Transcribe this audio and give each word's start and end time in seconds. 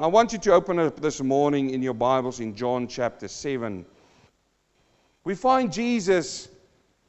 I 0.00 0.06
want 0.06 0.32
you 0.32 0.38
to 0.38 0.54
open 0.54 0.78
up 0.78 0.98
this 0.98 1.20
morning 1.20 1.68
in 1.68 1.82
your 1.82 1.92
Bibles 1.92 2.40
in 2.40 2.54
John 2.56 2.88
chapter 2.88 3.28
7. 3.28 3.84
We 5.24 5.34
find 5.34 5.70
Jesus, 5.70 6.48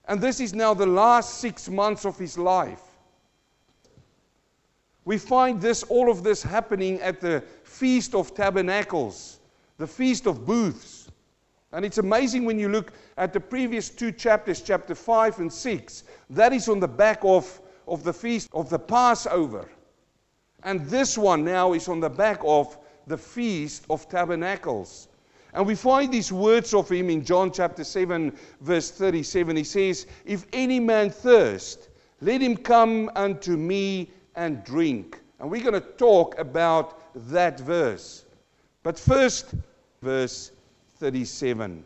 and 0.10 0.20
this 0.20 0.42
is 0.42 0.54
now 0.54 0.74
the 0.74 0.86
last 0.86 1.36
six 1.36 1.70
months 1.70 2.06
of 2.06 2.18
his 2.18 2.38
life. 2.38 2.82
We 5.06 5.18
find 5.18 5.62
this, 5.62 5.84
all 5.84 6.12
of 6.12 6.22
this 6.22 6.44
happening 6.44 7.00
at 7.00 7.22
the 7.22 7.42
Feast 7.64 8.14
of 8.14 8.36
Tabernacles, 8.36 9.40
the 9.78 9.88
Feast 9.88 10.28
of 10.28 10.46
Booths. 10.46 11.10
And 11.72 11.86
it's 11.86 11.98
amazing 11.98 12.44
when 12.44 12.60
you 12.60 12.68
look 12.68 12.92
at 13.16 13.32
the 13.32 13.40
previous 13.40 13.88
two 13.90 14.12
chapters, 14.12 14.60
chapter 14.60 14.96
5 14.96 15.40
and 15.40 15.54
6, 15.54 16.04
that 16.32 16.52
is 16.52 16.68
on 16.68 16.82
the 16.82 16.90
back 16.90 17.20
of, 17.24 17.62
of 17.88 18.04
the 18.04 18.12
Feast 18.12 18.50
of 18.52 18.70
the 18.70 18.80
Passover. 18.80 19.70
And 20.64 20.86
this 20.88 21.18
one 21.18 21.44
now 21.44 21.74
is 21.74 21.88
on 21.88 22.00
the 22.00 22.10
back 22.10 22.40
of 22.44 22.78
the 23.08 23.18
Feast 23.18 23.86
of 23.90 24.08
Tabernacles. 24.10 25.08
And 25.54 25.66
we 25.66 25.76
find 25.76 26.12
these 26.12 26.32
words 26.32 26.74
of 26.74 26.90
him 26.90 27.10
in 27.10 27.26
John 27.26 27.52
chapter 27.52 27.84
7, 27.84 28.32
verse 28.62 28.92
37. 28.92 29.56
He 29.58 29.64
says, 29.64 30.08
If 30.26 30.46
any 30.54 30.80
man 30.80 31.10
thirst, 31.10 31.90
let 32.22 32.42
him 32.42 32.56
come 32.56 33.12
unto 33.16 33.58
me 33.58 34.12
and 34.36 34.64
drink. 34.64 35.20
And 35.40 35.50
we're 35.50 35.64
going 35.64 35.74
to 35.74 35.82
talk 35.82 36.38
about 36.38 37.00
that 37.32 37.60
verse. 37.60 38.26
But 38.84 38.98
first, 38.98 39.54
verse 40.02 40.52
37. 40.98 41.84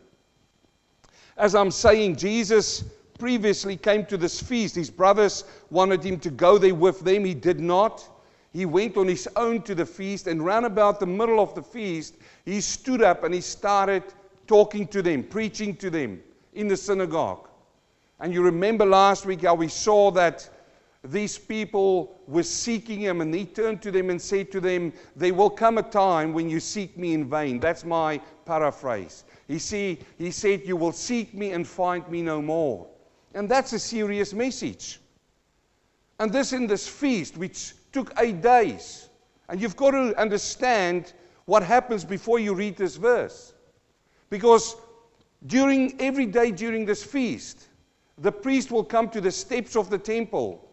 As 1.36 1.54
I'm 1.54 1.70
saying, 1.70 2.16
Jesus 2.16 2.84
previously 3.18 3.76
came 3.76 4.04
to 4.06 4.16
this 4.16 4.40
feast. 4.40 4.74
His 4.76 4.90
brothers 4.90 5.44
wanted 5.70 6.04
him 6.04 6.20
to 6.20 6.30
go 6.30 6.58
there 6.58 6.74
with 6.74 7.00
them. 7.00 7.24
He 7.24 7.34
did 7.34 7.60
not 7.60 8.06
he 8.56 8.64
went 8.64 8.96
on 8.96 9.06
his 9.06 9.28
own 9.36 9.60
to 9.60 9.74
the 9.74 9.84
feast, 9.84 10.26
and 10.26 10.42
round 10.42 10.64
about 10.64 10.98
the 10.98 11.04
middle 11.04 11.40
of 11.40 11.54
the 11.54 11.62
feast, 11.62 12.14
he 12.46 12.62
stood 12.62 13.02
up 13.02 13.22
and 13.22 13.34
he 13.34 13.40
started 13.42 14.02
talking 14.46 14.86
to 14.88 15.02
them, 15.02 15.22
preaching 15.22 15.76
to 15.76 15.90
them 15.90 16.22
in 16.54 16.66
the 16.66 16.76
synagogue. 16.76 17.48
And 18.18 18.32
you 18.32 18.42
remember 18.42 18.86
last 18.86 19.26
week 19.26 19.42
how 19.42 19.54
we 19.54 19.68
saw 19.68 20.10
that 20.12 20.48
these 21.04 21.36
people 21.36 22.18
were 22.26 22.42
seeking 22.42 22.98
him, 22.98 23.20
and 23.20 23.34
he 23.34 23.44
turned 23.44 23.82
to 23.82 23.90
them 23.90 24.08
and 24.08 24.20
said 24.20 24.50
to 24.52 24.60
them, 24.62 24.94
There 25.16 25.34
will 25.34 25.50
come 25.50 25.76
a 25.76 25.82
time 25.82 26.32
when 26.32 26.48
you 26.48 26.58
seek 26.58 26.96
me 26.96 27.12
in 27.12 27.28
vain. 27.28 27.60
That's 27.60 27.84
my 27.84 28.22
paraphrase. 28.46 29.24
He, 29.48 29.58
see, 29.58 29.98
he 30.16 30.30
said, 30.30 30.62
You 30.64 30.76
will 30.76 30.92
seek 30.92 31.34
me 31.34 31.52
and 31.52 31.68
find 31.68 32.08
me 32.08 32.22
no 32.22 32.40
more. 32.40 32.86
And 33.34 33.50
that's 33.50 33.74
a 33.74 33.78
serious 33.78 34.32
message. 34.32 34.98
And 36.18 36.32
this 36.32 36.54
in 36.54 36.66
this 36.66 36.88
feast, 36.88 37.36
which 37.36 37.74
took 37.96 38.12
eight 38.18 38.42
days. 38.42 39.08
And 39.48 39.58
you've 39.58 39.74
got 39.76 39.92
to 39.92 40.14
understand 40.20 41.14
what 41.46 41.62
happens 41.62 42.04
before 42.04 42.38
you 42.38 42.52
read 42.52 42.76
this 42.76 42.96
verse. 42.96 43.54
Because 44.28 44.76
during 45.46 45.98
every 45.98 46.26
day 46.26 46.50
during 46.50 46.84
this 46.84 47.02
feast, 47.02 47.68
the 48.18 48.30
priest 48.30 48.70
will 48.70 48.84
come 48.84 49.08
to 49.08 49.20
the 49.22 49.30
steps 49.30 49.76
of 49.76 49.88
the 49.88 49.96
temple 49.96 50.68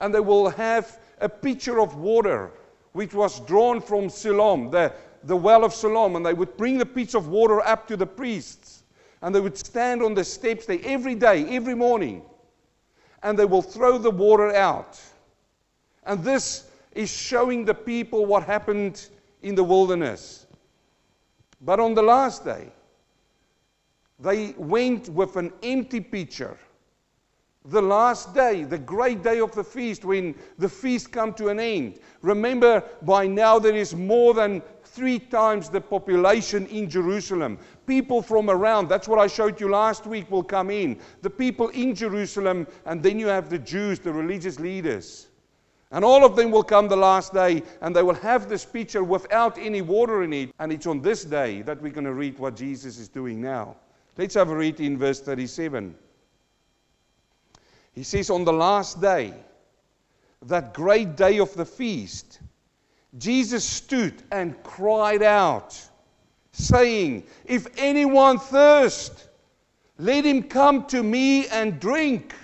and 0.00 0.14
they 0.14 0.20
will 0.20 0.48
have 0.48 0.98
a 1.20 1.28
pitcher 1.28 1.78
of 1.78 1.96
water 1.96 2.52
which 2.92 3.12
was 3.12 3.40
drawn 3.40 3.78
from 3.78 4.08
Siloam, 4.08 4.70
the, 4.70 4.94
the 5.24 5.36
well 5.36 5.62
of 5.62 5.74
Siloam, 5.74 6.16
and 6.16 6.24
they 6.24 6.32
would 6.32 6.56
bring 6.56 6.78
the 6.78 6.86
pitcher 6.86 7.18
of 7.18 7.28
water 7.28 7.60
up 7.60 7.86
to 7.88 7.98
the 7.98 8.06
priests. 8.06 8.84
And 9.20 9.34
they 9.34 9.40
would 9.40 9.58
stand 9.58 10.02
on 10.02 10.14
the 10.14 10.24
steps 10.24 10.64
there 10.64 10.80
every 10.84 11.16
day, 11.16 11.44
every 11.54 11.74
morning, 11.74 12.22
and 13.22 13.38
they 13.38 13.44
will 13.44 13.60
throw 13.60 13.98
the 13.98 14.10
water 14.10 14.54
out. 14.54 14.98
And 16.06 16.22
this 16.22 16.68
is 16.92 17.10
showing 17.10 17.64
the 17.64 17.74
people 17.74 18.24
what 18.24 18.44
happened 18.44 19.08
in 19.42 19.54
the 19.54 19.64
wilderness. 19.64 20.46
But 21.60 21.80
on 21.80 21.94
the 21.94 22.02
last 22.02 22.44
day, 22.44 22.68
they 24.18 24.54
went 24.56 25.08
with 25.08 25.36
an 25.36 25.52
empty 25.62 26.00
pitcher. 26.00 26.56
The 27.66 27.82
last 27.82 28.32
day, 28.32 28.62
the 28.62 28.78
great 28.78 29.24
day 29.24 29.40
of 29.40 29.52
the 29.52 29.64
feast, 29.64 30.04
when 30.04 30.36
the 30.56 30.68
feast 30.68 31.10
come 31.10 31.34
to 31.34 31.48
an 31.48 31.58
end. 31.58 31.98
Remember, 32.22 32.82
by 33.02 33.26
now 33.26 33.58
there 33.58 33.74
is 33.74 33.94
more 33.94 34.34
than 34.34 34.62
three 34.84 35.18
times 35.18 35.68
the 35.68 35.80
population 35.80 36.66
in 36.66 36.88
Jerusalem. 36.88 37.58
People 37.86 38.22
from 38.22 38.48
around, 38.48 38.88
that's 38.88 39.08
what 39.08 39.18
I 39.18 39.26
showed 39.26 39.60
you 39.60 39.68
last 39.68 40.06
week, 40.06 40.30
will 40.30 40.44
come 40.44 40.70
in. 40.70 41.00
The 41.22 41.30
people 41.30 41.68
in 41.70 41.94
Jerusalem, 41.94 42.68
and 42.84 43.02
then 43.02 43.18
you 43.18 43.26
have 43.26 43.50
the 43.50 43.58
Jews, 43.58 43.98
the 43.98 44.12
religious 44.12 44.60
leaders. 44.60 45.26
And 45.92 46.04
all 46.04 46.24
of 46.24 46.34
them 46.34 46.50
will 46.50 46.64
come 46.64 46.88
the 46.88 46.96
last 46.96 47.32
day 47.32 47.62
and 47.80 47.94
they 47.94 48.02
will 48.02 48.14
have 48.14 48.48
this 48.48 48.64
pitcher 48.64 49.04
without 49.04 49.56
any 49.56 49.82
water 49.82 50.24
in 50.24 50.32
it. 50.32 50.50
And 50.58 50.72
it's 50.72 50.86
on 50.86 51.00
this 51.00 51.24
day 51.24 51.62
that 51.62 51.80
we're 51.80 51.92
going 51.92 52.04
to 52.04 52.14
read 52.14 52.38
what 52.38 52.56
Jesus 52.56 52.98
is 52.98 53.08
doing 53.08 53.40
now. 53.40 53.76
Let's 54.16 54.34
have 54.34 54.50
a 54.50 54.56
read 54.56 54.80
in 54.80 54.98
verse 54.98 55.20
37. 55.20 55.94
He 57.94 58.02
says, 58.02 58.30
On 58.30 58.44
the 58.44 58.52
last 58.52 59.00
day, 59.00 59.34
that 60.42 60.74
great 60.74 61.16
day 61.16 61.38
of 61.38 61.54
the 61.54 61.64
feast, 61.64 62.40
Jesus 63.18 63.64
stood 63.64 64.22
and 64.30 64.60
cried 64.62 65.22
out, 65.22 65.80
saying, 66.52 67.24
If 67.44 67.66
anyone 67.78 68.38
thirst, 68.38 69.28
let 69.98 70.24
him 70.24 70.42
come 70.42 70.84
to 70.86 71.02
me 71.02 71.46
and 71.48 71.80
drink. 71.80 72.34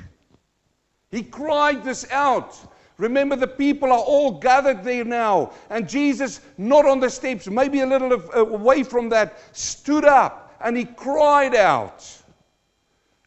He 1.11 1.23
cried 1.23 1.85
this 1.85 2.11
out. 2.11 2.57
Remember, 2.99 3.37
the 3.37 3.47
people 3.47 3.93
are 3.93 3.99
all 3.99 4.39
gathered 4.39 4.85
there 4.85 5.05
now. 5.05 5.53
And 5.71 5.89
Jesus, 5.89 6.41
not 6.59 6.87
on 6.87 7.01
the 7.01 7.11
steps, 7.11 7.49
maybe 7.49 7.81
a 7.81 7.87
little 7.87 8.13
uh, 8.13 8.47
away 8.47 8.83
from 8.83 9.09
that, 9.11 9.39
stood 9.57 10.05
up 10.05 10.55
and 10.61 10.77
he 10.77 10.85
cried 10.85 11.55
out. 11.55 12.07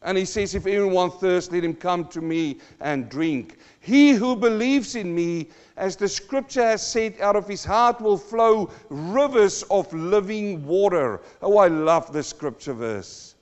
And 0.02 0.16
he 0.16 0.24
says, 0.24 0.54
If 0.54 0.66
anyone 0.66 1.10
thirsts, 1.10 1.50
let 1.50 1.64
him 1.64 1.74
come 1.74 2.06
to 2.08 2.20
me 2.20 2.60
and 2.80 3.08
drink. 3.08 3.58
He 3.80 4.12
who 4.12 4.36
believes 4.36 4.94
in 4.94 5.14
me, 5.14 5.48
as 5.76 5.96
the 5.96 6.08
scripture 6.08 6.62
has 6.62 6.86
said, 6.86 7.20
out 7.20 7.36
of 7.36 7.48
his 7.48 7.64
heart 7.64 8.00
will 8.00 8.16
flow 8.16 8.70
rivers 8.88 9.64
of 9.64 9.92
living 9.92 10.64
water. 10.64 11.20
Oh, 11.42 11.58
I 11.58 11.68
love 11.68 12.12
this 12.12 12.28
scripture 12.28 12.72
verse. 12.72 13.34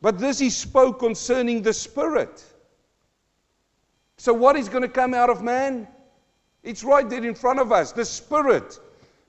But 0.00 0.18
this 0.18 0.38
he 0.38 0.50
spoke 0.50 0.98
concerning 0.98 1.62
the 1.62 1.74
Spirit. 1.74 2.42
So, 4.20 4.34
what 4.34 4.54
is 4.54 4.68
going 4.68 4.82
to 4.82 4.88
come 4.88 5.14
out 5.14 5.30
of 5.30 5.42
man? 5.42 5.88
It's 6.62 6.84
right 6.84 7.08
there 7.08 7.24
in 7.24 7.34
front 7.34 7.58
of 7.58 7.72
us 7.72 7.92
the 7.92 8.04
Spirit. 8.04 8.78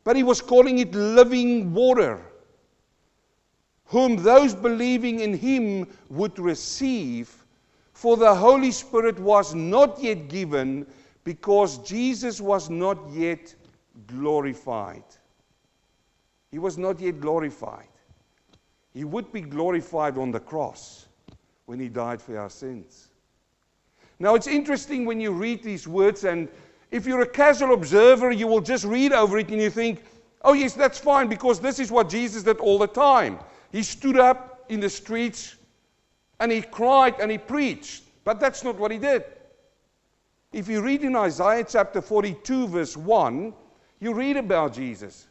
But 0.04 0.18
he 0.18 0.24
was 0.24 0.42
calling 0.42 0.80
it 0.80 0.94
living 0.94 1.74
water, 1.74 2.20
whom 3.86 4.18
those 4.18 4.54
believing 4.54 5.22
in 5.22 5.34
him 5.34 5.88
would 6.10 6.38
receive. 6.38 7.34
For 7.94 8.18
the 8.18 8.36
Holy 8.36 8.72
Spirit 8.72 9.18
was 9.18 9.56
not 9.56 10.04
yet 10.04 10.28
given 10.28 10.86
because 11.24 11.78
Jesus 11.88 12.42
was 12.42 12.70
not 12.70 12.98
yet 13.12 13.56
glorified. 14.08 15.06
He 16.52 16.60
was 16.60 16.78
not 16.78 17.00
yet 17.00 17.22
glorified. 17.22 17.88
He 18.94 19.06
would 19.06 19.32
be 19.32 19.40
glorified 19.40 20.18
on 20.18 20.32
the 20.32 20.42
cross 20.42 21.08
when 21.66 21.80
he 21.80 21.88
died 21.88 22.22
for 22.22 22.38
our 22.38 22.50
sins. 22.50 23.11
Now, 24.22 24.36
it's 24.36 24.46
interesting 24.46 25.06
when 25.06 25.20
you 25.20 25.32
read 25.32 25.64
these 25.64 25.88
words, 25.88 26.26
and 26.26 26.48
if 26.92 27.08
you're 27.08 27.22
a 27.22 27.28
casual 27.28 27.74
observer, 27.74 28.32
you 28.32 28.46
will 28.46 28.62
just 28.62 28.86
read 28.86 29.14
over 29.14 29.40
it 29.40 29.50
and 29.50 29.60
you 29.60 29.72
think, 29.72 30.04
oh, 30.44 30.54
yes, 30.54 30.74
that's 30.74 31.00
fine, 31.00 31.28
because 31.28 31.60
this 31.60 31.80
is 31.80 31.92
what 31.92 32.08
Jesus 32.08 32.44
did 32.44 32.58
all 32.58 32.78
the 32.78 32.86
time. 32.86 33.40
He 33.72 33.82
stood 33.82 34.20
up 34.20 34.64
in 34.70 34.80
the 34.80 34.92
streets 34.92 35.56
and 36.40 36.52
he 36.52 36.62
cried 36.62 37.20
and 37.20 37.32
he 37.32 37.40
preached. 37.40 38.04
But 38.24 38.40
that's 38.40 38.64
not 38.64 38.78
what 38.78 38.92
he 38.92 39.00
did. 39.00 39.24
If 40.54 40.68
you 40.68 40.84
read 40.84 41.02
in 41.02 41.16
Isaiah 41.16 41.66
chapter 41.68 42.00
42, 42.00 42.68
verse 42.68 42.96
1, 42.96 43.52
you 44.02 44.14
read 44.14 44.38
about 44.38 44.76
Jesus. 44.76 45.26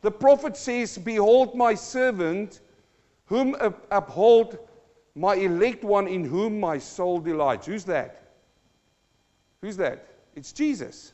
The 0.00 0.10
prophet 0.10 0.56
says, 0.56 0.96
Behold, 0.96 1.54
my 1.54 1.74
servant, 1.74 2.60
whom 3.26 3.54
uphold 3.90 4.58
my 5.14 5.34
elect 5.34 5.84
one, 5.84 6.08
in 6.08 6.24
whom 6.24 6.58
my 6.58 6.78
soul 6.78 7.20
delights. 7.20 7.66
Who's 7.66 7.84
that? 7.84 8.16
Who's 9.62 9.76
that? 9.76 10.06
It's 10.34 10.52
Jesus. 10.52 11.12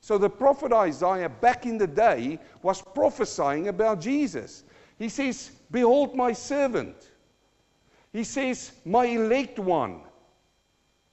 So 0.00 0.18
the 0.18 0.28
prophet 0.28 0.72
Isaiah 0.72 1.28
back 1.28 1.66
in 1.66 1.78
the 1.78 1.86
day 1.86 2.38
was 2.62 2.82
prophesying 2.82 3.68
about 3.68 4.00
Jesus. 4.00 4.64
He 4.98 5.08
says, 5.08 5.50
Behold 5.70 6.14
my 6.14 6.32
servant. 6.32 7.10
He 8.12 8.22
says, 8.22 8.72
My 8.84 9.06
elect 9.06 9.58
one. 9.58 10.02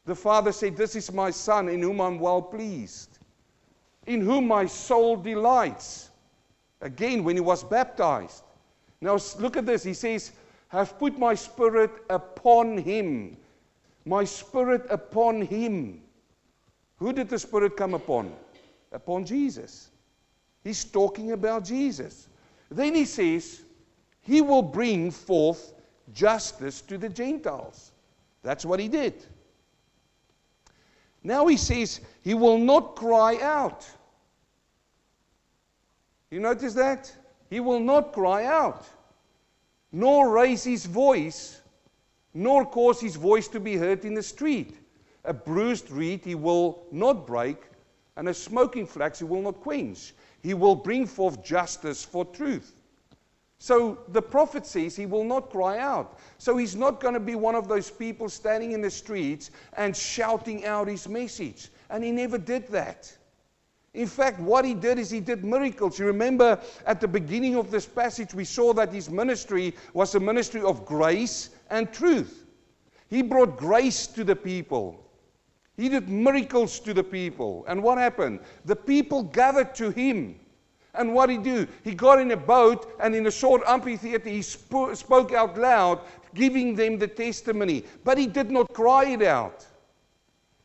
The 0.06 0.16
father 0.16 0.52
said, 0.52 0.76
This 0.76 0.96
is 0.96 1.12
my 1.12 1.32
son 1.32 1.70
in 1.70 1.82
whom 1.82 2.02
I'm 2.02 2.20
well 2.20 2.42
pleased, 2.42 3.18
in 4.08 4.22
whom 4.22 4.48
my 4.48 4.66
soul 4.66 5.16
delights. 5.16 6.10
Again, 6.82 7.24
when 7.24 7.36
he 7.36 7.42
was 7.42 7.64
baptized. 7.64 8.44
Now 9.00 9.18
look 9.40 9.56
at 9.56 9.66
this. 9.66 9.84
He 9.84 9.94
says, 9.94 10.32
Have 10.68 10.98
put 11.00 11.18
my 11.18 11.34
spirit 11.34 11.92
upon 12.10 12.78
him. 12.78 13.38
My 14.06 14.24
spirit 14.24 14.86
upon 14.90 15.44
him. 15.44 16.02
Who 17.02 17.12
did 17.12 17.30
the 17.30 17.40
Spirit 17.40 17.76
come 17.76 17.96
upon? 17.96 18.32
Upon 18.92 19.26
Jesus. 19.26 19.90
He's 20.64 20.86
talking 20.86 21.32
about 21.32 21.66
Jesus. 21.66 22.28
Then 22.70 22.94
he 22.94 23.06
says, 23.06 23.64
He 24.22 24.40
will 24.40 24.62
bring 24.62 25.10
forth 25.10 25.74
justice 26.14 26.80
to 26.82 27.00
the 27.00 27.10
Gentiles. 27.10 27.92
That's 28.44 28.66
what 28.66 28.80
he 28.80 28.88
did. 28.88 29.26
Now 31.24 31.48
he 31.48 31.58
says, 31.58 32.02
He 32.22 32.36
will 32.36 32.60
not 32.60 32.96
cry 32.96 33.40
out. 33.42 33.84
You 36.30 36.40
notice 36.40 36.76
that? 36.76 37.12
He 37.50 37.60
will 37.60 37.80
not 37.80 38.14
cry 38.14 38.46
out, 38.46 38.86
nor 39.92 40.30
raise 40.30 40.64
his 40.64 40.86
voice, 40.86 41.62
nor 42.36 42.64
cause 42.64 43.02
his 43.02 43.16
voice 43.16 43.48
to 43.48 43.60
be 43.60 43.76
heard 43.76 44.06
in 44.06 44.14
the 44.14 44.22
street. 44.22 44.78
A 45.24 45.34
bruised 45.34 45.92
reed 45.92 46.26
he 46.26 46.36
will 46.36 46.84
not 46.92 47.28
break, 47.28 47.58
and 48.16 48.28
a 48.28 48.34
smoking 48.34 48.86
flax 48.86 49.20
he 49.20 49.26
will 49.26 49.42
not 49.42 49.62
quench. 49.62 50.14
He 50.42 50.54
will 50.54 50.76
bring 50.76 51.06
forth 51.06 51.44
justice 51.44 52.04
for 52.04 52.26
truth. 52.26 52.74
So 53.60 54.00
the 54.08 54.24
prophet 54.24 54.66
says 54.66 54.96
he 54.96 55.06
will 55.06 55.24
not 55.24 55.52
cry 55.52 55.78
out. 55.78 56.18
So 56.40 56.58
he's 56.58 56.76
not 56.76 57.00
going 57.00 57.14
to 57.14 57.20
be 57.20 57.36
one 57.36 57.54
of 57.54 57.68
those 57.68 57.92
people 57.92 58.28
standing 58.28 58.72
in 58.72 58.82
the 58.82 58.90
streets 58.90 59.52
and 59.78 59.96
shouting 59.96 60.66
out 60.66 60.88
his 60.88 61.08
message. 61.08 61.70
And 61.92 62.04
he 62.04 62.12
never 62.12 62.40
did 62.40 62.68
that. 62.70 63.16
In 63.94 64.08
fact, 64.08 64.40
what 64.40 64.66
he 64.66 64.74
did 64.74 64.98
is 64.98 65.12
he 65.12 65.20
did 65.20 65.46
miracles. 65.46 66.00
You 66.00 66.08
remember 66.08 66.60
at 66.88 67.00
the 67.00 67.08
beginning 67.08 67.56
of 67.56 67.70
this 67.70 67.86
passage, 67.86 68.34
we 68.34 68.46
saw 68.46 68.74
that 68.74 68.92
his 68.92 69.12
ministry 69.12 69.76
was 69.94 70.16
a 70.16 70.20
ministry 70.20 70.62
of 70.62 70.84
grace 70.84 71.50
and 71.70 71.94
truth. 71.94 72.48
He 73.10 73.22
brought 73.22 73.58
grace 73.58 74.08
to 74.08 74.24
the 74.24 74.36
people. 74.36 75.08
He 75.82 75.90
did 75.90 76.10
miracles 76.10 76.80
to 76.82 76.94
the 76.94 77.04
people. 77.04 77.66
And 77.68 77.82
what 77.82 77.98
happened? 77.98 78.42
The 78.66 78.76
people 78.76 79.24
gathered 79.24 79.74
to 79.76 79.90
him. 79.90 80.40
And 80.94 81.16
what 81.16 81.26
did 81.26 81.44
he 81.44 81.44
do? 81.44 81.68
He 81.84 81.96
got 81.96 82.20
in 82.20 82.30
a 82.30 82.38
boat 82.38 82.96
and 83.02 83.16
in 83.16 83.26
a 83.26 83.32
short 83.32 83.64
amphitheater 83.66 84.30
he 84.30 84.44
sp- 84.46 84.94
spoke 84.94 85.34
out 85.34 85.58
loud, 85.58 86.02
giving 86.36 86.76
them 86.76 87.00
the 87.00 87.08
testimony. 87.08 87.84
But 88.04 88.20
he 88.20 88.28
did 88.28 88.52
not 88.52 88.72
cry 88.76 89.06
it 89.06 89.24
out. 89.24 89.66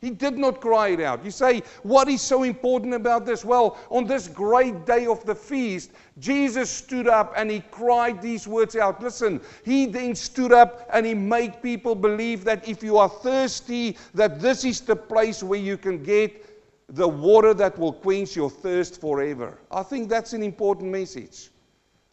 He 0.01 0.11
did 0.11 0.37
not 0.37 0.61
cry 0.61 0.89
it 0.89 1.01
out. 1.01 1.25
You 1.25 1.31
say, 1.31 1.63
what 1.83 2.09
is 2.09 2.21
so 2.21 2.43
important 2.43 2.95
about 2.95 3.25
this? 3.25 3.45
Well, 3.45 3.79
on 3.91 4.07
this 4.07 4.29
great 4.29 4.85
day 4.85 5.07
of 5.07 5.25
the 5.25 5.35
feast, 5.35 5.91
Jesus 6.19 6.71
stood 6.71 7.09
up 7.09 7.33
and 7.37 7.51
he 7.51 7.61
cried 7.71 8.21
these 8.21 8.47
words 8.47 8.77
out. 8.77 9.03
Listen, 9.03 9.41
he 9.65 9.87
then 9.87 10.15
stood 10.15 10.53
up 10.53 10.89
and 10.93 11.07
he 11.07 11.15
made 11.15 11.63
people 11.63 11.95
believe 11.95 12.45
that 12.45 12.69
if 12.69 12.83
you 12.83 12.99
are 12.99 13.09
thirsty, 13.09 13.97
that 14.15 14.41
this 14.41 14.65
is 14.65 14.81
the 14.83 14.97
place 14.97 15.43
where 15.43 15.59
you 15.59 15.79
can 15.79 16.03
get 16.03 16.45
the 16.89 17.09
water 17.09 17.55
that 17.55 17.79
will 17.79 17.93
quench 17.93 18.37
your 18.37 18.51
thirst 18.51 19.01
forever. 19.01 19.59
I 19.71 19.83
think 19.83 20.09
that's 20.09 20.35
an 20.35 20.43
important 20.43 20.93
message. 20.93 21.51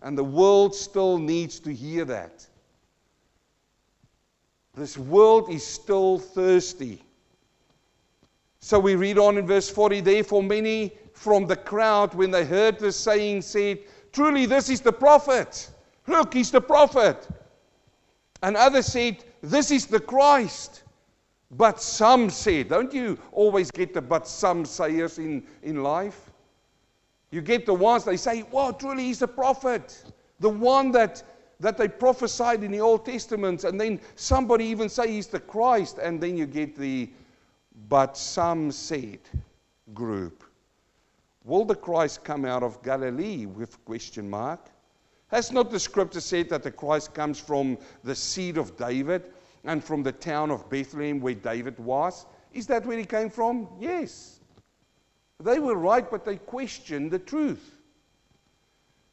And 0.01 0.18
the 0.18 0.24
world 0.24 0.74
still 0.74 1.18
needs 1.18 1.59
to 1.62 1.74
hear 1.74 2.06
that. 2.06 2.45
This 4.74 4.97
world 4.97 5.50
is 5.50 5.65
still 5.65 6.18
thirsty. 6.18 7.03
So 8.63 8.80
we 8.80 8.95
read 8.95 9.18
on 9.18 9.38
in 9.38 9.45
verse 9.45 9.69
40 9.69 10.00
Therefore, 10.00 10.42
many 10.42 10.94
from 11.12 11.45
the 11.48 11.56
crowd, 11.57 12.13
when 12.13 12.31
they 12.31 12.45
heard 12.45 12.80
this 12.80 12.95
saying, 12.95 13.42
said, 13.42 13.80
Truly, 14.13 14.45
this 14.45 14.69
is 14.69 14.80
the 14.80 14.94
prophet. 14.94 15.69
Look, 16.07 16.33
he's 16.33 16.50
the 16.50 16.62
prophet. 16.62 17.27
And 18.42 18.56
others 18.56 18.86
said, 18.86 19.25
This 19.42 19.69
is 19.69 19.86
the 19.86 20.00
Christ. 20.00 20.83
But 21.51 21.81
some 21.81 22.30
said, 22.30 22.69
don't 22.69 22.94
you 22.94 23.19
always 23.33 23.69
get 23.69 23.94
the 23.94 24.01
but 24.01 24.30
some 24.30 24.63
sayers 24.63 25.19
in, 25.19 25.44
in 25.62 25.83
life? 25.83 26.31
You 27.31 27.42
get 27.42 27.65
the 27.65 27.74
ones 27.74 28.06
they 28.06 28.15
say, 28.15 28.44
well, 28.50 28.71
truly 28.71 29.04
he's 29.04 29.21
a 29.21 29.27
prophet. 29.27 30.06
The 30.39 30.50
one 30.50 30.89
that, 30.94 31.21
that 31.60 31.77
they 31.77 31.89
prophesied 31.89 32.63
in 32.63 32.71
the 32.71 32.80
Old 32.80 33.06
Testament. 33.06 33.65
And 33.65 33.80
then 33.80 34.00
somebody 34.15 34.63
even 34.65 34.88
say 34.88 35.12
he's 35.12 35.27
the 35.27 35.42
Christ. 35.42 36.00
And 36.01 36.19
then 36.21 36.38
you 36.38 36.45
get 36.45 36.77
the 36.77 37.10
but 37.89 38.18
some 38.18 38.71
said 38.71 39.19
group. 39.94 40.44
Will 41.44 41.65
the 41.65 41.75
Christ 41.75 42.24
come 42.24 42.45
out 42.45 42.63
of 42.63 42.81
Galilee? 42.83 43.45
With 43.45 43.83
question 43.85 44.30
mark. 44.30 44.69
Has 45.27 45.51
not 45.51 45.71
the 45.71 45.80
scripture 45.80 46.21
said 46.21 46.50
that 46.50 46.63
the 46.63 46.71
Christ 46.71 47.13
comes 47.13 47.39
from 47.39 47.77
the 48.03 48.15
seed 48.15 48.57
of 48.57 48.77
David? 48.77 49.31
and 49.63 49.83
from 49.83 50.03
the 50.03 50.12
town 50.12 50.51
of 50.51 50.69
Bethlehem 50.69 51.19
where 51.19 51.33
David 51.33 51.80
was. 51.80 52.25
Is 52.51 52.68
that 52.68 52.85
where 52.85 52.97
he 52.97 53.06
came 53.06 53.30
from? 53.30 53.68
Yes. 53.80 54.39
They 55.39 55.59
were 55.59 55.75
right, 55.75 56.09
but 56.09 56.25
they 56.25 56.38
questioned 56.38 57.12
the 57.12 57.19
truth. 57.19 57.77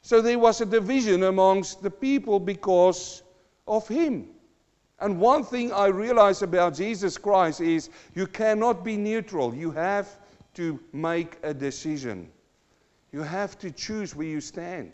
So 0.02 0.20
there 0.20 0.38
was 0.38 0.60
a 0.60 0.66
division 0.66 1.24
amongst 1.24 1.82
the 1.82 1.90
people 1.90 2.40
because 2.40 3.22
of 3.66 3.86
him. 3.86 4.28
And 5.00 5.18
one 5.18 5.44
thing 5.44 5.72
I 5.72 5.86
realize 5.86 6.42
about 6.42 6.74
Jesus 6.74 7.16
Christ 7.16 7.60
is 7.60 7.88
you 8.14 8.26
cannot 8.26 8.84
be 8.84 8.96
neutral. 8.96 9.54
You 9.54 9.70
have 9.70 10.08
to 10.54 10.78
make 10.92 11.38
a 11.42 11.54
decision. 11.54 12.28
You 13.12 13.22
have 13.22 13.58
to 13.60 13.70
choose 13.70 14.14
where 14.14 14.26
you 14.26 14.40
stand. 14.40 14.92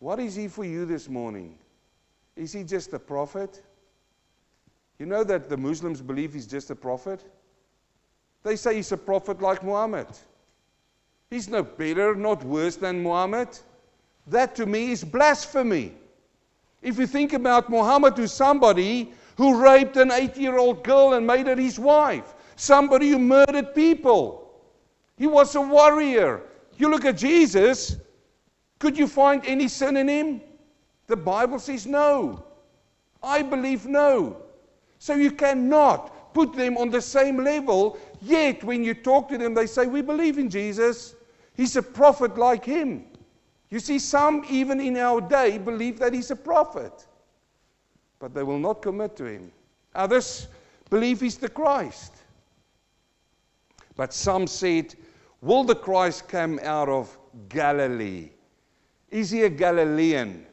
What 0.00 0.18
is 0.18 0.34
he 0.34 0.48
for 0.48 0.64
you 0.64 0.84
this 0.84 1.08
morning? 1.08 1.58
Is 2.36 2.52
he 2.52 2.64
just 2.64 2.92
a 2.92 2.98
prophet? 2.98 3.62
You 4.98 5.06
know 5.06 5.24
that 5.24 5.48
the 5.48 5.56
Muslims 5.56 6.00
believe 6.00 6.34
he's 6.34 6.46
just 6.46 6.70
a 6.70 6.74
prophet? 6.74 7.24
They 8.42 8.56
say 8.56 8.76
he's 8.76 8.92
a 8.92 8.96
prophet 8.96 9.40
like 9.40 9.62
Muhammad. 9.62 10.08
He's 11.30 11.48
no 11.48 11.62
better, 11.62 12.14
not 12.14 12.42
worse 12.44 12.76
than 12.76 13.02
Muhammad. 13.02 13.48
That 14.26 14.54
to 14.56 14.66
me 14.66 14.92
is 14.92 15.04
blasphemy. 15.04 15.92
If 16.82 16.98
you 16.98 17.06
think 17.06 17.32
about 17.32 17.70
Muhammad, 17.70 18.16
who's 18.16 18.32
somebody 18.32 19.12
who 19.36 19.60
raped 19.60 19.96
an 19.96 20.12
eight 20.12 20.36
year 20.36 20.58
old 20.58 20.84
girl 20.84 21.14
and 21.14 21.26
made 21.26 21.46
her 21.46 21.56
his 21.56 21.78
wife, 21.78 22.34
somebody 22.56 23.10
who 23.10 23.18
murdered 23.18 23.74
people, 23.74 24.50
he 25.16 25.26
was 25.26 25.54
a 25.54 25.60
warrior. 25.60 26.42
You 26.76 26.88
look 26.90 27.04
at 27.04 27.16
Jesus, 27.16 27.96
could 28.78 28.96
you 28.96 29.08
find 29.08 29.44
any 29.44 29.68
sin 29.68 29.96
in 29.96 30.08
him? 30.08 30.40
The 31.08 31.16
Bible 31.16 31.58
says 31.58 31.86
no. 31.86 32.44
I 33.22 33.42
believe 33.42 33.86
no. 33.86 34.36
So 34.98 35.14
you 35.14 35.32
cannot 35.32 36.32
put 36.34 36.54
them 36.54 36.76
on 36.76 36.90
the 36.90 37.00
same 37.00 37.42
level, 37.42 37.98
yet 38.22 38.62
when 38.62 38.84
you 38.84 38.94
talk 38.94 39.28
to 39.30 39.38
them, 39.38 39.54
they 39.54 39.66
say, 39.66 39.86
We 39.86 40.02
believe 40.02 40.38
in 40.38 40.48
Jesus. 40.50 41.14
He's 41.56 41.74
a 41.74 41.82
prophet 41.82 42.38
like 42.38 42.64
him. 42.64 43.06
You 43.70 43.80
see, 43.80 43.98
some 43.98 44.44
even 44.48 44.80
in 44.80 44.96
our 44.96 45.20
day 45.20 45.58
believe 45.58 45.98
that 45.98 46.14
he's 46.14 46.30
a 46.30 46.36
prophet, 46.36 47.06
but 48.18 48.34
they 48.34 48.42
will 48.42 48.58
not 48.58 48.82
commit 48.82 49.16
to 49.16 49.24
him. 49.24 49.52
Others 49.94 50.48
believe 50.90 51.20
he's 51.20 51.36
the 51.36 51.48
Christ. 51.48 52.14
But 53.96 54.14
some 54.14 54.46
said, 54.46 54.94
Will 55.40 55.64
the 55.64 55.74
Christ 55.74 56.28
come 56.28 56.58
out 56.62 56.88
of 56.88 57.16
Galilee? 57.48 58.30
Is 59.10 59.30
he 59.30 59.42
a 59.42 59.48
Galilean? 59.48 60.46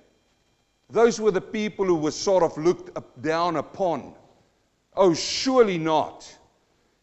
Those 0.89 1.19
were 1.19 1.31
the 1.31 1.41
people 1.41 1.85
who 1.85 1.95
were 1.95 2.11
sort 2.11 2.43
of 2.43 2.57
looked 2.57 2.95
up, 2.95 3.21
down 3.21 3.55
upon. 3.55 4.13
Oh, 4.95 5.13
surely 5.13 5.77
not. 5.77 6.31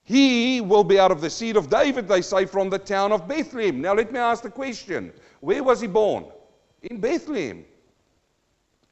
He 0.05 0.61
will 0.61 0.85
be 0.85 0.99
out 0.99 1.11
of 1.11 1.21
the 1.21 1.31
seed 1.31 1.57
of 1.57 1.69
David, 1.69 2.09
they 2.09 2.23
say, 2.23 2.45
from 2.45 2.71
the 2.71 2.79
town 2.79 3.13
of 3.13 3.29
Bethlehem. 3.29 3.81
Now, 3.81 3.95
let 3.95 4.13
me 4.13 4.19
ask 4.19 4.43
the 4.43 4.51
question 4.51 5.13
where 5.43 5.65
was 5.65 5.81
he 5.81 5.89
born? 5.89 6.25
In 6.83 7.01
Bethlehem. 7.01 7.65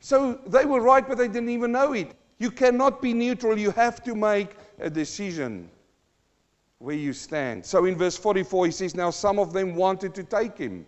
So 0.01 0.41
they 0.49 0.65
were 0.65 0.81
right, 0.81 1.07
but 1.07 1.17
they 1.17 1.29
didn't 1.29 1.51
even 1.51 1.71
know 1.71 1.93
it. 1.93 2.11
You 2.39 2.51
cannot 2.51 3.01
be 3.01 3.15
neutral. 3.15 3.57
You 3.57 3.71
have 3.71 4.03
to 4.03 4.17
make 4.17 4.57
a 4.81 4.91
decision 4.91 5.71
where 6.79 6.97
you 6.97 7.13
stand. 7.13 7.65
So 7.65 7.85
in 7.85 7.95
verse 7.95 8.17
44, 8.17 8.67
he 8.67 8.73
says, 8.73 8.97
Now 8.97 9.11
some 9.11 9.39
of 9.39 9.53
them 9.53 9.77
wanted 9.77 10.13
to 10.17 10.25
take 10.25 10.59
him, 10.59 10.85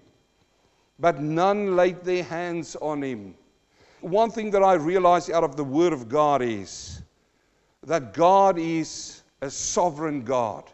but 0.99 1.21
none 1.21 1.76
laid 1.76 2.02
their 2.02 2.25
hands 2.25 2.75
on 2.83 3.00
him. 3.00 3.37
One 4.00 4.33
thing 4.33 4.50
that 4.50 4.64
I 4.64 4.75
realize 4.75 5.31
out 5.31 5.45
of 5.45 5.54
the 5.54 5.62
Word 5.62 5.92
of 5.92 6.09
God 6.09 6.42
is 6.42 7.02
that 7.87 8.12
God 8.12 8.59
is 8.59 9.23
a 9.42 9.49
sovereign 9.49 10.25
God 10.25 10.64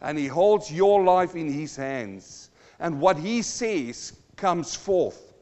and 0.00 0.16
He 0.16 0.28
holds 0.28 0.72
your 0.72 1.04
life 1.04 1.36
in 1.36 1.52
His 1.52 1.76
hands. 1.76 2.48
And 2.78 2.98
what 2.98 3.18
He 3.18 3.42
says 3.42 4.14
comes 4.40 4.74
forth. 4.74 5.32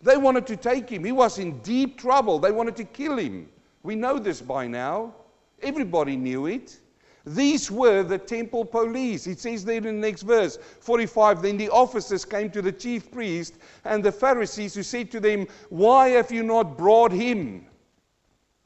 They 0.00 0.16
wanted 0.16 0.46
to 0.48 0.56
take 0.56 0.88
him. 0.90 1.04
He 1.04 1.12
was 1.12 1.38
in 1.38 1.60
deep 1.60 1.98
trouble. 1.98 2.40
They 2.40 2.50
wanted 2.50 2.74
to 2.76 2.84
kill 2.84 3.18
him. 3.18 3.48
We 3.84 3.94
know 3.94 4.18
this 4.18 4.40
by 4.40 4.66
now. 4.66 5.14
Everybody 5.62 6.16
knew 6.16 6.46
it. 6.46 6.78
These 7.24 7.70
were 7.70 8.02
the 8.02 8.18
temple 8.18 8.64
police. 8.64 9.28
It 9.28 9.38
says 9.38 9.64
there 9.64 9.76
in 9.76 9.84
the 9.84 9.92
next 9.92 10.22
verse, 10.22 10.58
45. 10.80 11.40
Then 11.40 11.56
the 11.56 11.68
officers 11.68 12.24
came 12.24 12.50
to 12.50 12.62
the 12.62 12.72
chief 12.72 13.12
priest 13.12 13.54
and 13.84 14.02
the 14.02 14.10
Pharisees 14.10 14.74
who 14.74 14.82
said 14.82 15.10
to 15.12 15.20
them, 15.20 15.46
Why 15.68 16.08
have 16.08 16.32
you 16.32 16.42
not 16.42 16.76
brought 16.76 17.12
him? 17.12 17.66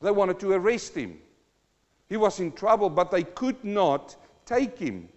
They 0.01 0.11
wanted 0.11 0.41
to 0.41 0.53
arrest 0.53 0.95
him. 0.95 1.19
He 2.09 2.17
was 2.17 2.41
in 2.41 2.53
trouble, 2.53 2.89
but 2.89 3.11
they 3.11 3.25
could 3.25 3.63
not 3.63 4.17
take 4.47 4.79
him. 4.79 5.09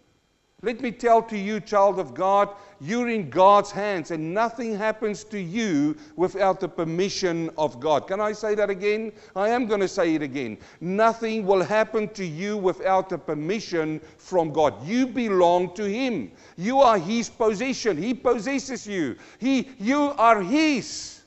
Let 0.61 0.81
me 0.81 0.91
tell 0.91 1.21
to 1.23 1.37
you, 1.37 1.61
child 1.61 1.99
of 1.99 2.13
God, 2.13 2.49
you're 2.81 3.07
in 3.07 3.29
God's 3.29 3.71
hands, 3.71 4.11
and 4.11 4.33
nothing 4.33 4.75
happens 4.75 5.23
to 5.25 5.39
you 5.39 5.95
without 6.17 6.59
the 6.59 6.67
permission 6.67 7.49
of 7.57 7.79
God. 7.79 8.07
Can 8.07 8.19
I 8.19 8.33
say 8.33 8.55
that 8.55 8.69
again? 8.69 9.13
I 9.37 9.49
am 9.49 9.67
going 9.67 9.79
to 9.79 9.87
say 9.87 10.15
it 10.15 10.21
again. 10.21 10.57
Nothing 10.81 11.45
will 11.45 11.63
happen 11.63 12.09
to 12.09 12.25
you 12.25 12.57
without 12.57 13.07
the 13.07 13.17
permission 13.17 14.01
from 14.17 14.51
God. 14.51 14.85
You 14.85 15.07
belong 15.07 15.73
to 15.75 15.85
Him. 15.85 16.31
You 16.57 16.79
are 16.79 16.97
His 16.97 17.29
possession. 17.29 17.95
He 17.95 18.13
possesses 18.13 18.85
you. 18.85 19.15
He, 19.37 19.69
you 19.79 20.13
are 20.17 20.41
His. 20.41 21.21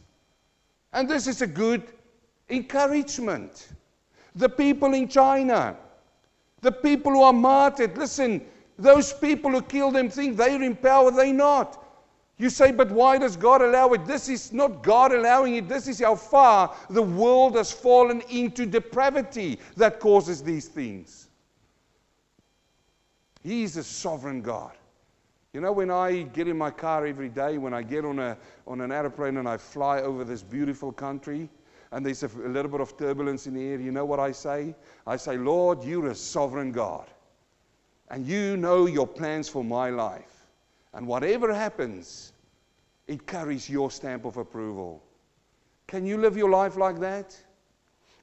And 0.92 1.08
this 1.08 1.26
is 1.26 1.40
a 1.40 1.46
good 1.46 1.82
encouragement. 2.50 3.68
The 4.36 4.48
people 4.48 4.92
in 4.92 5.08
China, 5.08 5.76
the 6.60 6.72
people 6.72 7.12
who 7.12 7.22
are 7.22 7.32
martyred, 7.32 7.96
listen, 7.96 8.42
those 8.78 9.12
people 9.12 9.50
who 9.50 9.62
kill 9.62 9.90
them 9.90 10.08
think 10.08 10.36
they're 10.36 10.62
in 10.62 10.76
power, 10.76 11.10
they're 11.10 11.32
not. 11.32 11.78
You 12.38 12.50
say, 12.50 12.72
but 12.72 12.90
why 12.90 13.18
does 13.18 13.36
God 13.36 13.62
allow 13.62 13.92
it? 13.92 14.04
This 14.04 14.28
is 14.28 14.52
not 14.52 14.82
God 14.82 15.12
allowing 15.12 15.56
it. 15.56 15.68
This 15.68 15.86
is 15.86 16.00
how 16.00 16.16
far 16.16 16.74
the 16.90 17.02
world 17.02 17.54
has 17.56 17.70
fallen 17.70 18.20
into 18.30 18.66
depravity 18.66 19.60
that 19.76 20.00
causes 20.00 20.42
these 20.42 20.66
things. 20.66 21.28
He 23.42 23.62
is 23.62 23.76
a 23.76 23.84
sovereign 23.84 24.40
God. 24.42 24.72
You 25.52 25.60
know, 25.60 25.72
when 25.72 25.90
I 25.90 26.22
get 26.22 26.48
in 26.48 26.56
my 26.56 26.70
car 26.70 27.06
every 27.06 27.28
day, 27.28 27.58
when 27.58 27.74
I 27.74 27.82
get 27.82 28.04
on, 28.04 28.18
a, 28.18 28.38
on 28.66 28.80
an 28.80 28.90
airplane 28.90 29.36
and 29.36 29.48
I 29.48 29.58
fly 29.58 30.00
over 30.00 30.24
this 30.24 30.42
beautiful 30.42 30.92
country, 30.92 31.50
and 31.90 32.06
there's 32.06 32.22
a, 32.22 32.26
a 32.26 32.48
little 32.48 32.70
bit 32.70 32.80
of 32.80 32.96
turbulence 32.96 33.46
in 33.46 33.54
the 33.54 33.62
air, 33.62 33.78
you 33.78 33.92
know 33.92 34.06
what 34.06 34.18
I 34.18 34.32
say? 34.32 34.74
I 35.06 35.16
say, 35.16 35.36
Lord, 35.36 35.84
you're 35.84 36.08
a 36.08 36.14
sovereign 36.14 36.72
God. 36.72 37.06
And 38.12 38.26
you 38.26 38.58
know 38.58 38.84
your 38.84 39.06
plans 39.06 39.48
for 39.48 39.64
my 39.64 39.88
life. 39.88 40.46
And 40.92 41.06
whatever 41.06 41.52
happens, 41.52 42.34
it 43.06 43.26
carries 43.26 43.70
your 43.70 43.90
stamp 43.90 44.26
of 44.26 44.36
approval. 44.36 45.02
Can 45.86 46.04
you 46.04 46.18
live 46.18 46.36
your 46.36 46.50
life 46.50 46.76
like 46.76 47.00
that? 47.00 47.34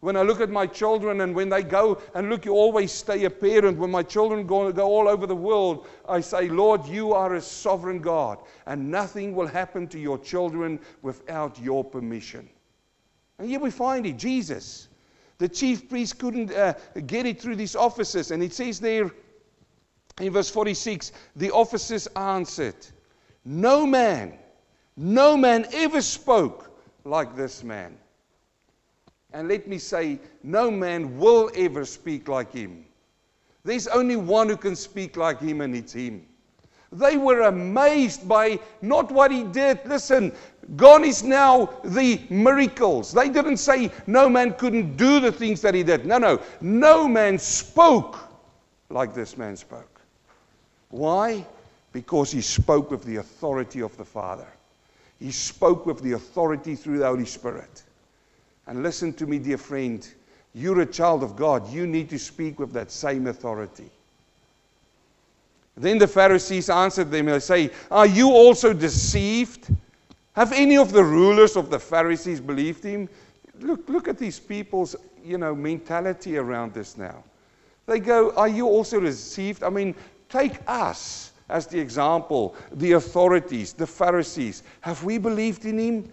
When 0.02 0.16
I 0.16 0.22
look 0.22 0.42
at 0.42 0.50
my 0.52 0.68
children 0.68 1.22
and 1.22 1.36
when 1.36 1.50
they 1.50 1.64
go, 1.64 2.02
and 2.14 2.30
look, 2.30 2.46
you 2.46 2.54
always 2.54 2.92
stay 2.92 3.26
a 3.26 3.30
parent. 3.32 3.80
When 3.80 3.90
my 3.90 4.04
children 4.04 4.46
go, 4.46 4.72
go 4.72 4.86
all 4.86 5.08
over 5.08 5.26
the 5.26 5.36
world, 5.36 5.88
I 6.08 6.22
say, 6.22 6.48
Lord, 6.48 6.86
you 6.86 7.14
are 7.14 7.34
a 7.34 7.42
sovereign 7.42 8.00
God, 8.00 8.38
and 8.68 8.92
nothing 8.92 9.36
will 9.36 9.48
happen 9.48 9.88
to 9.88 10.00
your 10.00 10.20
children 10.20 10.80
without 11.02 11.60
your 11.60 11.84
permission. 11.84 12.48
And 13.40 13.50
here 13.50 13.60
we 13.60 13.72
find 13.72 14.06
it 14.06 14.18
Jesus. 14.18 14.88
The 15.40 15.50
chief 15.50 15.90
priest 15.90 16.20
couldn't 16.20 16.52
uh, 16.52 16.74
get 17.08 17.26
it 17.26 17.42
through 17.42 17.56
these 17.56 17.76
officers. 17.76 18.32
And 18.32 18.44
it 18.44 18.54
says 18.54 18.80
there 18.80 19.12
in 20.20 20.34
verse 20.34 20.50
46 20.50 21.12
the 21.36 21.52
officers 21.52 22.08
answered, 22.16 22.76
No 23.46 23.86
man, 23.86 24.34
no 24.96 25.38
man 25.38 25.66
ever 25.74 26.02
spoke 26.02 26.72
like 27.04 27.36
this 27.36 27.64
man. 27.64 27.98
And 29.32 29.48
let 29.48 29.68
me 29.68 29.78
say, 29.78 30.20
no 30.42 30.72
man 30.72 31.20
will 31.20 31.52
ever 31.56 31.86
speak 31.86 32.28
like 32.28 32.52
him. 32.52 32.86
There's 33.64 33.88
only 33.88 34.16
one 34.16 34.50
who 34.50 34.58
can 34.58 34.76
speak 34.76 35.18
like 35.18 35.40
him, 35.40 35.62
and 35.62 35.76
it's 35.76 35.94
him. 35.94 36.26
They 36.92 37.18
were 37.18 37.42
amazed 37.42 38.28
by 38.28 38.60
not 38.82 39.12
what 39.12 39.32
he 39.32 39.44
did. 39.44 39.80
Listen, 39.86 40.32
gone 40.76 41.04
is 41.04 41.24
now 41.24 41.70
the 41.84 42.20
miracles. 42.32 43.12
They 43.12 43.30
didn't 43.30 43.58
say 43.58 43.92
no 44.08 44.28
man 44.28 44.54
couldn't 44.54 44.98
do 44.98 45.20
the 45.20 45.32
things 45.32 45.62
that 45.62 45.76
he 45.76 45.84
did. 45.84 46.08
No, 46.08 46.18
no. 46.18 46.42
No 46.62 47.08
man 47.08 47.38
spoke 47.38 48.18
like 48.90 49.14
this 49.14 49.38
man 49.38 49.56
spoke. 49.56 49.99
Why? 50.90 51.46
Because 51.94 52.32
he 52.32 52.42
spoke 52.42 52.92
with 52.92 53.04
the 53.04 53.18
authority 53.18 53.82
of 53.82 53.96
the 53.98 54.06
Father. 54.06 54.48
He 55.20 55.32
spoke 55.32 55.86
with 55.86 56.02
the 56.02 56.14
authority 56.14 56.76
through 56.76 57.00
the 57.00 57.06
Holy 57.06 57.26
Spirit. 57.26 57.84
And 58.68 58.84
listen 58.84 59.14
to 59.14 59.26
me, 59.26 59.40
dear 59.40 59.58
friend. 59.58 60.08
You're 60.54 60.82
a 60.82 60.86
child 60.86 61.24
of 61.24 61.36
God. 61.36 61.72
You 61.72 61.86
need 61.86 62.10
to 62.10 62.20
speak 62.20 62.60
with 62.60 62.74
that 62.74 62.92
same 62.92 63.28
authority. 63.28 63.90
Then 65.78 65.98
the 65.98 66.08
Pharisees 66.08 66.70
answered 66.70 67.12
them 67.12 67.28
and 67.28 67.36
they 67.36 67.40
say, 67.40 67.72
Are 67.90 68.08
you 68.08 68.32
also 68.32 68.74
deceived? 68.74 69.70
Have 70.34 70.52
any 70.54 70.78
of 70.78 70.92
the 70.92 71.04
rulers 71.04 71.56
of 71.56 71.70
the 71.70 71.80
Pharisees 71.80 72.42
believed 72.42 72.84
him? 72.84 73.08
Look, 73.60 73.88
look 73.88 74.08
at 74.08 74.18
these 74.18 74.40
people's 74.40 74.96
you 75.24 75.38
know, 75.38 75.56
mentality 75.56 76.38
around 76.38 76.74
this 76.74 76.98
now. 76.98 77.24
They 77.86 78.00
go, 78.00 78.32
Are 78.36 78.48
you 78.48 78.68
also 78.68 79.00
deceived? 79.00 79.64
I 79.64 79.70
mean, 79.70 79.96
take 80.30 80.60
us 80.68 81.32
as 81.50 81.66
the 81.68 81.80
example, 81.80 82.56
the 82.74 82.94
authorities, 82.94 83.74
the 83.74 83.88
Pharisees. 83.88 84.64
Have 84.82 85.04
we 85.04 85.18
believed 85.18 85.66
in 85.66 85.80
him? 85.80 86.12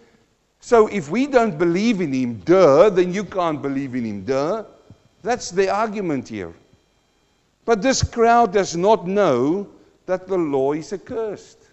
So 0.59 0.87
if 0.87 1.09
we 1.09 1.27
don't 1.27 1.57
believe 1.57 2.01
in 2.01 2.11
him, 2.11 2.39
duh, 2.39 2.89
then 2.89 3.13
you 3.13 3.23
can't 3.23 3.61
believe 3.61 3.95
in 3.95 4.05
him, 4.05 4.23
duh. 4.23 4.65
That's 5.21 5.51
the 5.51 5.69
argument 5.69 6.27
here. 6.27 6.53
But 7.65 7.81
this 7.81 8.01
crowd 8.01 8.53
does 8.53 8.75
not 8.75 9.07
know 9.07 9.67
that 10.05 10.27
the 10.27 10.37
law 10.37 10.73
is 10.73 10.93
accursed. 10.93 11.67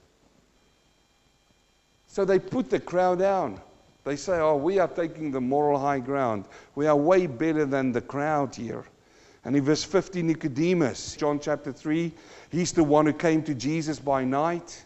So 2.09 2.25
they 2.25 2.39
put 2.39 2.69
the 2.69 2.81
crowd 2.81 3.21
down. 3.21 3.61
They 4.05 4.17
say, 4.17 4.39
Oh, 4.39 4.57
we 4.57 4.79
are 4.79 4.89
taking 4.89 5.31
the 5.31 5.41
moral 5.41 5.79
high 5.79 6.01
ground. 6.01 6.45
We 6.75 6.87
are 6.87 6.97
way 6.97 7.27
better 7.27 7.65
than 7.65 7.91
the 7.91 8.01
crowd 8.01 8.55
here. 8.55 8.85
And 9.45 9.55
in 9.55 9.63
verse 9.63 9.85
50, 9.85 10.23
Nicodemus, 10.23 11.17
John 11.17 11.39
chapter 11.39 11.73
3, 11.73 12.11
he's 12.51 12.73
the 12.73 12.85
one 12.85 13.07
who 13.07 13.13
came 13.13 13.43
to 13.43 13.55
Jesus 13.55 13.99
by 13.99 14.25
night. 14.25 14.85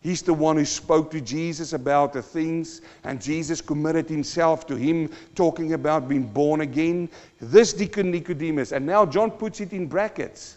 He's 0.00 0.22
the 0.22 0.34
one 0.34 0.56
who 0.56 0.64
spoke 0.64 1.12
to 1.12 1.20
Jesus 1.20 1.74
about 1.74 2.12
the 2.12 2.22
things, 2.22 2.80
and 3.04 3.22
Jesus 3.22 3.60
committed 3.60 4.08
himself 4.08 4.66
to 4.66 4.74
him, 4.74 5.08
talking 5.36 5.74
about 5.74 6.08
being 6.08 6.24
born 6.24 6.62
again. 6.62 7.08
This 7.40 7.72
deacon 7.72 8.10
Nicodemus, 8.10 8.72
and 8.72 8.84
now 8.84 9.06
John 9.06 9.30
puts 9.30 9.60
it 9.60 9.72
in 9.72 9.86
brackets. 9.86 10.56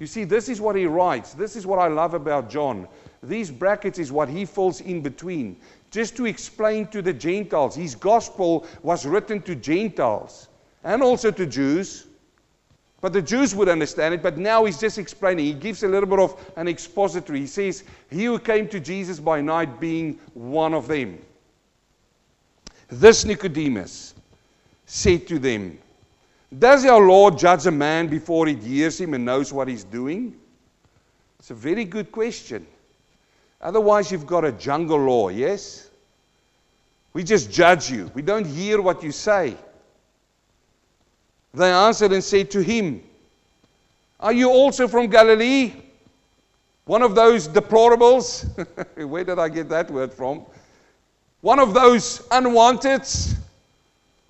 You 0.00 0.06
see, 0.06 0.24
this 0.24 0.48
is 0.48 0.58
what 0.58 0.74
he 0.74 0.86
writes. 0.86 1.34
This 1.34 1.54
is 1.54 1.66
what 1.66 1.78
I 1.78 1.88
love 1.88 2.14
about 2.14 2.48
John. 2.48 2.88
These 3.22 3.50
brackets 3.50 3.98
is 3.98 4.10
what 4.10 4.30
he 4.30 4.46
falls 4.46 4.80
in 4.80 5.02
between, 5.02 5.56
just 5.90 6.16
to 6.16 6.24
explain 6.24 6.86
to 6.86 7.02
the 7.02 7.12
Gentiles. 7.12 7.74
His 7.74 7.94
gospel 7.94 8.66
was 8.82 9.04
written 9.04 9.42
to 9.42 9.54
Gentiles 9.54 10.48
and 10.82 11.02
also 11.02 11.30
to 11.30 11.44
Jews. 11.44 12.06
But 13.00 13.12
the 13.12 13.22
Jews 13.22 13.54
would 13.54 13.68
understand 13.68 14.14
it, 14.14 14.22
but 14.22 14.38
now 14.38 14.64
he's 14.64 14.78
just 14.78 14.98
explaining. 14.98 15.44
He 15.44 15.52
gives 15.52 15.84
a 15.84 15.88
little 15.88 16.08
bit 16.08 16.18
of 16.18 16.52
an 16.56 16.66
expository. 16.66 17.40
He 17.40 17.46
says, 17.46 17.84
He 18.10 18.24
who 18.24 18.38
came 18.38 18.68
to 18.68 18.80
Jesus 18.80 19.20
by 19.20 19.40
night 19.40 19.78
being 19.78 20.18
one 20.34 20.74
of 20.74 20.88
them. 20.88 21.18
This 22.88 23.24
Nicodemus 23.24 24.14
said 24.86 25.28
to 25.28 25.38
them, 25.38 25.78
Does 26.58 26.84
our 26.86 27.06
Lord 27.06 27.38
judge 27.38 27.66
a 27.66 27.70
man 27.70 28.08
before 28.08 28.46
he 28.46 28.54
hears 28.54 29.00
him 29.00 29.14
and 29.14 29.24
knows 29.24 29.52
what 29.52 29.68
he's 29.68 29.84
doing? 29.84 30.34
It's 31.38 31.50
a 31.50 31.54
very 31.54 31.84
good 31.84 32.10
question. 32.10 32.66
Otherwise, 33.60 34.10
you've 34.10 34.26
got 34.26 34.44
a 34.44 34.52
jungle 34.52 34.98
law, 34.98 35.28
yes? 35.28 35.88
We 37.12 37.22
just 37.22 37.52
judge 37.52 37.90
you, 37.90 38.10
we 38.14 38.22
don't 38.22 38.46
hear 38.46 38.80
what 38.82 39.02
you 39.02 39.12
say. 39.12 39.56
They 41.58 41.72
answered 41.72 42.12
and 42.12 42.22
said 42.22 42.52
to 42.52 42.62
him, 42.62 43.02
Are 44.20 44.32
you 44.32 44.48
also 44.48 44.86
from 44.86 45.08
Galilee? 45.08 45.72
One 46.84 47.02
of 47.02 47.16
those 47.16 47.48
deplorables? 47.48 48.46
Where 49.08 49.24
did 49.24 49.40
I 49.40 49.48
get 49.48 49.68
that 49.70 49.90
word 49.90 50.12
from? 50.12 50.46
One 51.40 51.58
of 51.58 51.74
those 51.74 52.26
unwanted? 52.30 53.02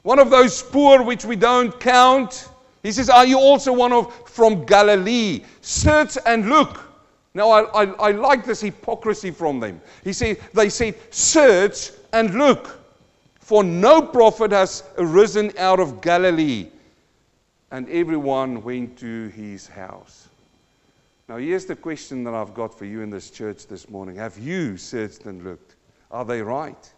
One 0.03 0.19
of 0.19 0.31
those 0.31 0.63
poor 0.63 1.03
which 1.03 1.27
we 1.27 1.37
don't 1.37 1.79
count? 1.79 2.49
He 2.83 2.93
says, 2.93 3.11
Are 3.11 3.27
you 3.27 3.39
also 3.39 3.75
one 3.75 3.93
of 3.93 4.31
from 4.31 4.65
Galilee? 4.65 5.45
Search 5.61 6.17
and 6.25 6.49
look. 6.49 6.81
Now, 7.35 7.51
I, 7.51 7.85
I, 7.85 8.09
I 8.09 8.11
like 8.13 8.47
this 8.47 8.63
hypocrisy 8.63 9.31
from 9.31 9.61
them. 9.61 9.83
He 10.03 10.15
said, 10.15 10.39
They 10.55 10.71
said, 10.71 10.95
Search 11.11 11.91
and 12.15 12.35
look, 12.37 12.81
for 13.39 13.63
no 13.63 14.01
prophet 14.01 14.51
has 14.53 14.83
arisen 14.97 15.53
out 15.59 15.79
of 15.79 16.01
Galilee 16.01 16.71
and 17.71 17.89
everyone 17.89 18.63
went 18.63 18.99
to 18.99 19.29
his 19.29 19.67
house. 19.67 20.29
Now, 21.29 21.37
here's 21.37 21.67
the 21.67 21.77
question 21.77 22.25
that 22.25 22.35
I've 22.35 22.55
got 22.55 22.77
for 22.77 22.87
you 22.87 23.03
in 23.03 23.11
this 23.11 23.31
church 23.31 23.67
this 23.67 23.91
morning 23.91 24.17
Have 24.17 24.39
you 24.39 24.77
searched 24.77 25.27
and 25.27 25.45
looked? 25.45 25.75
Are 26.11 26.25
they 26.25 26.41
right? 26.41 26.91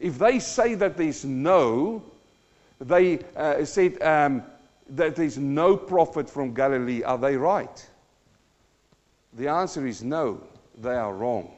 If 0.00 0.18
they 0.18 0.40
say 0.40 0.74
that 0.74 0.96
there's 0.96 1.24
no, 1.24 2.02
they 2.80 3.20
uh, 3.36 3.64
said 3.64 4.02
um, 4.02 4.42
that 4.90 5.16
there's 5.16 5.38
no 5.38 5.76
prophet 5.76 6.28
from 6.28 6.52
Galilee, 6.52 7.02
are 7.02 7.18
they 7.18 7.36
right? 7.36 7.88
The 9.34 9.48
answer 9.48 9.86
is 9.86 10.02
no, 10.02 10.42
they 10.78 10.94
are 10.94 11.14
wrong. 11.14 11.52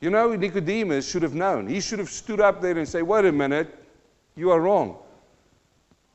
You 0.00 0.10
know, 0.10 0.34
Nicodemus 0.36 1.10
should 1.10 1.22
have 1.22 1.34
known. 1.34 1.66
He 1.66 1.80
should 1.80 1.98
have 1.98 2.08
stood 2.08 2.40
up 2.40 2.60
there 2.60 2.78
and 2.78 2.88
say, 2.88 3.02
Wait 3.02 3.24
a 3.24 3.32
minute, 3.32 3.74
you 4.36 4.52
are 4.52 4.60
wrong. 4.60 4.96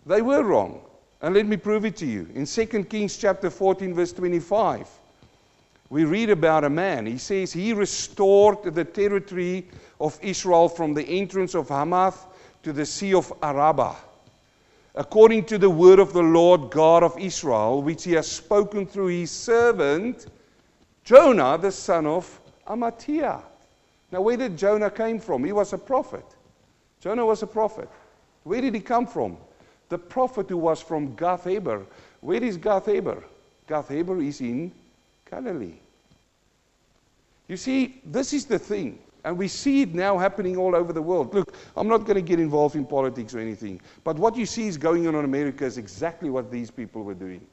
They 0.06 0.22
were 0.22 0.44
wrong. 0.44 0.82
And 1.22 1.34
let 1.34 1.46
me 1.46 1.56
prove 1.56 1.86
it 1.86 1.96
to 1.98 2.06
you. 2.06 2.28
In 2.36 2.46
2 2.46 2.66
Kings 2.86 3.18
chapter 3.18 3.50
14, 3.50 3.94
verse 3.94 4.12
25, 4.12 4.90
we 5.90 6.06
read 6.06 6.30
about 6.30 6.64
a 6.64 6.70
man. 6.70 7.06
He 7.06 7.18
says, 7.18 7.54
He 7.54 7.72
restored 7.72 8.64
the 8.64 8.84
territory 8.84 9.68
of 10.02 10.20
Israel 10.22 10.68
from 10.68 10.94
the 10.94 11.04
entrance 11.04 11.56
of 11.56 11.70
Hamath 11.70 12.28
to 12.64 12.74
the 12.74 12.86
Sea 12.86 13.14
of 13.14 13.32
Arabah, 13.42 13.96
according 14.96 15.46
to 15.46 15.58
the 15.58 15.70
word 15.70 16.00
of 16.00 16.12
the 16.12 16.24
Lord 16.24 16.72
God 16.72 17.04
of 17.04 17.18
Israel, 17.18 17.82
which 17.82 18.04
he 18.04 18.14
has 18.14 18.30
spoken 18.30 18.86
through 18.86 19.08
his 19.08 19.32
servant 19.32 20.28
Jonah, 21.04 21.58
the 21.58 21.72
son 21.72 22.06
of 22.06 22.40
Amittai. 22.68 23.42
Now, 24.12 24.22
where 24.22 24.38
did 24.38 24.58
Jonah 24.58 24.90
came 24.90 25.20
from? 25.20 25.44
He 25.44 25.52
was 25.52 25.74
a 25.74 25.78
prophet. 25.78 26.26
Jonah 27.02 27.26
was 27.26 27.44
a 27.44 27.48
prophet. 27.48 27.90
Where 28.44 28.62
did 28.62 28.74
he 28.74 28.80
come 28.80 29.06
from? 29.08 29.38
The 29.94 30.00
prophet 30.00 30.50
who 30.50 30.58
was 30.58 30.82
from 30.82 31.16
Gath 31.16 31.44
Heber. 31.44 31.86
Where 32.22 32.44
is 32.44 32.58
Gath 32.58 32.88
Heber? 32.88 33.24
Gath 33.68 33.90
Heber 33.90 34.20
is 34.24 34.42
in 34.42 34.72
Galilee. 35.30 35.76
You 37.48 37.58
see, 37.58 38.02
this 38.04 38.34
is 38.34 38.48
the 38.48 38.58
thing. 38.58 38.98
And 39.24 39.38
we 39.38 39.48
see 39.48 39.84
it 39.84 39.94
now 39.94 40.18
happening 40.18 40.58
all 40.58 40.76
over 40.76 40.94
the 40.94 41.02
world. 41.04 41.32
Look, 41.36 41.54
I'm 41.78 41.88
not 41.88 42.06
going 42.06 42.16
to 42.16 42.24
get 42.24 42.40
involved 42.40 42.76
in 42.76 42.88
politics 42.88 43.36
or 43.36 43.40
anything. 43.40 43.80
But 44.04 44.18
what 44.18 44.36
you 44.36 44.48
see 44.48 44.66
is 44.66 44.80
going 44.80 45.06
on 45.06 45.14
in 45.14 45.26
America 45.26 45.64
is 45.64 45.78
exactly 45.78 46.32
what 46.32 46.50
these 46.50 46.72
people 46.72 47.04
were 47.04 47.14
doing. 47.14 47.46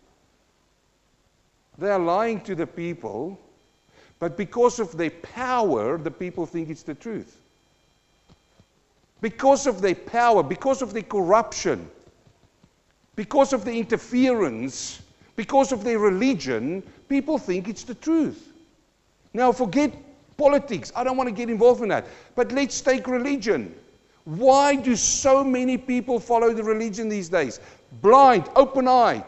They 1.77 1.91
are 1.91 1.99
lying 1.99 2.41
to 2.45 2.55
the 2.55 2.67
people, 2.67 3.39
but 4.19 4.39
because 4.39 4.81
of 4.81 4.97
their 4.97 5.11
power, 5.11 5.99
the 5.99 6.11
people 6.11 6.47
think 6.47 6.71
it's 6.71 6.85
the 6.85 6.95
truth. 6.95 7.37
Because 9.21 9.67
of 9.67 9.83
their 9.83 9.95
power, 9.95 10.43
because 10.43 10.81
of 10.81 10.95
their 10.95 11.03
corruption, 11.03 11.91
because 13.17 13.53
of 13.53 13.65
the 13.65 13.73
interference, 13.73 15.03
because 15.37 15.73
of 15.73 15.85
their 15.85 15.99
religion, 15.99 16.83
people 17.09 17.39
think 17.39 17.69
it's 17.69 17.85
the 17.85 17.95
truth. 17.95 18.53
Now, 19.33 19.53
forget 19.53 19.93
politics. 20.37 20.91
I 20.97 21.05
don't 21.05 21.17
want 21.17 21.29
to 21.29 21.35
get 21.35 21.51
involved 21.51 21.83
in 21.83 21.89
that. 21.89 22.07
But 22.35 22.53
let's 22.53 22.81
take 22.81 23.07
religion. 23.07 23.75
Why 24.25 24.75
do 24.75 24.97
so 24.97 25.45
many 25.45 25.77
people 25.77 26.19
follow 26.19 26.53
the 26.53 26.65
religion 26.65 27.09
these 27.09 27.29
days? 27.29 27.61
Blind, 28.01 28.49
open 28.57 28.89
eyed. 28.89 29.25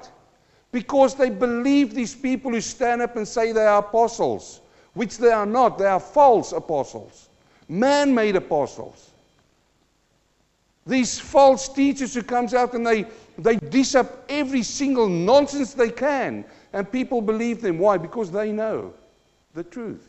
Because 0.71 1.15
they 1.15 1.29
believe 1.29 1.95
these 1.95 2.15
people 2.15 2.51
who 2.51 2.61
stand 2.61 3.03
up 3.03 3.17
and 3.17 3.29
say 3.29 3.53
they 3.53 3.67
are 3.67 3.81
apostles, 3.81 4.62
which 4.95 5.19
they 5.19 5.31
are 5.31 5.47
not. 5.47 5.79
They 5.79 5.87
are 5.87 6.01
false 6.01 6.53
apostles, 6.53 7.29
man 7.69 8.15
made 8.15 8.37
apostles. 8.37 9.12
These 10.87 11.19
false 11.19 11.69
teachers 11.69 12.15
who 12.15 12.23
comes 12.23 12.55
out 12.55 12.75
and 12.75 12.87
they, 12.87 13.07
they 13.39 13.57
dish 13.57 13.95
up 13.95 14.25
every 14.29 14.62
single 14.62 15.09
nonsense 15.09 15.75
they 15.75 15.91
can, 15.91 16.45
and 16.73 16.91
people 16.91 17.23
believe 17.23 17.61
them. 17.61 17.79
Why? 17.79 17.99
Because 17.99 18.33
they 18.33 18.51
know 18.51 18.93
the 19.55 19.62
truth. 19.62 20.09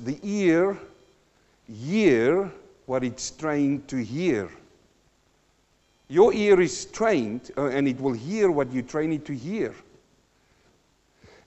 The 0.00 0.18
ear 0.22 0.76
hear 1.72 2.50
what 2.86 3.04
it's 3.04 3.30
trained 3.30 3.88
to 3.88 4.02
hear. 4.02 4.50
Your 6.08 6.34
ear 6.34 6.60
is 6.60 6.84
trained 6.86 7.50
uh, 7.56 7.68
and 7.68 7.88
it 7.88 7.98
will 8.00 8.12
hear 8.12 8.50
what 8.50 8.70
you 8.70 8.82
train 8.82 9.12
it 9.12 9.24
to 9.26 9.34
hear. 9.34 9.74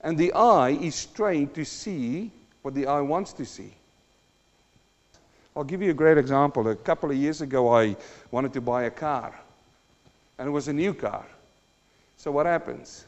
And 0.01 0.17
the 0.17 0.33
eye 0.33 0.71
is 0.71 1.05
trained 1.05 1.53
to 1.55 1.65
see 1.65 2.31
what 2.61 2.73
the 2.73 2.87
eye 2.87 3.01
wants 3.01 3.33
to 3.33 3.45
see. 3.45 3.73
I'll 5.55 5.63
give 5.63 5.81
you 5.81 5.91
a 5.91 5.93
great 5.93 6.17
example. 6.17 6.67
A 6.67 6.75
couple 6.75 7.09
of 7.09 7.15
years 7.15 7.41
ago, 7.41 7.73
I 7.73 7.95
wanted 8.31 8.51
to 8.53 8.61
buy 8.61 8.83
a 8.83 8.91
car, 8.91 9.33
and 10.37 10.47
it 10.47 10.51
was 10.51 10.67
a 10.67 10.73
new 10.73 10.93
car. 10.93 11.25
So, 12.17 12.31
what 12.31 12.45
happens? 12.45 13.05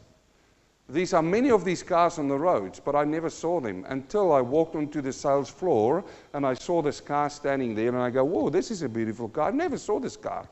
These 0.90 1.12
are 1.12 1.22
many 1.22 1.50
of 1.50 1.66
these 1.66 1.82
cars 1.82 2.18
on 2.18 2.28
the 2.28 2.38
roads, 2.38 2.80
but 2.80 2.94
I 2.94 3.04
never 3.04 3.28
saw 3.28 3.60
them 3.60 3.84
until 3.90 4.32
I 4.32 4.40
walked 4.40 4.74
onto 4.74 5.02
the 5.02 5.12
sales 5.12 5.50
floor 5.50 6.02
and 6.32 6.46
I 6.46 6.54
saw 6.54 6.80
this 6.80 6.98
car 6.98 7.28
standing 7.28 7.74
there, 7.74 7.88
and 7.88 7.98
I 7.98 8.08
go, 8.08 8.24
Whoa, 8.24 8.48
this 8.48 8.70
is 8.70 8.82
a 8.82 8.88
beautiful 8.88 9.28
car. 9.28 9.48
I 9.48 9.50
never 9.50 9.76
saw 9.76 10.00
this 10.00 10.16
car. 10.16 10.48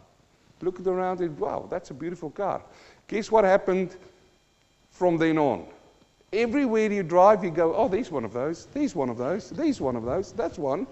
Looked 0.61 0.87
around 0.87 1.21
and, 1.21 1.38
wow, 1.38 1.66
that's 1.71 1.90
a 1.90 1.94
beautiful 1.94 2.31
car. 2.31 2.61
Guess 3.09 3.31
what 3.31 3.44
happened 3.44 3.97
from 4.90 5.16
then 5.16 5.38
on? 5.38 5.66
Everywhere 6.33 6.92
you 6.92 7.03
drive, 7.03 7.42
you 7.42 7.51
go, 7.51 7.75
Oh, 7.75 7.88
there's 7.88 8.11
one 8.11 8.25
of 8.27 8.35
those, 8.35 8.66
there's 8.75 8.94
one 8.94 9.09
of 9.09 9.16
those, 9.16 9.49
there's 9.49 9.81
one 9.81 9.97
of 9.97 10.05
those, 10.05 10.33
that's 10.33 10.59
one. 10.59 10.87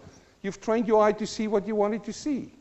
You've 0.44 0.60
trained 0.60 0.86
your 0.86 1.02
eye 1.02 1.12
to 1.12 1.26
see 1.26 1.48
what 1.48 1.66
you 1.66 1.74
wanted 1.74 2.04
to 2.04 2.12
see. 2.12 2.52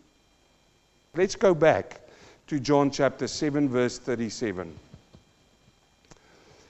Let's 1.16 1.36
go 1.36 1.54
back 1.54 2.00
to 2.48 2.58
John 2.58 2.90
chapter 2.90 3.28
7, 3.28 3.68
verse 3.68 4.00
37. 4.00 4.74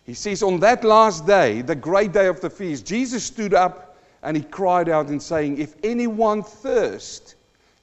He 0.08 0.16
says, 0.16 0.42
On 0.42 0.60
that 0.62 0.84
last 0.84 1.28
day, 1.28 1.62
the 1.62 1.76
great 1.76 2.14
day 2.14 2.26
of 2.26 2.42
the 2.42 2.50
feast, 2.50 2.88
Jesus 2.88 3.24
stood 3.24 3.54
up 3.54 3.96
and 4.24 4.36
he 4.36 4.42
cried 4.42 4.90
out 4.90 5.10
and 5.10 5.22
saying, 5.22 5.60
If 5.60 5.76
anyone 5.84 6.42
thirst, 6.42 7.36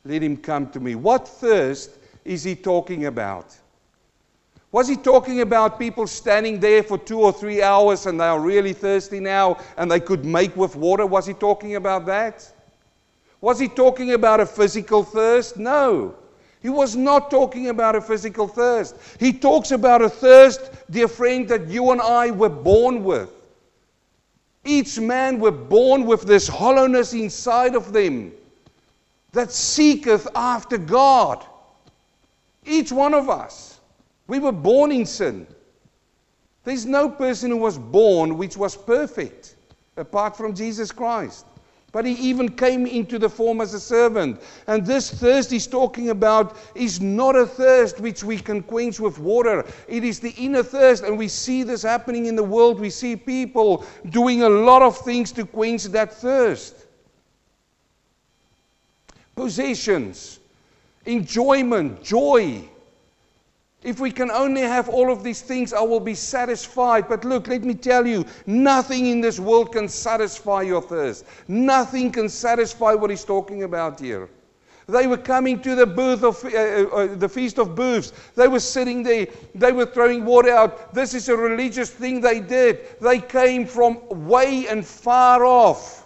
let 0.04 0.24
him 0.24 0.36
come 0.36 0.68
to 0.72 0.80
me. 0.80 0.96
What 0.96 1.28
thirst 1.28 1.92
is 2.24 2.42
he 2.42 2.56
talking 2.56 3.06
about? 3.06 3.56
Was 4.72 4.88
he 4.88 4.96
talking 4.96 5.40
about 5.40 5.78
people 5.78 6.08
standing 6.08 6.58
there 6.58 6.82
for 6.82 6.98
two 6.98 7.20
or 7.20 7.32
three 7.32 7.62
hours 7.62 8.06
and 8.06 8.18
they 8.18 8.24
are 8.24 8.40
really 8.40 8.72
thirsty 8.72 9.20
now 9.20 9.58
and 9.76 9.88
they 9.88 10.00
could 10.00 10.24
make 10.24 10.56
with 10.56 10.74
water? 10.74 11.06
Was 11.06 11.26
he 11.26 11.34
talking 11.34 11.76
about 11.76 12.06
that? 12.06 12.52
Was 13.40 13.58
he 13.58 13.68
talking 13.68 14.12
about 14.12 14.40
a 14.40 14.46
physical 14.46 15.02
thirst? 15.02 15.56
No. 15.56 16.14
He 16.60 16.68
was 16.68 16.94
not 16.94 17.30
talking 17.30 17.68
about 17.68 17.96
a 17.96 18.00
physical 18.00 18.46
thirst. 18.46 18.96
He 19.18 19.32
talks 19.32 19.70
about 19.70 20.02
a 20.02 20.10
thirst, 20.10 20.70
dear 20.90 21.08
friend, 21.08 21.48
that 21.48 21.68
you 21.68 21.90
and 21.90 22.00
I 22.00 22.30
were 22.30 22.50
born 22.50 23.02
with. 23.02 23.30
Each 24.64 25.00
man 25.00 25.40
were 25.40 25.50
born 25.50 26.04
with 26.04 26.22
this 26.22 26.46
hollowness 26.46 27.14
inside 27.14 27.74
of 27.74 27.94
them 27.94 28.32
that 29.32 29.50
seeketh 29.50 30.28
after 30.34 30.76
God. 30.76 31.44
Each 32.66 32.92
one 32.92 33.14
of 33.14 33.30
us. 33.30 33.80
We 34.26 34.38
were 34.38 34.52
born 34.52 34.92
in 34.92 35.06
sin. 35.06 35.46
There's 36.64 36.84
no 36.84 37.08
person 37.08 37.50
who 37.50 37.56
was 37.56 37.78
born 37.78 38.36
which 38.36 38.56
was 38.56 38.76
perfect 38.76 39.56
apart 39.96 40.36
from 40.36 40.54
Jesus 40.54 40.92
Christ. 40.92 41.46
But 41.92 42.04
he 42.04 42.12
even 42.12 42.48
came 42.48 42.86
into 42.86 43.18
the 43.18 43.28
form 43.28 43.60
as 43.60 43.74
a 43.74 43.80
servant. 43.80 44.40
And 44.66 44.86
this 44.86 45.10
thirst 45.10 45.50
he's 45.50 45.66
talking 45.66 46.10
about 46.10 46.56
is 46.74 47.00
not 47.00 47.34
a 47.34 47.46
thirst 47.46 48.00
which 48.00 48.22
we 48.22 48.38
can 48.38 48.62
quench 48.62 49.00
with 49.00 49.18
water. 49.18 49.64
It 49.88 50.04
is 50.04 50.20
the 50.20 50.30
inner 50.38 50.62
thirst. 50.62 51.02
And 51.02 51.18
we 51.18 51.26
see 51.26 51.62
this 51.64 51.82
happening 51.82 52.26
in 52.26 52.36
the 52.36 52.44
world. 52.44 52.78
We 52.78 52.90
see 52.90 53.16
people 53.16 53.84
doing 54.10 54.42
a 54.42 54.48
lot 54.48 54.82
of 54.82 54.96
things 54.98 55.32
to 55.32 55.44
quench 55.44 55.84
that 55.84 56.12
thirst 56.12 56.86
possessions, 59.40 60.38
enjoyment, 61.06 62.02
joy, 62.02 62.62
if 63.82 63.98
we 63.98 64.10
can 64.10 64.30
only 64.30 64.60
have 64.60 64.88
all 64.88 65.10
of 65.10 65.24
these 65.24 65.40
things, 65.40 65.72
I 65.72 65.80
will 65.80 66.00
be 66.00 66.14
satisfied. 66.14 67.08
But 67.08 67.24
look, 67.24 67.48
let 67.48 67.64
me 67.64 67.74
tell 67.74 68.06
you, 68.06 68.26
nothing 68.46 69.06
in 69.06 69.20
this 69.20 69.40
world 69.40 69.72
can 69.72 69.88
satisfy 69.88 70.62
your 70.62 70.82
thirst. 70.82 71.24
Nothing 71.48 72.12
can 72.12 72.28
satisfy 72.28 72.92
what 72.92 73.08
he's 73.08 73.24
talking 73.24 73.62
about 73.62 73.98
here. 73.98 74.28
They 74.86 75.06
were 75.06 75.16
coming 75.16 75.60
to 75.62 75.74
the 75.74 75.86
booth 75.86 76.24
of 76.24 76.44
uh, 76.44 76.48
uh, 76.48 76.96
uh, 76.96 77.14
the 77.16 77.28
feast 77.28 77.58
of 77.58 77.74
booths. 77.74 78.12
They 78.34 78.48
were 78.48 78.60
sitting 78.60 79.02
there. 79.02 79.28
They 79.54 79.72
were 79.72 79.86
throwing 79.86 80.24
water 80.24 80.50
out. 80.50 80.92
This 80.92 81.14
is 81.14 81.28
a 81.28 81.36
religious 81.36 81.90
thing 81.90 82.20
they 82.20 82.40
did. 82.40 82.98
They 83.00 83.20
came 83.20 83.66
from 83.66 84.00
way 84.08 84.66
and 84.68 84.84
far 84.84 85.44
off. 85.44 85.99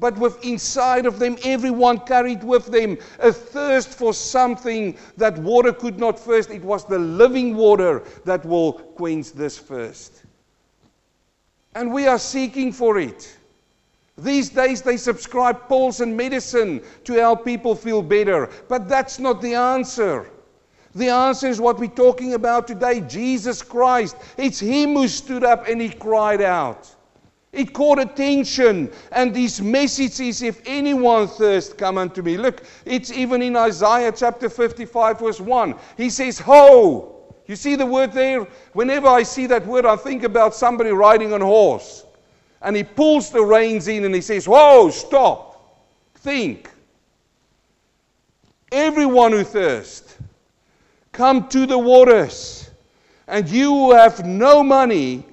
But 0.00 0.16
with 0.16 0.42
inside 0.42 1.04
of 1.04 1.18
them, 1.18 1.36
everyone 1.44 1.98
carried 2.00 2.42
with 2.42 2.66
them 2.66 2.96
a 3.18 3.30
thirst 3.30 3.90
for 3.90 4.14
something 4.14 4.96
that 5.18 5.38
water 5.38 5.74
could 5.74 5.98
not 5.98 6.18
first. 6.18 6.50
It 6.50 6.62
was 6.62 6.86
the 6.86 6.98
living 6.98 7.54
water 7.54 8.02
that 8.24 8.44
will 8.46 8.72
quench 8.72 9.32
this 9.32 9.58
first. 9.58 10.22
And 11.74 11.92
we 11.92 12.06
are 12.06 12.18
seeking 12.18 12.72
for 12.72 12.98
it. 12.98 13.36
These 14.16 14.48
days, 14.48 14.80
they 14.80 14.96
subscribe 14.96 15.68
pills 15.68 16.00
and 16.00 16.16
medicine 16.16 16.82
to 17.04 17.12
help 17.12 17.44
people 17.44 17.74
feel 17.74 18.02
better. 18.02 18.48
But 18.68 18.88
that's 18.88 19.18
not 19.18 19.42
the 19.42 19.54
answer. 19.54 20.30
The 20.94 21.10
answer 21.10 21.46
is 21.48 21.60
what 21.60 21.78
we're 21.78 21.88
talking 21.88 22.34
about 22.34 22.66
today 22.66 23.00
Jesus 23.02 23.62
Christ. 23.62 24.16
It's 24.38 24.58
Him 24.58 24.94
who 24.94 25.08
stood 25.08 25.44
up 25.44 25.68
and 25.68 25.78
He 25.80 25.90
cried 25.90 26.40
out. 26.40 26.88
It 27.52 27.72
caught 27.72 27.98
attention, 27.98 28.92
and 29.10 29.34
this 29.34 29.60
message 29.60 30.20
is 30.20 30.40
if 30.42 30.62
anyone 30.66 31.26
thirst, 31.26 31.76
come 31.76 31.98
unto 31.98 32.22
me. 32.22 32.36
Look, 32.36 32.62
it's 32.84 33.10
even 33.10 33.42
in 33.42 33.56
Isaiah 33.56 34.12
chapter 34.12 34.48
55, 34.48 35.18
verse 35.18 35.40
1. 35.40 35.74
He 35.96 36.10
says, 36.10 36.38
Ho! 36.38 37.34
You 37.46 37.56
see 37.56 37.74
the 37.74 37.86
word 37.86 38.12
there? 38.12 38.46
Whenever 38.74 39.08
I 39.08 39.24
see 39.24 39.46
that 39.46 39.66
word, 39.66 39.84
I 39.84 39.96
think 39.96 40.22
about 40.22 40.54
somebody 40.54 40.90
riding 40.90 41.32
on 41.32 41.42
a 41.42 41.46
horse. 41.46 42.04
And 42.62 42.76
he 42.76 42.84
pulls 42.84 43.30
the 43.30 43.44
reins 43.44 43.88
in 43.88 44.04
and 44.04 44.14
he 44.14 44.20
says, 44.20 44.46
Whoa, 44.46 44.90
stop. 44.90 45.50
Think. 46.14 46.70
Everyone 48.70 49.32
who 49.32 49.42
thirst, 49.42 50.18
come 51.10 51.48
to 51.48 51.66
the 51.66 51.78
waters. 51.78 52.70
And 53.26 53.48
you 53.48 53.70
who 53.70 53.94
have 53.94 54.24
no 54.24 54.62
money, 54.62 55.24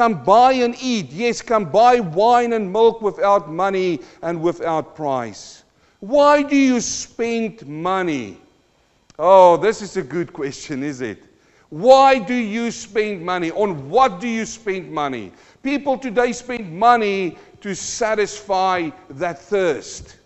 come 0.00 0.24
buy 0.24 0.52
and 0.52 0.74
eat. 0.80 1.12
Yes, 1.12 1.42
come 1.42 1.66
buy 1.66 2.00
wine 2.00 2.54
and 2.54 2.72
milk 2.72 3.02
without 3.02 3.50
money 3.50 4.00
and 4.22 4.40
without 4.40 4.96
price. 4.96 5.62
Why 5.98 6.42
do 6.42 6.56
you 6.56 6.80
spend 6.80 7.66
money? 7.68 8.38
Oh, 9.18 9.58
this 9.58 9.82
is 9.82 9.98
a 9.98 10.02
good 10.02 10.32
question, 10.40 10.82
is 10.82 11.02
it? 11.02 11.22
Why 11.68 12.18
do 12.18 12.32
you 12.32 12.70
spend 12.70 13.20
money? 13.20 13.50
On 13.50 13.90
what 13.90 14.20
do 14.20 14.26
you 14.26 14.46
spend 14.46 14.90
money? 14.90 15.32
People 15.62 15.98
today 15.98 16.32
spend 16.32 16.72
money 16.72 17.36
to 17.60 17.74
satisfy 17.74 18.88
that 19.10 19.38
thirst, 19.38 20.16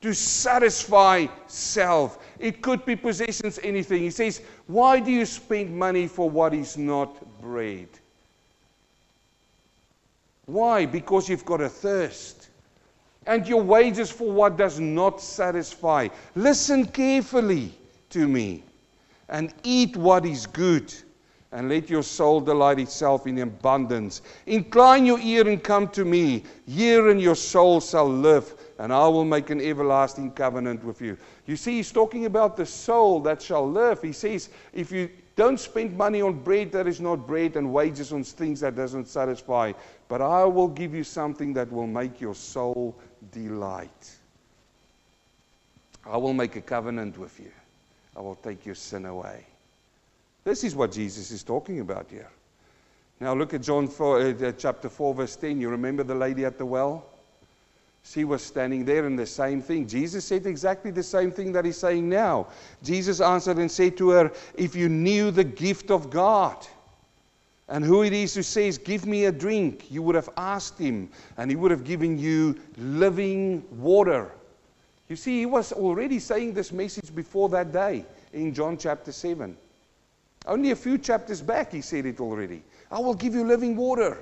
to 0.00 0.14
satisfy 0.14 1.26
self. 1.48 2.18
It 2.38 2.62
could 2.62 2.86
be 2.86 2.96
possessions, 2.96 3.60
anything. 3.62 4.00
He 4.00 4.10
says, 4.10 4.40
Why 4.66 5.00
do 5.00 5.10
you 5.10 5.26
spend 5.26 5.78
money 5.78 6.08
for 6.08 6.30
what 6.30 6.54
is 6.54 6.78
not 6.78 7.12
bread? 7.42 7.88
Why? 10.46 10.86
Because 10.86 11.28
you've 11.28 11.44
got 11.44 11.60
a 11.60 11.68
thirst. 11.68 12.48
And 13.26 13.46
your 13.46 13.62
wages 13.62 14.10
for 14.10 14.30
what 14.30 14.56
does 14.56 14.78
not 14.78 15.20
satisfy. 15.20 16.08
Listen 16.36 16.86
carefully 16.86 17.72
to 18.10 18.28
me 18.28 18.62
and 19.28 19.52
eat 19.64 19.96
what 19.96 20.24
is 20.24 20.46
good 20.46 20.94
and 21.52 21.68
let 21.68 21.88
your 21.88 22.02
soul 22.02 22.40
delight 22.40 22.78
itself 22.78 23.26
in 23.26 23.38
abundance. 23.38 24.22
Incline 24.46 25.06
your 25.06 25.18
ear 25.20 25.48
and 25.48 25.62
come 25.62 25.88
to 25.88 26.04
me. 26.04 26.44
Hear, 26.66 27.08
and 27.10 27.20
your 27.20 27.34
soul 27.34 27.80
shall 27.80 28.08
live, 28.08 28.54
and 28.78 28.92
I 28.92 29.08
will 29.08 29.24
make 29.24 29.50
an 29.50 29.60
everlasting 29.60 30.32
covenant 30.32 30.84
with 30.84 31.00
you. 31.00 31.16
You 31.46 31.56
see, 31.56 31.76
he's 31.76 31.92
talking 31.92 32.26
about 32.26 32.56
the 32.56 32.66
soul 32.66 33.20
that 33.20 33.40
shall 33.40 33.68
live. 33.68 34.02
He 34.02 34.12
says, 34.12 34.50
if 34.72 34.92
you 34.92 35.08
don't 35.36 35.60
spend 35.60 35.96
money 35.96 36.22
on 36.22 36.42
bread 36.42 36.72
that 36.72 36.86
is 36.86 36.98
not 36.98 37.26
bread 37.26 37.56
and 37.56 37.70
wages 37.72 38.12
on 38.12 38.24
things 38.24 38.60
that 38.60 38.74
doesn't 38.74 39.06
satisfy, 39.06 39.72
but 40.08 40.22
I 40.22 40.44
will 40.44 40.68
give 40.68 40.94
you 40.94 41.04
something 41.04 41.52
that 41.54 41.70
will 41.70 41.86
make 41.86 42.20
your 42.20 42.34
soul 42.34 42.96
delight. 43.32 44.10
I 46.06 46.16
will 46.16 46.32
make 46.32 46.56
a 46.56 46.62
covenant 46.62 47.18
with 47.18 47.38
you. 47.38 47.52
I 48.16 48.20
will 48.20 48.36
take 48.36 48.64
your 48.64 48.74
sin 48.74 49.04
away. 49.04 49.44
This 50.44 50.64
is 50.64 50.74
what 50.74 50.92
Jesus 50.92 51.30
is 51.30 51.42
talking 51.42 51.80
about 51.80 52.06
here. 52.08 52.30
Now 53.20 53.34
look 53.34 53.52
at 53.52 53.62
John 53.62 53.88
4, 53.88 54.20
uh, 54.20 54.52
chapter 54.52 54.88
4, 54.88 55.14
verse 55.14 55.36
10. 55.36 55.60
You 55.60 55.68
remember 55.68 56.02
the 56.02 56.14
lady 56.14 56.44
at 56.44 56.56
the 56.56 56.64
well? 56.64 57.04
She 58.08 58.24
was 58.24 58.40
standing 58.40 58.84
there 58.84 59.04
and 59.04 59.18
the 59.18 59.26
same 59.26 59.60
thing. 59.60 59.88
Jesus 59.88 60.24
said 60.24 60.46
exactly 60.46 60.92
the 60.92 61.02
same 61.02 61.32
thing 61.32 61.50
that 61.52 61.64
he's 61.64 61.76
saying 61.76 62.08
now. 62.08 62.46
Jesus 62.84 63.20
answered 63.20 63.56
and 63.58 63.70
said 63.70 63.96
to 63.96 64.10
her, 64.10 64.32
If 64.54 64.76
you 64.76 64.88
knew 64.88 65.32
the 65.32 65.42
gift 65.42 65.90
of 65.90 66.08
God 66.08 66.64
and 67.68 67.84
who 67.84 68.04
it 68.04 68.12
is 68.12 68.34
who 68.34 68.44
says, 68.44 68.78
Give 68.78 69.06
me 69.06 69.24
a 69.24 69.32
drink, 69.32 69.90
you 69.90 70.02
would 70.02 70.14
have 70.14 70.30
asked 70.36 70.78
him 70.78 71.10
and 71.36 71.50
he 71.50 71.56
would 71.56 71.72
have 71.72 71.82
given 71.82 72.16
you 72.16 72.56
living 72.78 73.64
water. 73.72 74.30
You 75.08 75.16
see, 75.16 75.40
he 75.40 75.46
was 75.46 75.72
already 75.72 76.20
saying 76.20 76.54
this 76.54 76.70
message 76.70 77.12
before 77.12 77.48
that 77.50 77.72
day 77.72 78.06
in 78.32 78.54
John 78.54 78.76
chapter 78.76 79.10
7. 79.10 79.56
Only 80.46 80.70
a 80.70 80.76
few 80.76 80.96
chapters 80.96 81.42
back, 81.42 81.72
he 81.72 81.80
said 81.80 82.06
it 82.06 82.20
already. 82.20 82.62
I 82.88 83.00
will 83.00 83.14
give 83.14 83.34
you 83.34 83.44
living 83.44 83.74
water. 83.74 84.18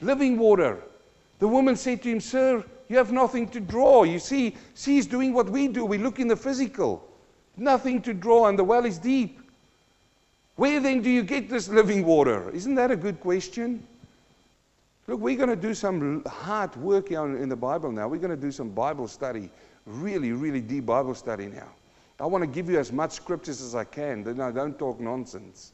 Living 0.00 0.38
water. 0.38 0.82
The 1.42 1.48
woman 1.48 1.74
said 1.74 2.04
to 2.04 2.08
him, 2.08 2.20
Sir, 2.20 2.64
you 2.88 2.96
have 2.96 3.10
nothing 3.10 3.48
to 3.48 3.58
draw. 3.58 4.04
You 4.04 4.20
see, 4.20 4.54
she's 4.76 5.08
doing 5.08 5.32
what 5.32 5.50
we 5.50 5.66
do. 5.66 5.84
We 5.84 5.98
look 5.98 6.20
in 6.20 6.28
the 6.28 6.36
physical. 6.36 7.02
Nothing 7.56 8.00
to 8.02 8.14
draw, 8.14 8.46
and 8.46 8.56
the 8.56 8.62
well 8.62 8.84
is 8.84 8.96
deep. 8.96 9.40
Where 10.54 10.78
then 10.78 11.02
do 11.02 11.10
you 11.10 11.24
get 11.24 11.50
this 11.50 11.66
living 11.66 12.06
water? 12.06 12.48
Isn't 12.50 12.76
that 12.76 12.92
a 12.92 12.96
good 12.96 13.18
question? 13.18 13.84
Look, 15.08 15.18
we're 15.18 15.36
going 15.36 15.48
to 15.48 15.56
do 15.56 15.74
some 15.74 16.22
hard 16.26 16.76
work 16.76 17.10
in 17.10 17.48
the 17.48 17.56
Bible 17.56 17.90
now. 17.90 18.06
We're 18.06 18.18
going 18.18 18.30
to 18.30 18.36
do 18.36 18.52
some 18.52 18.68
Bible 18.70 19.08
study, 19.08 19.50
really, 19.84 20.30
really 20.30 20.60
deep 20.60 20.86
Bible 20.86 21.16
study 21.16 21.46
now. 21.48 21.70
I 22.20 22.26
want 22.26 22.42
to 22.42 22.46
give 22.46 22.70
you 22.70 22.78
as 22.78 22.92
much 22.92 23.10
scriptures 23.10 23.60
as 23.60 23.74
I 23.74 23.82
can. 23.82 24.22
Then 24.22 24.40
I 24.40 24.52
don't 24.52 24.78
talk 24.78 25.00
nonsense. 25.00 25.72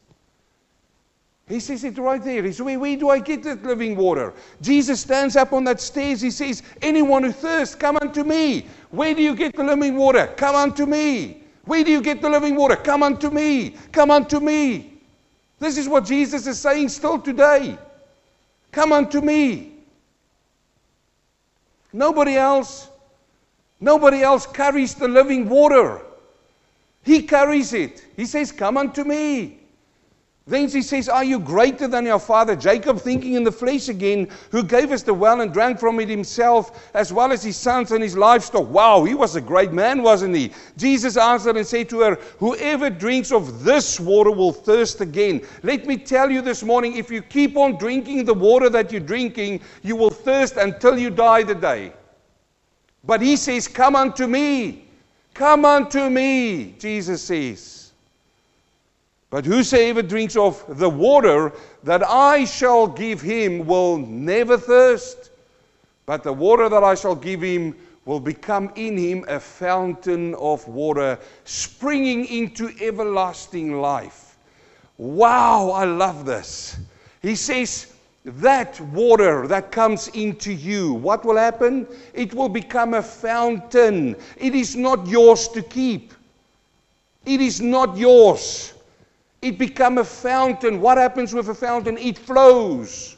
He 1.49 1.59
says 1.59 1.83
it 1.83 1.97
right 1.97 2.23
there. 2.23 2.43
He 2.43 2.51
says, 2.51 2.61
where, 2.61 2.95
do 2.95 3.09
I 3.09 3.17
get 3.17 3.41
that 3.43 3.63
living 3.63 3.95
water? 3.95 4.35
Jesus 4.61 5.01
stands 5.01 5.35
up 5.35 5.51
on 5.51 5.63
that 5.63 5.81
stairs. 5.81 6.21
He 6.21 6.29
says, 6.29 6.61
Anyone 6.83 7.23
who 7.23 7.31
thirsts, 7.31 7.73
come 7.73 7.97
unto 7.97 8.23
me. 8.23 8.67
Where 8.91 9.15
do 9.15 9.23
you 9.23 9.35
get 9.35 9.55
the 9.55 9.63
living 9.63 9.95
water? 9.95 10.27
Come 10.37 10.55
unto 10.55 10.85
me. 10.85 11.41
Where 11.65 11.83
do 11.83 11.91
you 11.91 12.01
get 12.01 12.21
the 12.21 12.29
living 12.29 12.55
water? 12.55 12.75
Come 12.75 13.01
unto 13.01 13.31
me. 13.31 13.71
Come 13.91 14.11
unto 14.11 14.39
me. 14.39 14.93
This 15.57 15.79
is 15.79 15.89
what 15.89 16.05
Jesus 16.05 16.45
is 16.45 16.59
saying 16.59 16.89
still 16.89 17.19
today. 17.19 17.79
Come 18.71 18.93
unto 18.93 19.19
me. 19.19 19.73
Nobody 21.91 22.37
else. 22.37 22.89
Nobody 23.79 24.21
else 24.21 24.45
carries 24.45 24.93
the 24.93 25.07
living 25.07 25.49
water. 25.49 26.01
He 27.01 27.23
carries 27.23 27.73
it. 27.73 28.05
He 28.15 28.27
says, 28.27 28.51
Come 28.51 28.77
unto 28.77 29.03
me. 29.03 29.58
Then 30.49 30.67
he 30.67 30.81
says, 30.81 31.07
Are 31.07 31.23
you 31.23 31.39
greater 31.39 31.87
than 31.87 32.07
your 32.07 32.17
father 32.17 32.55
Jacob, 32.55 32.99
thinking 32.99 33.35
in 33.35 33.43
the 33.43 33.51
flesh 33.51 33.87
again, 33.87 34.27
who 34.49 34.63
gave 34.63 34.91
us 34.91 35.03
the 35.03 35.13
well 35.13 35.41
and 35.41 35.53
drank 35.53 35.79
from 35.79 35.99
it 35.99 36.09
himself, 36.09 36.89
as 36.95 37.13
well 37.13 37.31
as 37.31 37.43
his 37.43 37.55
sons 37.55 37.91
and 37.91 38.01
his 38.01 38.17
livestock? 38.17 38.67
Wow, 38.67 39.03
he 39.03 39.13
was 39.13 39.35
a 39.35 39.41
great 39.41 39.71
man, 39.71 40.01
wasn't 40.01 40.35
he? 40.35 40.51
Jesus 40.75 41.17
answered 41.17 41.55
and 41.55 41.67
said 41.67 41.87
to 41.89 41.99
her, 41.99 42.15
Whoever 42.39 42.89
drinks 42.89 43.31
of 43.31 43.63
this 43.63 43.99
water 43.99 44.31
will 44.31 44.51
thirst 44.51 45.01
again. 45.01 45.45
Let 45.61 45.85
me 45.85 45.97
tell 45.97 46.31
you 46.31 46.41
this 46.41 46.63
morning 46.63 46.97
if 46.97 47.11
you 47.11 47.21
keep 47.21 47.55
on 47.55 47.77
drinking 47.77 48.25
the 48.25 48.33
water 48.33 48.69
that 48.69 48.91
you're 48.91 49.01
drinking, 49.01 49.61
you 49.83 49.95
will 49.95 50.09
thirst 50.09 50.57
until 50.57 50.97
you 50.97 51.11
die 51.11 51.43
the 51.43 51.53
day. 51.53 51.93
But 53.03 53.21
he 53.21 53.35
says, 53.35 53.67
Come 53.67 53.95
unto 53.95 54.25
me. 54.25 54.87
Come 55.35 55.63
unto 55.63 56.09
me, 56.09 56.73
Jesus 56.79 57.21
says. 57.21 57.78
But 59.29 59.45
whosoever 59.45 60.01
drinks 60.01 60.35
of 60.35 60.63
the 60.79 60.89
water 60.89 61.53
that 61.83 62.03
I 62.03 62.45
shall 62.45 62.87
give 62.87 63.21
him 63.21 63.67
will 63.67 63.97
never 63.97 64.57
thirst, 64.57 65.29
but 66.05 66.23
the 66.23 66.33
water 66.33 66.67
that 66.67 66.83
I 66.83 66.95
shall 66.95 67.15
give 67.15 67.41
him 67.41 67.75
will 68.05 68.19
become 68.19 68.71
in 68.75 68.97
him 68.97 69.23
a 69.27 69.39
fountain 69.39 70.33
of 70.35 70.67
water 70.67 71.19
springing 71.43 72.25
into 72.25 72.71
everlasting 72.81 73.79
life. 73.79 74.37
Wow, 74.97 75.69
I 75.69 75.85
love 75.85 76.25
this. 76.25 76.79
He 77.21 77.35
says, 77.35 77.93
that 78.25 78.79
water 78.81 79.47
that 79.47 79.71
comes 79.71 80.07
into 80.09 80.51
you, 80.51 80.93
what 80.93 81.23
will 81.23 81.37
happen? 81.37 81.87
It 82.13 82.33
will 82.33 82.49
become 82.49 82.95
a 82.95 83.03
fountain. 83.03 84.15
It 84.37 84.55
is 84.55 84.75
not 84.75 85.07
yours 85.07 85.47
to 85.49 85.61
keep. 85.61 86.13
It 87.25 87.41
is 87.41 87.61
not 87.61 87.95
yours. 87.95 88.73
It 89.41 89.57
become 89.57 89.97
a 89.97 90.03
fountain. 90.03 90.81
What 90.81 90.97
happens 90.97 91.33
with 91.33 91.49
a 91.49 91.55
fountain? 91.55 91.97
It 91.97 92.17
flows. 92.17 93.15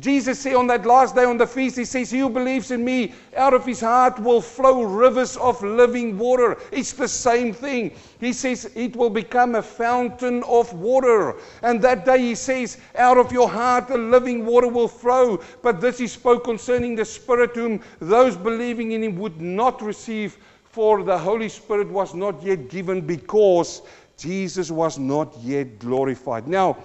Jesus 0.00 0.38
said 0.38 0.54
on 0.54 0.68
that 0.68 0.86
last 0.86 1.16
day 1.16 1.24
on 1.24 1.38
the 1.38 1.46
feast, 1.46 1.76
He 1.76 1.84
says, 1.84 2.10
He 2.10 2.20
who 2.20 2.30
believes 2.30 2.70
in 2.70 2.84
me, 2.84 3.14
out 3.36 3.52
of 3.52 3.66
his 3.66 3.80
heart 3.80 4.18
will 4.20 4.40
flow 4.40 4.82
rivers 4.82 5.36
of 5.38 5.60
living 5.60 6.16
water. 6.16 6.56
It's 6.70 6.92
the 6.92 7.08
same 7.08 7.52
thing. 7.52 7.92
He 8.20 8.32
says, 8.32 8.70
It 8.76 8.94
will 8.94 9.10
become 9.10 9.56
a 9.56 9.62
fountain 9.62 10.44
of 10.44 10.72
water. 10.72 11.34
And 11.62 11.82
that 11.82 12.04
day, 12.04 12.18
He 12.18 12.34
says, 12.36 12.78
Out 12.96 13.18
of 13.18 13.32
your 13.32 13.48
heart 13.48 13.88
the 13.88 13.98
living 13.98 14.46
water 14.46 14.68
will 14.68 14.88
flow. 14.88 15.42
But 15.62 15.80
this 15.80 15.98
He 15.98 16.06
spoke 16.06 16.44
concerning 16.44 16.94
the 16.94 17.04
Spirit, 17.04 17.56
whom 17.56 17.80
those 17.98 18.36
believing 18.36 18.92
in 18.92 19.02
Him 19.02 19.16
would 19.16 19.40
not 19.40 19.82
receive, 19.82 20.38
for 20.70 21.02
the 21.02 21.18
Holy 21.18 21.48
Spirit 21.48 21.88
was 21.88 22.14
not 22.14 22.40
yet 22.40 22.68
given 22.68 23.00
because 23.00 23.82
Jesus 24.18 24.70
was 24.70 24.98
not 24.98 25.34
yet 25.38 25.78
glorified. 25.78 26.46
Now, 26.46 26.76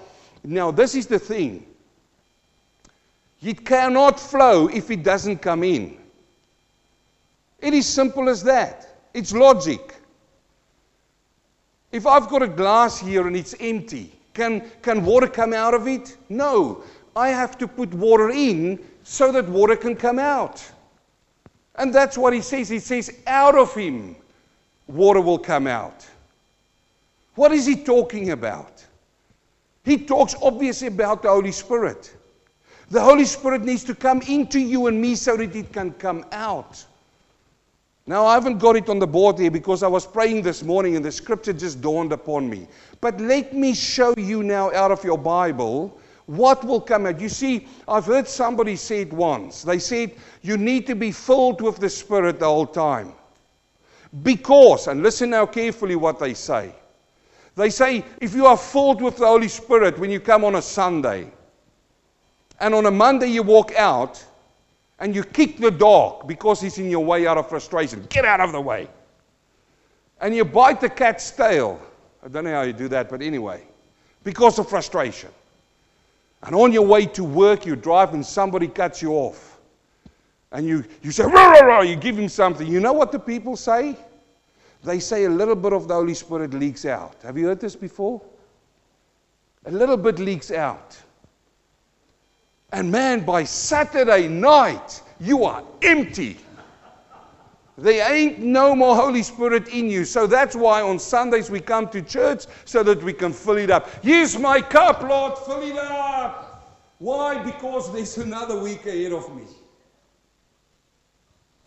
now 0.43 0.71
this 0.71 0.95
is 0.95 1.07
the 1.07 1.19
thing. 1.19 1.65
It 3.41 3.65
cannot 3.65 4.19
flow 4.19 4.67
if 4.67 4.89
it 4.89 5.03
doesn't 5.03 5.39
come 5.39 5.63
in. 5.63 5.97
It 7.59 7.73
is 7.73 7.87
simple 7.87 8.29
as 8.29 8.43
that. 8.43 9.07
It's 9.13 9.33
logic. 9.33 9.95
If 11.91 12.07
I've 12.07 12.29
got 12.29 12.41
a 12.41 12.47
glass 12.47 12.99
here 12.99 13.27
and 13.27 13.35
it's 13.35 13.55
empty, 13.59 14.11
can, 14.33 14.69
can 14.81 15.03
water 15.05 15.27
come 15.27 15.53
out 15.53 15.73
of 15.73 15.87
it? 15.87 16.17
No. 16.29 16.83
I 17.15 17.29
have 17.29 17.57
to 17.59 17.67
put 17.67 17.93
water 17.93 18.29
in 18.31 18.79
so 19.03 19.31
that 19.31 19.47
water 19.47 19.75
can 19.75 19.95
come 19.95 20.19
out. 20.19 20.63
And 21.75 21.93
that's 21.93 22.17
what 22.17 22.33
he 22.33 22.41
says. 22.41 22.69
He 22.69 22.79
says, 22.79 23.15
out 23.27 23.55
of 23.55 23.73
him, 23.73 24.15
water 24.87 25.21
will 25.21 25.39
come 25.39 25.67
out. 25.67 26.07
What 27.35 27.51
is 27.51 27.65
he 27.65 27.75
talking 27.75 28.31
about? 28.31 28.85
He 29.83 29.97
talks 29.97 30.35
obviously 30.41 30.87
about 30.87 31.23
the 31.23 31.29
Holy 31.29 31.51
Spirit. 31.51 32.15
The 32.89 33.01
Holy 33.01 33.25
Spirit 33.25 33.63
needs 33.63 33.83
to 33.85 33.95
come 33.95 34.21
into 34.23 34.59
you 34.59 34.87
and 34.87 35.01
me 35.01 35.15
so 35.15 35.35
that 35.37 35.55
it 35.55 35.73
can 35.73 35.91
come 35.93 36.25
out. 36.31 36.83
Now, 38.05 38.25
I 38.25 38.33
haven't 38.33 38.57
got 38.57 38.75
it 38.75 38.89
on 38.89 38.99
the 38.99 39.07
board 39.07 39.39
here 39.39 39.49
because 39.49 39.81
I 39.81 39.87
was 39.87 40.05
praying 40.05 40.41
this 40.41 40.61
morning 40.61 40.97
and 40.97 41.05
the 41.05 41.11
scripture 41.11 41.53
just 41.53 41.81
dawned 41.81 42.11
upon 42.11 42.49
me. 42.49 42.67
But 42.99 43.19
let 43.19 43.53
me 43.53 43.73
show 43.73 44.13
you 44.17 44.43
now 44.43 44.73
out 44.73 44.91
of 44.91 45.03
your 45.03 45.17
Bible 45.17 45.97
what 46.25 46.63
will 46.65 46.81
come 46.81 47.05
out. 47.05 47.19
You 47.19 47.29
see, 47.29 47.67
I've 47.87 48.05
heard 48.05 48.27
somebody 48.27 48.75
say 48.75 49.01
it 49.01 49.13
once. 49.13 49.63
They 49.63 49.79
said, 49.79 50.15
You 50.41 50.57
need 50.57 50.85
to 50.87 50.95
be 50.95 51.11
filled 51.11 51.61
with 51.61 51.77
the 51.77 51.89
Spirit 51.89 52.39
the 52.39 52.45
whole 52.45 52.67
time. 52.67 53.13
Because, 54.21 54.87
and 54.87 55.01
listen 55.01 55.29
now 55.31 55.45
carefully 55.45 55.95
what 55.95 56.19
they 56.19 56.33
say. 56.33 56.73
They 57.55 57.69
say, 57.69 58.03
if 58.19 58.33
you 58.33 58.45
are 58.47 58.57
filled 58.57 59.01
with 59.01 59.17
the 59.17 59.27
Holy 59.27 59.47
Spirit 59.47 59.99
when 59.99 60.09
you 60.09 60.19
come 60.19 60.43
on 60.43 60.55
a 60.55 60.61
Sunday, 60.61 61.31
and 62.59 62.73
on 62.73 62.85
a 62.85 62.91
Monday 62.91 63.27
you 63.27 63.43
walk 63.43 63.73
out, 63.75 64.23
and 64.99 65.13
you 65.13 65.23
kick 65.23 65.57
the 65.57 65.69
dog 65.69 66.27
because 66.27 66.61
he's 66.61 66.77
in 66.77 66.89
your 66.89 67.03
way 67.03 67.27
out 67.27 67.37
of 67.37 67.49
frustration. 67.49 68.05
Get 68.09 68.25
out 68.25 68.39
of 68.39 68.51
the 68.53 68.61
way. 68.61 68.87
And 70.21 70.33
you 70.33 70.45
bite 70.45 70.79
the 70.79 70.89
cat's 70.89 71.29
tail. 71.31 71.81
I 72.23 72.29
don't 72.29 72.45
know 72.45 72.53
how 72.53 72.61
you 72.61 72.73
do 72.73 72.87
that, 72.87 73.09
but 73.09 73.21
anyway, 73.21 73.63
because 74.23 74.59
of 74.59 74.69
frustration. 74.69 75.29
And 76.43 76.55
on 76.55 76.71
your 76.71 76.85
way 76.85 77.05
to 77.07 77.23
work, 77.23 77.65
you 77.65 77.75
drive 77.75 78.13
and 78.13 78.25
somebody 78.25 78.67
cuts 78.67 79.01
you 79.01 79.11
off. 79.11 79.59
And 80.51 80.65
you, 80.67 80.85
you 81.01 81.11
say, 81.11 81.23
rah, 81.23 81.51
rah, 81.51 81.65
rah, 81.65 81.81
you 81.81 81.95
give 81.95 82.17
him 82.17 82.29
something. 82.29 82.65
You 82.65 82.79
know 82.79 82.93
what 82.93 83.11
the 83.11 83.19
people 83.19 83.57
say? 83.57 83.97
They 84.83 84.99
say 84.99 85.25
a 85.25 85.29
little 85.29 85.55
bit 85.55 85.71
of 85.71 85.87
the 85.87 85.93
Holy 85.93 86.13
Spirit 86.13 86.53
leaks 86.53 86.85
out. 86.85 87.15
Have 87.23 87.37
you 87.37 87.47
heard 87.47 87.59
this 87.61 87.75
before? 87.75 88.21
A 89.65 89.71
little 89.71 89.95
bit 89.95 90.19
leaks 90.19 90.51
out. 90.51 90.97
And 92.73 92.91
man, 92.91 93.23
by 93.23 93.45
Saturday 93.45 94.27
night, 94.27 95.01
you 95.19 95.45
are 95.45 95.63
empty. 95.81 96.37
There 97.77 98.13
ain't 98.13 98.39
no 98.39 98.75
more 98.75 98.95
Holy 98.95 99.23
Spirit 99.23 99.69
in 99.69 99.89
you. 99.89 100.05
So 100.05 100.27
that's 100.27 100.55
why 100.55 100.81
on 100.81 100.99
Sundays 100.99 101.49
we 101.49 101.59
come 101.59 101.87
to 101.89 102.01
church 102.01 102.45
so 102.65 102.83
that 102.83 103.01
we 103.01 103.13
can 103.13 103.31
fill 103.31 103.57
it 103.57 103.71
up. 103.71 103.89
Here's 104.03 104.37
my 104.37 104.61
cup, 104.61 105.01
Lord, 105.01 105.37
fill 105.39 105.61
it 105.61 105.77
up. 105.77 106.75
Why? 106.99 107.41
Because 107.41 107.91
there's 107.93 108.17
another 108.17 108.59
week 108.59 108.85
ahead 108.85 109.13
of 109.13 109.35
me. 109.35 109.43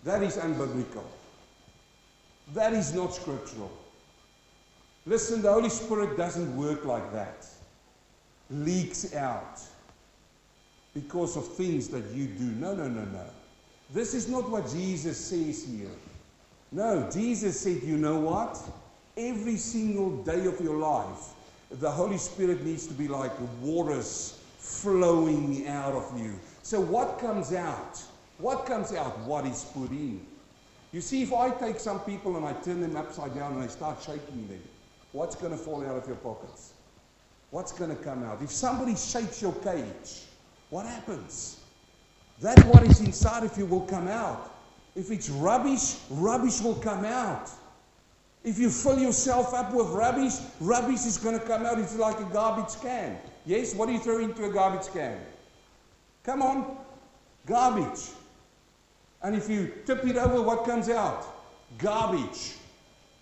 That 0.05 0.23
is 0.23 0.37
unbiblical. 0.37 1.03
That 2.55 2.73
is 2.73 2.95
not 2.95 3.15
scriptural. 3.15 3.71
Listen, 5.05 5.43
the 5.43 5.53
Holy 5.53 5.69
Spirit 5.69 6.17
doesn't 6.17 6.57
work 6.57 6.85
like 6.85 7.13
that. 7.13 7.47
Leaks 8.51 9.15
out 9.15 9.61
because 10.95 11.37
of 11.37 11.47
things 11.55 11.89
that 11.89 12.05
you 12.13 12.27
do. 12.27 12.45
No, 12.45 12.75
no, 12.75 12.89
no, 12.89 13.05
no. 13.05 13.27
This 13.93 14.15
is 14.15 14.29
not 14.29 14.51
what 14.51 14.69
Jesus 14.71 15.17
says 15.17 15.65
here. 15.65 15.91
No, 16.73 17.09
Jesus 17.13 17.61
said, 17.61 17.83
you 17.83 17.97
know 17.97 18.19
what? 18.19 18.59
Every 19.17 19.57
single 19.57 20.23
day 20.25 20.47
of 20.47 20.61
your 20.61 20.77
life, 20.77 21.35
the 21.71 21.91
Holy 21.91 22.19
Spirit 22.19 22.65
needs 22.65 22.87
to 22.87 22.95
be 22.95 23.09
like 23.09 23.33
waters 23.61 24.41
flowing 24.59 25.67
out 25.69 25.95
of 25.95 26.19
you. 26.19 26.35
So, 26.63 26.81
what 26.81 27.19
comes 27.19 27.53
out? 27.53 28.03
What 28.39 28.67
comes 28.67 28.93
out? 28.93 29.19
What 29.21 29.47
is 29.47 29.65
put 29.73 29.91
in. 29.91 30.21
You 30.93 31.01
see, 31.01 31.23
if 31.23 31.33
I 31.33 31.51
take 31.51 31.79
some 31.79 32.01
people 32.01 32.37
and 32.37 32.47
I 32.47 32.53
turn 32.55 32.81
them 32.81 32.97
upside 32.97 33.35
down 33.35 33.55
and 33.55 33.63
I 33.63 33.67
start 33.67 34.01
shaking 34.03 34.49
them, 34.49 34.63
what's 35.13 35.35
going 35.35 35.53
to 35.53 35.59
fall 35.59 35.85
out 35.85 35.97
of 35.97 36.07
your 36.07 36.17
pockets? 36.17 36.73
What's 37.51 37.73
going 37.73 37.91
to 37.91 38.03
come 38.03 38.23
out? 38.25 38.43
If 38.43 38.51
somebody 38.51 38.97
shakes 38.97 39.41
your 39.41 39.53
cage, 39.55 40.25
what 40.71 40.87
happens? 40.87 41.61
That 42.41 42.59
what 42.67 42.83
is 42.83 43.01
inside 43.01 43.45
of 43.45 43.57
you 43.57 43.67
will 43.67 43.87
come 43.87 44.09
out. 44.09 44.53
If 44.95 45.11
it's 45.11 45.29
rubbish, 45.29 45.97
rubbish 46.11 46.61
will 46.61 46.75
come 46.75 47.05
out. 47.05 47.51
If 48.45 48.59
you 48.59 48.71
fill 48.71 48.99
yourself 48.99 49.55
up 49.55 49.73
with 49.75 49.89
rubbish, 49.89 50.35
rubbish 50.61 51.05
is 51.05 51.19
going 51.19 51.39
to 51.39 51.45
come 51.45 51.67
out. 51.67 51.79
It's 51.79 51.97
like 51.97 52.21
a 52.21 52.25
garbage 52.33 52.81
can. 52.81 53.19
Yes, 53.45 53.75
what 53.75 53.87
do 53.87 53.93
you 53.93 53.99
throw 53.99 54.19
into 54.19 54.45
a 54.45 54.53
garbage 54.53 54.87
can? 54.93 55.19
Come 56.23 56.43
on, 56.43 56.77
garbage. 57.45 58.01
And 59.27 59.35
if 59.35 59.51
you 59.51 59.73
tip 59.87 60.07
it 60.07 60.17
over, 60.17 60.41
what 60.41 60.65
comes 60.65 60.89
out? 60.89 61.27
Garbage. 61.79 62.55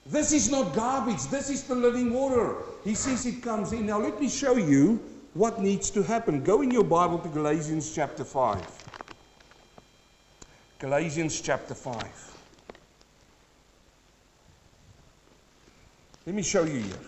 This 0.04 0.32
is 0.32 0.50
not 0.50 0.74
garbage. 0.74 1.22
This 1.28 1.48
is 1.48 1.62
the 1.62 1.74
living 1.74 2.12
water. 2.12 2.56
He 2.84 2.94
says 2.94 3.24
it 3.24 3.42
comes 3.42 3.72
in. 3.72 3.86
Now, 3.86 4.00
let 4.00 4.20
me 4.20 4.28
show 4.28 4.56
you 4.56 5.00
what 5.32 5.62
needs 5.62 5.88
to 5.92 6.02
happen. 6.02 6.44
Go 6.44 6.60
in 6.60 6.70
your 6.70 6.84
Bible 6.84 7.18
to 7.20 7.28
Galatians 7.30 7.90
chapter 7.94 8.22
5. 8.22 8.60
Galatians 10.78 11.40
chapter 11.40 11.72
5. 11.72 12.36
Let 16.26 16.34
me 16.34 16.42
show 16.42 16.64
you 16.64 16.80
here. 16.80 16.98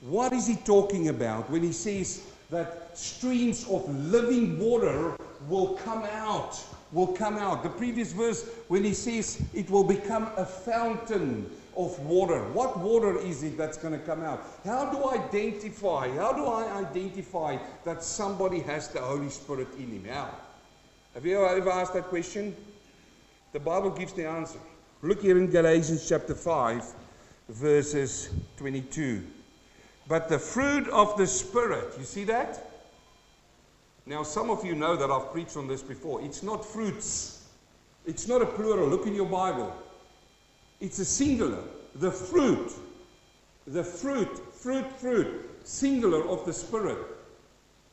What 0.00 0.32
is 0.32 0.48
he 0.48 0.56
talking 0.56 1.10
about 1.10 1.48
when 1.48 1.62
he 1.62 1.70
says 1.70 2.22
that 2.50 2.98
streams 2.98 3.68
of 3.68 3.88
living 3.88 4.58
water 4.58 5.16
will 5.48 5.74
come 5.84 6.02
out? 6.02 6.60
Will 6.92 7.08
come 7.08 7.36
out. 7.36 7.62
The 7.62 7.68
previous 7.68 8.12
verse, 8.12 8.48
when 8.68 8.82
he 8.82 8.94
says 8.94 9.42
it 9.54 9.70
will 9.70 9.84
become 9.84 10.30
a 10.36 10.46
fountain 10.46 11.50
of 11.76 11.98
water. 12.00 12.42
What 12.52 12.78
water 12.78 13.18
is 13.18 13.42
it 13.42 13.56
that's 13.56 13.78
going 13.78 13.92
to 13.92 14.04
come 14.04 14.22
out? 14.22 14.42
How 14.64 14.90
do 14.90 15.04
I 15.04 15.24
identify? 15.24 16.10
How 16.16 16.32
do 16.32 16.46
I 16.46 16.80
identify 16.80 17.56
that 17.84 18.02
somebody 18.02 18.60
has 18.60 18.88
the 18.88 19.00
Holy 19.00 19.30
Spirit 19.30 19.68
in 19.78 19.92
him? 19.92 20.04
How? 20.12 20.30
Have 21.14 21.24
you 21.24 21.44
ever 21.44 21.70
asked 21.70 21.94
that 21.94 22.04
question? 22.04 22.54
The 23.52 23.60
Bible 23.60 23.90
gives 23.90 24.12
the 24.12 24.26
answer. 24.26 24.58
Look 25.02 25.22
here 25.22 25.38
in 25.38 25.50
Galatians 25.50 26.08
chapter 26.08 26.34
5, 26.34 26.84
verses 27.48 28.30
22. 28.56 29.24
But 30.08 30.28
the 30.28 30.38
fruit 30.38 30.88
of 30.88 31.16
the 31.16 31.26
Spirit, 31.26 31.94
you 31.98 32.04
see 32.04 32.24
that? 32.24 32.67
Now, 34.08 34.22
some 34.22 34.48
of 34.48 34.64
you 34.64 34.74
know 34.74 34.96
that 34.96 35.10
I've 35.10 35.30
preached 35.32 35.58
on 35.58 35.68
this 35.68 35.82
before. 35.82 36.22
It's 36.22 36.42
not 36.42 36.64
fruits, 36.64 37.44
it's 38.06 38.26
not 38.26 38.40
a 38.40 38.46
plural. 38.46 38.88
Look 38.88 39.06
in 39.06 39.14
your 39.14 39.26
Bible. 39.26 39.70
It's 40.80 40.98
a 40.98 41.04
singular. 41.04 41.62
The 41.96 42.10
fruit, 42.10 42.72
the 43.66 43.84
fruit, 43.84 44.54
fruit, 44.54 44.90
fruit, 44.98 45.50
singular 45.64 46.26
of 46.26 46.46
the 46.46 46.52
Spirit 46.52 46.98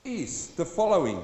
is 0.06 0.50
the 0.52 0.64
following 0.64 1.22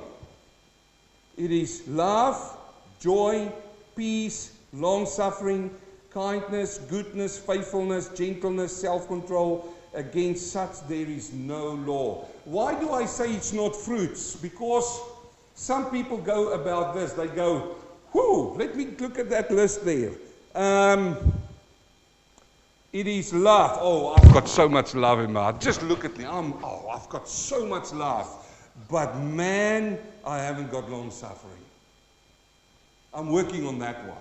it 1.37 1.51
is 1.51 1.87
love, 1.87 2.57
joy, 2.99 3.51
peace, 3.95 4.51
long 4.73 5.05
suffering, 5.05 5.73
kindness, 6.11 6.79
goodness, 6.89 7.37
faithfulness, 7.39 8.09
gentleness, 8.09 8.75
self 8.75 9.07
control. 9.07 9.73
Against 9.93 10.51
such 10.51 10.87
there 10.87 11.05
is 11.05 11.33
no 11.33 11.69
law. 11.71 12.25
Why 12.45 12.79
do 12.79 12.91
I 12.91 13.05
say 13.05 13.33
it's 13.33 13.51
not 13.51 13.75
fruits? 13.75 14.35
Because 14.35 15.01
some 15.53 15.91
people 15.91 16.17
go 16.17 16.53
about 16.53 16.95
this. 16.95 17.13
They 17.13 17.27
go, 17.27 17.75
whoo, 18.13 18.53
let 18.55 18.75
me 18.75 18.87
look 18.99 19.19
at 19.19 19.29
that 19.29 19.51
list 19.51 19.83
there. 19.83 20.11
Um, 20.55 21.33
it 22.93 23.07
is 23.07 23.33
love. 23.33 23.77
Oh, 23.81 24.13
I've 24.15 24.33
got 24.33 24.47
so 24.47 24.67
much 24.69 24.95
love 24.95 25.19
in 25.19 25.33
my 25.33 25.43
heart. 25.43 25.61
Just 25.61 25.81
look 25.83 26.05
at 26.05 26.17
me. 26.17 26.25
I'm, 26.25 26.53
oh, 26.63 26.87
I've 26.89 27.09
got 27.09 27.27
so 27.27 27.65
much 27.65 27.91
love. 27.91 28.27
But 28.89 29.17
man, 29.17 29.99
I 30.25 30.39
haven't 30.39 30.71
got 30.71 30.89
long 30.89 31.11
suffering. 31.11 31.53
I'm 33.13 33.29
working 33.29 33.67
on 33.67 33.79
that 33.79 34.07
one. 34.07 34.17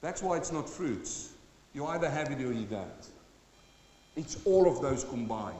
That's 0.00 0.22
why 0.22 0.36
it's 0.36 0.52
not 0.52 0.68
fruits. 0.68 1.32
You 1.72 1.86
either 1.86 2.10
have 2.10 2.30
it 2.30 2.40
or 2.40 2.52
you 2.52 2.66
don't. 2.66 3.08
It's 4.16 4.38
all 4.44 4.68
of 4.68 4.80
those 4.80 5.04
combined. 5.04 5.58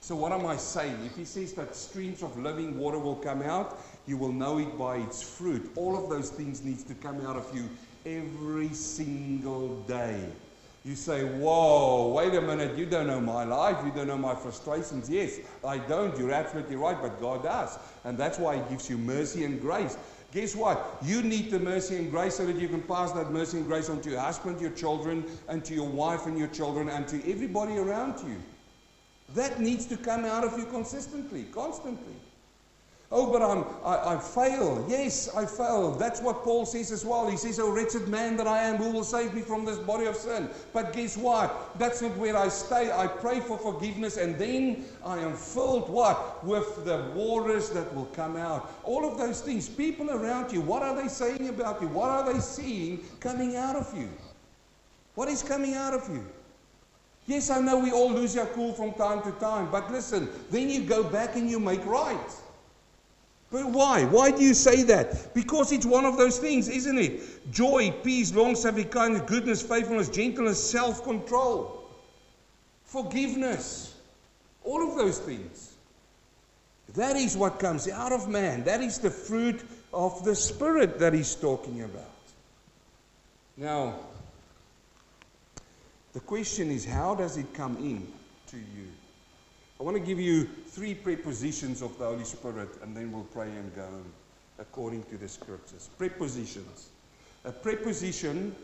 So, 0.00 0.16
what 0.16 0.32
am 0.32 0.46
I 0.46 0.56
saying? 0.56 0.98
If 1.06 1.16
he 1.16 1.24
says 1.24 1.52
that 1.54 1.76
streams 1.76 2.22
of 2.22 2.36
living 2.36 2.76
water 2.76 2.98
will 2.98 3.16
come 3.16 3.40
out, 3.40 3.78
you 4.06 4.16
will 4.16 4.32
know 4.32 4.58
it 4.58 4.76
by 4.76 4.96
its 4.96 5.22
fruit. 5.22 5.70
All 5.76 5.96
of 5.96 6.10
those 6.10 6.28
things 6.30 6.64
needs 6.64 6.82
to 6.84 6.94
come 6.94 7.24
out 7.24 7.36
of 7.36 7.48
you 7.54 7.68
every 8.04 8.70
single 8.70 9.76
day. 9.82 10.20
You 10.84 10.96
say, 10.96 11.22
Whoa, 11.24 12.08
wait 12.08 12.34
a 12.34 12.40
minute, 12.40 12.76
you 12.76 12.84
don't 12.84 13.06
know 13.06 13.20
my 13.20 13.44
life, 13.44 13.76
you 13.84 13.92
don't 13.92 14.08
know 14.08 14.18
my 14.18 14.34
frustrations. 14.34 15.08
Yes, 15.08 15.38
I 15.64 15.78
don't, 15.78 16.18
you're 16.18 16.32
absolutely 16.32 16.74
right, 16.74 17.00
but 17.00 17.20
God 17.20 17.44
does. 17.44 17.78
And 18.04 18.18
that's 18.18 18.38
why 18.38 18.56
He 18.56 18.62
gives 18.68 18.90
you 18.90 18.98
mercy 18.98 19.44
and 19.44 19.60
grace. 19.60 19.96
Guess 20.32 20.56
what? 20.56 20.96
You 21.02 21.22
need 21.22 21.50
the 21.50 21.58
mercy 21.58 21.96
and 21.96 22.10
grace 22.10 22.36
so 22.36 22.46
that 22.46 22.56
you 22.56 22.66
can 22.66 22.80
pass 22.82 23.12
that 23.12 23.30
mercy 23.30 23.58
and 23.58 23.66
grace 23.66 23.90
on 23.90 24.00
to 24.00 24.10
your 24.10 24.20
husband, 24.20 24.60
your 24.60 24.70
children, 24.70 25.24
and 25.48 25.62
to 25.64 25.74
your 25.74 25.88
wife 25.88 26.24
and 26.26 26.38
your 26.38 26.48
children, 26.48 26.88
and 26.88 27.06
to 27.08 27.30
everybody 27.30 27.76
around 27.76 28.18
you. 28.26 28.36
That 29.34 29.60
needs 29.60 29.84
to 29.86 29.96
come 29.96 30.24
out 30.24 30.44
of 30.44 30.58
you 30.58 30.64
consistently, 30.64 31.44
constantly. 31.52 32.14
Oh, 33.14 33.30
but 33.30 33.42
I'm, 33.42 33.66
I, 33.84 34.14
I 34.14 34.18
fail. 34.18 34.82
Yes, 34.88 35.28
I 35.36 35.44
fail. 35.44 35.92
That's 35.92 36.22
what 36.22 36.42
Paul 36.42 36.64
says 36.64 36.90
as 36.90 37.04
well. 37.04 37.28
He 37.28 37.36
says, 37.36 37.60
Oh, 37.60 37.70
wretched 37.70 38.08
man 38.08 38.38
that 38.38 38.46
I 38.46 38.62
am, 38.62 38.76
who 38.76 38.90
will 38.90 39.04
save 39.04 39.34
me 39.34 39.42
from 39.42 39.66
this 39.66 39.76
body 39.76 40.06
of 40.06 40.16
sin? 40.16 40.48
But 40.72 40.94
guess 40.94 41.18
what? 41.18 41.78
That's 41.78 42.00
not 42.00 42.16
where 42.16 42.34
I 42.34 42.48
stay. 42.48 42.90
I 42.90 43.06
pray 43.06 43.40
for 43.40 43.58
forgiveness, 43.58 44.16
and 44.16 44.38
then 44.38 44.86
I 45.04 45.18
am 45.18 45.34
filled 45.36 45.90
what? 45.90 46.42
With 46.42 46.86
the 46.86 47.12
waters 47.14 47.68
that 47.70 47.94
will 47.94 48.06
come 48.06 48.38
out. 48.38 48.72
All 48.82 49.04
of 49.04 49.18
those 49.18 49.42
things. 49.42 49.68
People 49.68 50.10
around 50.10 50.50
you, 50.50 50.62
what 50.62 50.82
are 50.82 50.96
they 50.96 51.08
saying 51.08 51.50
about 51.50 51.82
you? 51.82 51.88
What 51.88 52.08
are 52.08 52.32
they 52.32 52.40
seeing 52.40 53.04
coming 53.20 53.56
out 53.56 53.76
of 53.76 53.94
you? 53.94 54.08
What 55.16 55.28
is 55.28 55.42
coming 55.42 55.74
out 55.74 55.92
of 55.92 56.08
you? 56.08 56.24
Yes, 57.26 57.50
I 57.50 57.60
know 57.60 57.78
we 57.78 57.92
all 57.92 58.10
lose 58.10 58.38
our 58.38 58.46
cool 58.46 58.72
from 58.72 58.94
time 58.94 59.22
to 59.22 59.32
time, 59.32 59.70
but 59.70 59.92
listen, 59.92 60.30
then 60.50 60.70
you 60.70 60.82
go 60.82 61.04
back 61.04 61.36
and 61.36 61.48
you 61.50 61.60
make 61.60 61.84
right. 61.84 62.18
But 63.52 63.66
why? 63.66 64.06
Why 64.06 64.30
do 64.30 64.42
you 64.42 64.54
say 64.54 64.82
that? 64.84 65.34
Because 65.34 65.72
it's 65.72 65.84
one 65.84 66.06
of 66.06 66.16
those 66.16 66.38
things, 66.38 66.68
isn't 66.68 66.98
it? 66.98 67.52
Joy, 67.52 67.90
peace, 68.02 68.34
long 68.34 68.56
suffering, 68.56 68.88
kindness, 68.88 69.22
goodness, 69.26 69.62
faithfulness, 69.62 70.08
gentleness, 70.08 70.70
self 70.70 71.04
control, 71.04 71.84
forgiveness. 72.84 73.94
All 74.64 74.88
of 74.88 74.96
those 74.96 75.18
things. 75.18 75.74
That 76.94 77.16
is 77.16 77.36
what 77.36 77.58
comes 77.58 77.88
out 77.88 78.12
of 78.12 78.26
man. 78.28 78.64
That 78.64 78.80
is 78.80 78.98
the 78.98 79.10
fruit 79.10 79.62
of 79.92 80.24
the 80.24 80.34
Spirit 80.34 80.98
that 80.98 81.12
he's 81.12 81.34
talking 81.34 81.82
about. 81.82 82.04
Now, 83.58 83.96
the 86.14 86.20
question 86.20 86.70
is 86.70 86.86
how 86.86 87.14
does 87.14 87.36
it 87.36 87.52
come 87.52 87.76
in 87.76 88.10
to 88.48 88.56
you? 88.56 88.88
I 89.78 89.82
want 89.82 89.96
to 89.96 90.02
give 90.02 90.20
you 90.20 90.48
three 90.72 90.94
prepositions 90.94 91.82
of 91.82 91.98
the 91.98 92.04
Holy 92.06 92.24
Spirit, 92.24 92.70
and 92.82 92.96
then 92.96 93.12
we'll 93.12 93.24
pray 93.24 93.48
and 93.48 93.76
go 93.76 93.88
according 94.58 95.02
to 95.04 95.18
the 95.18 95.28
scriptures. 95.28 95.90
Prepositions. 95.98 96.88
A 97.44 97.52
preposition 97.52 98.56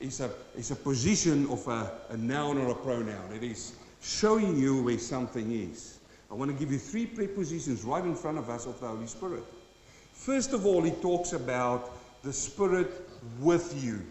is 0.00 0.20
a, 0.20 0.30
is 0.56 0.70
a 0.70 0.76
position 0.76 1.46
of 1.50 1.66
a, 1.68 1.92
a 2.08 2.16
noun 2.16 2.56
or 2.56 2.70
a 2.70 2.74
pronoun. 2.74 3.32
It 3.34 3.42
is 3.42 3.74
showing 4.00 4.56
you 4.56 4.82
where 4.82 4.98
something 4.98 5.52
is. 5.52 5.98
I 6.30 6.34
want 6.34 6.50
to 6.50 6.56
give 6.56 6.72
you 6.72 6.78
three 6.78 7.04
prepositions 7.04 7.84
right 7.84 8.04
in 8.04 8.14
front 8.14 8.38
of 8.38 8.48
us 8.48 8.66
of 8.66 8.80
the 8.80 8.88
Holy 8.88 9.06
Spirit. 9.06 9.44
First 10.14 10.54
of 10.54 10.64
all, 10.64 10.82
he 10.82 10.90
talks 10.90 11.34
about 11.34 11.92
the 12.22 12.32
Spirit 12.32 12.90
with 13.40 13.82
you. 13.84 14.04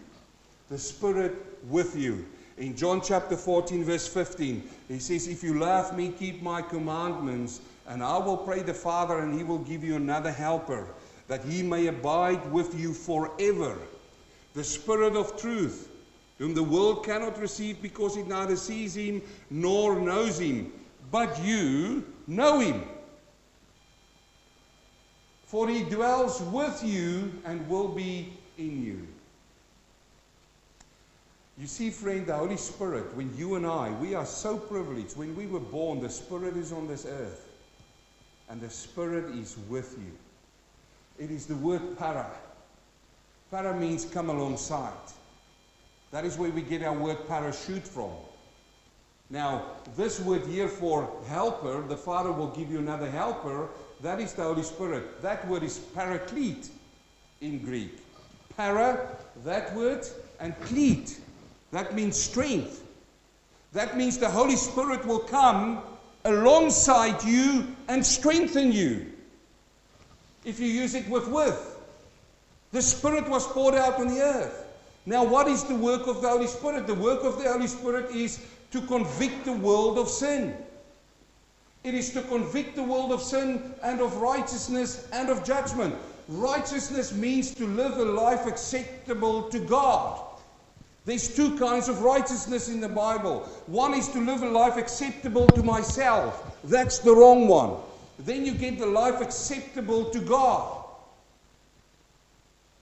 The 0.68 0.78
Spirit 0.78 1.34
with 1.68 1.96
you. 1.96 2.24
In 2.58 2.74
John 2.74 3.02
chapter 3.02 3.36
14, 3.36 3.84
verse 3.84 4.08
15, 4.08 4.62
he 4.88 4.98
says, 4.98 5.28
If 5.28 5.42
you 5.42 5.58
love 5.58 5.94
me, 5.96 6.14
keep 6.18 6.42
my 6.42 6.62
commandments, 6.62 7.60
and 7.86 8.02
I 8.02 8.16
will 8.16 8.38
pray 8.38 8.62
the 8.62 8.72
Father, 8.72 9.18
and 9.18 9.36
he 9.36 9.44
will 9.44 9.58
give 9.58 9.84
you 9.84 9.96
another 9.96 10.32
helper, 10.32 10.86
that 11.28 11.44
he 11.44 11.62
may 11.62 11.88
abide 11.88 12.50
with 12.50 12.78
you 12.78 12.94
forever. 12.94 13.76
The 14.54 14.64
Spirit 14.64 15.16
of 15.16 15.38
truth, 15.38 15.90
whom 16.38 16.54
the 16.54 16.62
world 16.62 17.04
cannot 17.04 17.38
receive 17.38 17.82
because 17.82 18.16
it 18.16 18.26
neither 18.26 18.56
sees 18.56 18.96
him 18.96 19.20
nor 19.50 20.00
knows 20.00 20.38
him. 20.38 20.72
But 21.10 21.38
you 21.44 22.04
know 22.26 22.60
him. 22.60 22.82
For 25.44 25.68
he 25.68 25.84
dwells 25.84 26.40
with 26.42 26.82
you 26.82 27.32
and 27.44 27.68
will 27.68 27.88
be 27.88 28.32
in 28.56 28.82
you. 28.82 29.06
You 31.58 31.66
see, 31.66 31.90
friend, 31.90 32.26
the 32.26 32.34
Holy 32.34 32.58
Spirit, 32.58 33.14
when 33.14 33.34
you 33.34 33.54
and 33.54 33.66
I, 33.66 33.90
we 33.92 34.14
are 34.14 34.26
so 34.26 34.58
privileged. 34.58 35.16
When 35.16 35.34
we 35.34 35.46
were 35.46 35.60
born, 35.60 36.00
the 36.00 36.10
Spirit 36.10 36.54
is 36.56 36.70
on 36.70 36.86
this 36.86 37.06
earth. 37.06 37.48
And 38.50 38.60
the 38.60 38.68
Spirit 38.68 39.34
is 39.34 39.56
with 39.68 39.96
you. 39.98 40.12
It 41.18 41.30
is 41.30 41.46
the 41.46 41.56
word 41.56 41.96
para. 41.98 42.30
Para 43.50 43.74
means 43.74 44.04
come 44.04 44.28
alongside. 44.28 44.92
That 46.10 46.26
is 46.26 46.36
where 46.36 46.50
we 46.50 46.60
get 46.60 46.82
our 46.82 46.92
word 46.92 47.26
parachute 47.26 47.88
from. 47.88 48.10
Now, 49.30 49.64
this 49.96 50.20
word 50.20 50.46
here 50.46 50.68
for 50.68 51.10
helper, 51.26 51.82
the 51.82 51.96
Father 51.96 52.30
will 52.30 52.48
give 52.48 52.70
you 52.70 52.78
another 52.78 53.10
helper. 53.10 53.68
That 54.02 54.20
is 54.20 54.34
the 54.34 54.42
Holy 54.42 54.62
Spirit. 54.62 55.22
That 55.22 55.48
word 55.48 55.62
is 55.62 55.78
paraclete 55.78 56.68
in 57.40 57.60
Greek. 57.60 57.98
Para, 58.56 59.08
that 59.44 59.74
word, 59.74 60.06
and 60.38 60.58
cleat 60.60 61.18
that 61.72 61.94
means 61.94 62.16
strength. 62.16 62.82
That 63.72 63.96
means 63.96 64.18
the 64.18 64.30
Holy 64.30 64.56
Spirit 64.56 65.04
will 65.06 65.18
come 65.18 65.82
alongside 66.24 67.22
you 67.24 67.66
and 67.88 68.04
strengthen 68.04 68.72
you. 68.72 69.06
If 70.44 70.60
you 70.60 70.66
use 70.66 70.94
it 70.94 71.08
with 71.08 71.28
with. 71.28 71.76
The 72.72 72.82
Spirit 72.82 73.28
was 73.28 73.46
poured 73.46 73.74
out 73.74 74.00
on 74.00 74.08
the 74.08 74.20
earth. 74.20 74.66
Now, 75.06 75.24
what 75.24 75.46
is 75.46 75.64
the 75.64 75.74
work 75.74 76.06
of 76.08 76.20
the 76.20 76.28
Holy 76.28 76.48
Spirit? 76.48 76.86
The 76.86 76.94
work 76.94 77.22
of 77.22 77.38
the 77.38 77.50
Holy 77.50 77.68
Spirit 77.68 78.10
is 78.10 78.44
to 78.72 78.80
convict 78.82 79.44
the 79.44 79.52
world 79.52 79.98
of 79.98 80.08
sin. 80.08 80.56
It 81.84 81.94
is 81.94 82.12
to 82.14 82.22
convict 82.22 82.74
the 82.74 82.82
world 82.82 83.12
of 83.12 83.22
sin 83.22 83.72
and 83.84 84.00
of 84.00 84.16
righteousness 84.16 85.06
and 85.12 85.30
of 85.30 85.44
judgment. 85.44 85.94
Righteousness 86.28 87.12
means 87.12 87.54
to 87.54 87.66
live 87.66 87.98
a 87.98 88.04
life 88.04 88.46
acceptable 88.46 89.44
to 89.50 89.60
God. 89.60 90.25
There's 91.06 91.32
two 91.32 91.56
kinds 91.56 91.88
of 91.88 92.02
righteousness 92.02 92.68
in 92.68 92.80
the 92.80 92.88
Bible. 92.88 93.48
One 93.66 93.94
is 93.94 94.08
to 94.08 94.18
live 94.18 94.42
a 94.42 94.48
life 94.48 94.76
acceptable 94.76 95.46
to 95.46 95.62
myself. 95.62 96.58
That's 96.64 96.98
the 96.98 97.14
wrong 97.14 97.46
one. 97.46 97.76
Then 98.18 98.44
you 98.44 98.52
get 98.52 98.80
the 98.80 98.86
life 98.86 99.20
acceptable 99.20 100.06
to 100.10 100.18
God. 100.18 100.84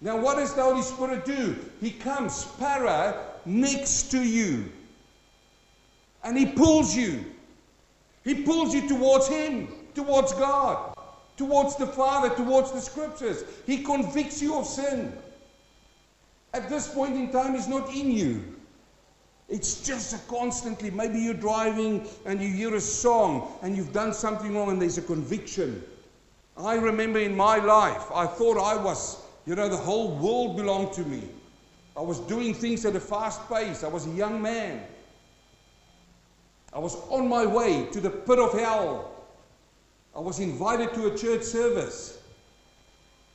Now, 0.01 0.17
what 0.17 0.39
does 0.39 0.55
the 0.55 0.63
Holy 0.63 0.81
Spirit 0.81 1.27
do? 1.27 1.55
He 1.83 1.91
comes, 1.91 2.45
para, 2.59 3.27
next 3.45 4.11
to 4.13 4.23
you. 4.23 4.73
And 6.23 6.37
He 6.37 6.47
pulls 6.47 6.97
you. 6.97 7.27
He 8.25 8.43
pulls 8.43 8.75
you 8.75 8.89
towards 8.89 9.29
Him, 9.29 9.69
towards 9.95 10.33
God, 10.33 10.97
towards 11.37 11.77
the 11.77 11.87
Father, 11.87 12.35
towards 12.35 12.73
the 12.73 12.81
Scriptures. 12.81 13.45
He 13.67 13.83
convicts 13.83 14.41
you 14.41 14.57
of 14.57 14.67
sin 14.67 15.13
at 16.55 16.69
this 16.69 16.87
point 16.87 17.17
in 17.17 17.31
time 17.31 17.57
is 17.57 17.67
not 17.67 17.93
in 17.93 18.11
you. 18.13 18.43
It's 19.49 19.85
just 19.85 20.15
a 20.15 20.19
constantly, 20.31 20.91
maybe 20.91 21.19
you're 21.19 21.35
driving 21.35 22.09
and 22.25 22.41
you 22.41 22.49
hear 22.49 22.75
a 22.77 22.81
song 22.81 23.59
and 23.63 23.77
you've 23.77 23.93
done 23.93 24.15
something 24.15 24.55
wrong 24.55 24.71
and 24.71 24.81
there's 24.81 24.97
a 24.97 25.03
conviction. 25.03 25.85
I 26.57 26.77
remember 26.77 27.19
in 27.19 27.37
my 27.37 27.59
life, 27.59 28.05
I 28.15 28.27
thought 28.27 28.57
I 28.57 28.81
was, 28.81 29.21
you 29.45 29.57
know, 29.57 29.69
the 29.69 29.77
whole 29.77 30.17
world 30.17 30.57
belonged 30.57 30.93
to 30.95 31.03
me. 31.03 31.25
I 31.97 32.01
was 32.01 32.21
doing 32.21 32.55
things 32.55 32.87
at 32.87 32.97
a 32.97 33.01
fast 33.01 33.47
pace. 33.49 33.85
I 33.85 33.89
was 33.89 34.07
a 34.07 34.11
young 34.11 34.41
man. 34.41 34.81
I 36.73 36.79
was 36.79 36.97
on 37.09 37.29
my 37.29 37.45
way 37.45 37.87
to 37.93 38.01
the 38.01 38.11
pit 38.11 38.39
of 38.39 38.53
hell. 38.53 39.13
I 40.17 40.21
was 40.21 40.39
invited 40.39 40.95
to 40.95 41.13
a 41.13 41.19
church 41.19 41.43
service. 41.43 42.19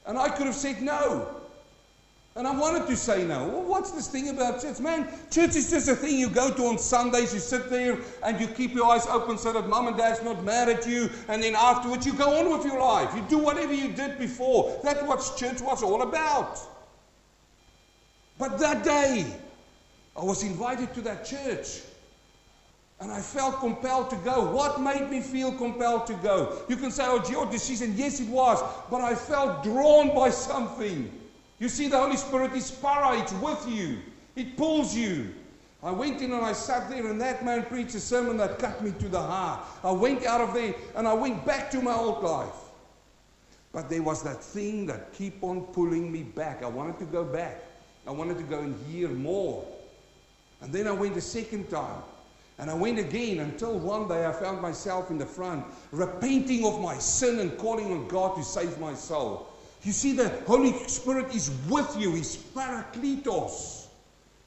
And 0.06 0.18
I 0.18 0.30
could 0.30 0.48
have 0.48 0.56
said 0.56 0.82
no. 0.82 1.39
And 2.40 2.48
I 2.48 2.58
wanted 2.58 2.88
to 2.88 2.96
say 2.96 3.26
now, 3.26 3.46
Well, 3.46 3.64
what's 3.64 3.92
this 3.92 4.08
thing 4.08 4.30
about 4.30 4.62
church? 4.62 4.80
Man, 4.80 5.10
church 5.30 5.58
is 5.58 5.70
just 5.70 5.90
a 5.90 5.96
thing 5.96 6.18
you 6.18 6.30
go 6.30 6.50
to 6.50 6.68
on 6.68 6.78
Sundays, 6.78 7.34
you 7.34 7.40
sit 7.42 7.70
there 7.70 7.98
and 8.24 8.40
you 8.40 8.48
keep 8.48 8.74
your 8.74 8.86
eyes 8.86 9.06
open 9.08 9.38
so 9.38 9.52
that 9.52 9.68
mom 9.68 9.90
and 9.90 9.98
dad's 9.98 10.24
not 10.24 10.42
mad 10.46 10.70
at 10.70 10.88
you, 10.88 11.10
and 11.28 11.44
then 11.44 11.54
afterwards 11.54 12.06
you 12.06 12.14
go 12.14 12.40
on 12.40 12.50
with 12.50 12.66
your 12.66 12.80
life. 12.80 13.14
You 13.14 13.24
do 13.24 13.40
whatever 13.40 13.74
you 13.74 13.90
did 13.90 14.18
before. 14.18 14.80
That's 14.86 15.04
what 15.04 15.20
church 15.36 15.60
was 15.60 15.84
all 15.84 16.02
about. 16.02 16.62
But 18.38 18.58
that 18.60 18.86
day, 18.86 19.26
I 20.16 20.24
was 20.24 20.42
invited 20.42 20.94
to 20.94 21.02
that 21.02 21.26
church. 21.26 21.82
And 23.02 23.12
I 23.12 23.20
felt 23.20 23.60
compelled 23.60 24.10
to 24.12 24.16
go. 24.18 24.50
What 24.52 24.82
made 24.82 25.10
me 25.10 25.20
feel 25.22 25.54
compelled 25.54 26.08
to 26.08 26.14
go? 26.16 26.62
You 26.68 26.78
can 26.78 26.92
say, 26.92 27.04
oh, 27.06 27.18
it's 27.18 27.30
your 27.30 27.46
decision. 27.46 27.94
Yes, 27.98 28.20
it 28.22 28.28
was. 28.28 28.62
But 28.90 29.00
I 29.02 29.16
felt 29.16 29.64
drawn 29.64 30.14
by 30.14 30.30
something. 30.30 31.19
You 31.60 31.70
see, 31.70 31.88
the 31.88 31.98
Holy 31.98 32.18
Spirit 32.18 32.54
is 32.54 32.72
para, 32.72 33.20
it's 33.20 33.34
with 33.34 33.68
you, 33.68 34.00
it 34.36 34.56
pulls 34.56 34.96
you. 34.96 35.34
I 35.82 35.92
went 35.92 36.22
in 36.22 36.34
and 36.34 36.46
I 36.46 36.54
sat 36.54 36.90
there, 36.90 37.08
and 37.08 37.20
that 37.22 37.46
man 37.46 37.64
preached 37.64 37.96
a 37.96 38.00
sermon 38.00 38.38
that 38.38 38.60
cut 38.60 38.84
me 38.84 38.92
to 39.00 39.08
the 39.08 39.22
heart. 39.22 39.62
I 39.84 39.92
went 39.92 40.26
out 40.26 40.42
of 40.42 40.54
there 40.54 40.74
and 40.96 41.08
I 41.08 41.14
went 41.14 41.46
back 41.46 41.72
to 41.72 41.82
my 41.82 41.94
old 41.94 42.22
life. 42.22 42.54
But 43.72 43.90
there 43.90 44.02
was 44.02 44.24
that 44.24 44.44
thing 44.44 44.86
that 44.88 45.14
kept 45.14 45.42
on 45.44 45.62
pulling 45.68 46.12
me 46.12 46.24
back. 46.24 46.64
I 46.64 46.68
wanted 46.68 47.00
to 47.00 47.06
go 47.06 47.24
back. 47.24 47.64
I 48.08 48.12
wanted 48.12 48.38
to 48.38 48.44
go 48.44 48.60
and 48.60 48.76
hear 48.88 49.08
more. 49.10 49.66
And 50.62 50.74
then 50.74 50.88
I 50.88 50.92
went 50.92 51.16
a 51.16 51.22
second 51.22 51.70
time. 51.70 52.02
And 52.58 52.70
I 52.70 52.74
went 52.74 53.00
again 53.00 53.40
until 53.40 53.80
one 53.80 54.10
day 54.10 54.26
I 54.26 54.34
found 54.34 54.62
myself 54.62 55.12
in 55.12 55.18
the 55.18 55.26
front, 55.26 55.66
repenting 55.92 56.66
of 56.66 56.82
my 56.82 56.98
sin 56.98 57.40
and 57.40 57.58
calling 57.58 57.92
on 57.94 58.08
God 58.10 58.36
to 58.36 58.44
save 58.44 58.78
my 58.80 58.94
soul. 58.94 59.49
You 59.84 59.92
see, 59.94 60.14
the 60.14 60.30
Holy 60.46 60.74
Spirit 60.88 61.34
is 61.34 61.52
with 61.70 61.96
you. 61.98 62.14
He's 62.16 62.36
parakletos. 62.38 63.88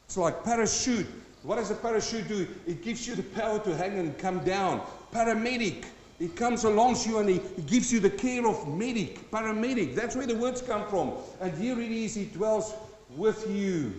It's 0.05 0.17
like 0.17 0.45
parachute. 0.45 1.07
What 1.43 1.57
does 1.57 1.71
a 1.71 1.75
parachute 1.75 2.29
do? 2.29 2.47
It 2.67 2.83
gives 2.83 3.07
you 3.07 3.15
the 3.15 3.23
power 3.23 3.59
to 3.61 3.77
hang 3.77 3.99
and 3.99 4.17
come 4.19 4.45
down. 4.45 4.83
Paramedic. 5.13 5.85
He 6.19 6.29
comes 6.29 6.63
along 6.65 6.97
to 6.97 7.09
you 7.09 7.19
and 7.19 7.29
he 7.29 7.41
gives 7.67 7.93
you 7.93 7.99
the 7.99 8.11
care 8.11 8.47
of 8.47 8.69
medic, 8.69 9.29
paramedic. 9.33 9.97
That's 9.97 10.15
where 10.15 10.27
the 10.27 10.37
words 10.37 10.63
come 10.63 10.87
from. 10.89 11.15
And 11.41 11.53
here 11.59 11.81
it 11.81 11.91
is, 11.91 12.15
He 12.15 12.27
dwells 12.27 12.75
with 13.17 13.51
you. 13.51 13.93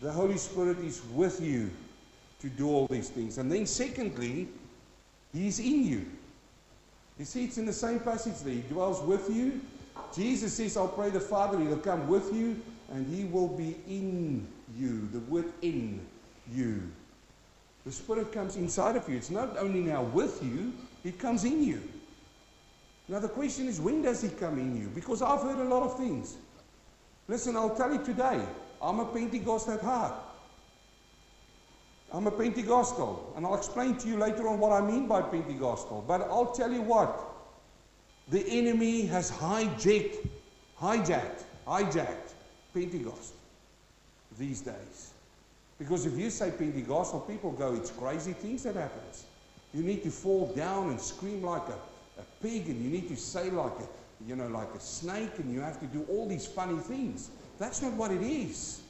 The 0.00 0.10
Holy 0.10 0.38
Spirit 0.38 0.78
is 0.78 1.02
with 1.12 1.40
you 1.42 1.70
to 2.40 2.48
do 2.48 2.68
all 2.68 2.86
these 2.86 3.10
things. 3.10 3.36
And 3.36 3.52
then, 3.52 3.66
secondly, 3.66 4.48
He's 5.34 5.58
in 5.58 5.84
you. 5.84 6.06
You 7.18 7.26
see, 7.26 7.44
it's 7.44 7.58
in 7.58 7.66
the 7.66 7.72
same 7.72 8.00
passage 8.00 8.38
there. 8.42 8.54
He 8.54 8.62
dwells 8.62 9.02
with 9.02 9.28
you. 9.28 9.60
Jesus 10.14 10.54
says, 10.54 10.76
I'll 10.76 10.88
pray 10.88 11.10
the 11.10 11.20
Father, 11.20 11.58
He'll 11.58 11.76
come 11.76 12.08
with 12.08 12.32
you, 12.34 12.60
and 12.90 13.06
He 13.06 13.24
will 13.24 13.48
be 13.48 13.76
in 13.86 14.46
you. 14.76 15.08
The 15.12 15.20
word 15.20 15.52
in 15.62 16.00
you. 16.52 16.82
The 17.84 17.92
Spirit 17.92 18.32
comes 18.32 18.56
inside 18.56 18.96
of 18.96 19.08
you. 19.08 19.16
It's 19.16 19.30
not 19.30 19.56
only 19.58 19.80
now 19.80 20.02
with 20.02 20.42
you, 20.42 20.72
it 21.04 21.18
comes 21.18 21.44
in 21.44 21.64
you. 21.64 21.80
Now, 23.08 23.18
the 23.18 23.28
question 23.28 23.66
is, 23.66 23.80
when 23.80 24.02
does 24.02 24.22
He 24.22 24.28
come 24.28 24.58
in 24.58 24.76
you? 24.80 24.88
Because 24.94 25.22
I've 25.22 25.42
heard 25.42 25.58
a 25.58 25.64
lot 25.64 25.82
of 25.82 25.96
things. 25.96 26.36
Listen, 27.26 27.56
I'll 27.56 27.74
tell 27.74 27.92
you 27.92 28.04
today, 28.04 28.40
I'm 28.82 29.00
a 29.00 29.06
Pentecostal 29.06 29.74
at 29.74 29.80
heart. 29.80 30.14
I'm 32.12 32.26
a 32.26 32.30
Pentecostal, 32.30 33.32
and 33.36 33.46
I'll 33.46 33.56
explain 33.56 33.96
to 33.98 34.08
you 34.08 34.16
later 34.16 34.48
on 34.48 34.58
what 34.58 34.72
I 34.72 34.80
mean 34.80 35.06
by 35.06 35.22
Pentecostal. 35.22 36.04
But 36.06 36.22
I'll 36.22 36.52
tell 36.52 36.72
you 36.72 36.82
what, 36.82 37.29
the 38.30 38.46
enemy 38.48 39.06
has 39.06 39.30
hijacked, 39.30 40.28
hijacked, 40.80 41.42
hijacked 41.66 42.32
Pentecost 42.72 43.34
these 44.38 44.60
days. 44.60 45.10
Because 45.78 46.06
if 46.06 46.16
you 46.16 46.30
say 46.30 46.50
Pentecostal, 46.50 47.20
people 47.20 47.50
go, 47.52 47.74
it's 47.74 47.90
crazy 47.90 48.32
things 48.32 48.62
that 48.62 48.76
happens. 48.76 49.24
You 49.74 49.82
need 49.82 50.02
to 50.04 50.10
fall 50.10 50.52
down 50.54 50.90
and 50.90 51.00
scream 51.00 51.42
like 51.42 51.66
a, 51.68 52.20
a 52.20 52.24
pig, 52.42 52.68
and 52.68 52.84
you 52.84 52.90
need 52.90 53.08
to 53.08 53.16
say 53.16 53.50
like 53.50 53.72
a, 53.72 54.28
you 54.28 54.36
know, 54.36 54.48
like 54.48 54.72
a 54.74 54.80
snake, 54.80 55.38
and 55.38 55.52
you 55.52 55.60
have 55.60 55.80
to 55.80 55.86
do 55.86 56.04
all 56.08 56.28
these 56.28 56.46
funny 56.46 56.78
things. 56.78 57.30
That's 57.58 57.82
not 57.82 57.94
what 57.94 58.10
it 58.10 58.22
is. 58.22 58.82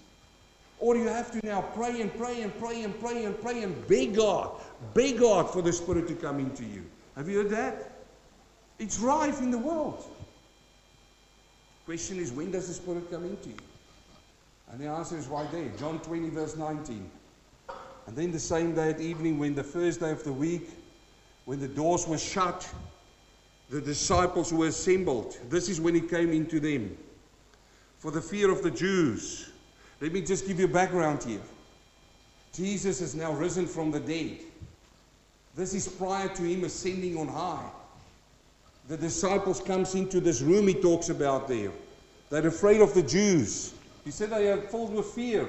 Or 0.81 0.97
you 0.97 1.09
have 1.09 1.31
to 1.33 1.47
now 1.47 1.63
pray 1.63 2.01
and 2.01 2.15
pray 2.17 2.43
and 2.43 2.59
pray 2.59 2.83
and 2.83 2.99
pray 2.99 3.25
and 3.25 3.41
pray 3.41 3.63
and 3.63 3.87
beg 3.87 4.17
God, 4.17 4.61
beg 4.95 5.21
God 5.21 5.51
for 5.51 5.63
the 5.63 5.73
Spirit 5.73 6.09
to 6.09 6.15
come 6.15 6.41
into 6.41 6.65
you. 6.65 6.85
Have 7.17 7.29
you 7.29 7.39
heard 7.39 7.51
that? 7.51 8.00
It's 8.81 8.99
rife 8.99 9.41
in 9.41 9.51
the 9.51 9.59
world. 9.59 10.03
Question 11.85 12.19
is, 12.19 12.33
when 12.33 12.51
does 12.51 12.67
the 12.67 12.73
Spirit 12.75 13.11
come 13.11 13.27
into 13.27 13.51
you? 13.51 13.57
And 14.73 14.81
the 14.81 14.87
answer 14.87 15.19
is 15.19 15.27
right 15.27 15.51
there, 15.53 15.69
John 15.79 16.01
20, 16.01 16.31
verse 16.31 16.57
19. 16.57 17.11
And 18.07 18.17
then 18.17 18.33
the 18.33 18.41
same 18.41 18.75
day 18.75 18.91
at 18.91 19.01
evening, 19.01 19.39
when 19.39 19.55
the 19.55 19.63
first 19.63 20.01
day 20.01 20.11
of 20.11 20.25
the 20.25 20.33
week, 20.33 20.71
when 21.45 21.61
the 21.61 21.69
doors 21.69 22.09
were 22.09 22.17
shut, 22.17 22.73
the 23.69 23.83
disciples 23.83 24.51
were 24.51 24.69
assembled. 24.69 25.37
This 25.51 25.69
is 25.69 25.79
when 25.79 25.95
he 25.95 26.01
came 26.01 26.33
into 26.33 26.59
them. 26.59 26.97
For 27.99 28.11
the 28.11 28.23
fear 28.23 28.51
of 28.51 28.63
the 28.63 28.71
Jews. 28.71 29.51
Let 30.01 30.13
me 30.13 30.23
just 30.23 30.47
give 30.47 30.59
you 30.59 30.65
a 30.65 30.69
background 30.69 31.23
here. 31.23 31.43
Jesus 32.55 33.01
has 33.01 33.15
now 33.15 33.33
risen 33.33 33.67
from 33.67 33.91
the 33.91 34.01
dead. 34.01 34.39
This 35.55 35.75
is 35.75 35.87
prior 35.87 36.29
to 36.29 36.43
him 36.43 36.65
ascending 36.65 37.19
on 37.19 37.29
high. 37.29 37.71
The 38.91 38.97
disciples 38.97 39.61
comes 39.61 39.95
into 39.95 40.19
this 40.19 40.41
room 40.41 40.67
he 40.67 40.75
talks 40.75 41.11
about 41.11 41.47
there. 41.47 41.71
They're 42.29 42.49
afraid 42.49 42.81
of 42.81 42.93
the 42.93 43.05
Jews. 43.05 43.73
He 44.05 44.11
said 44.11 44.31
they 44.31 44.51
are 44.51 44.61
filled 44.63 44.93
with 44.93 45.07
fear. 45.07 45.47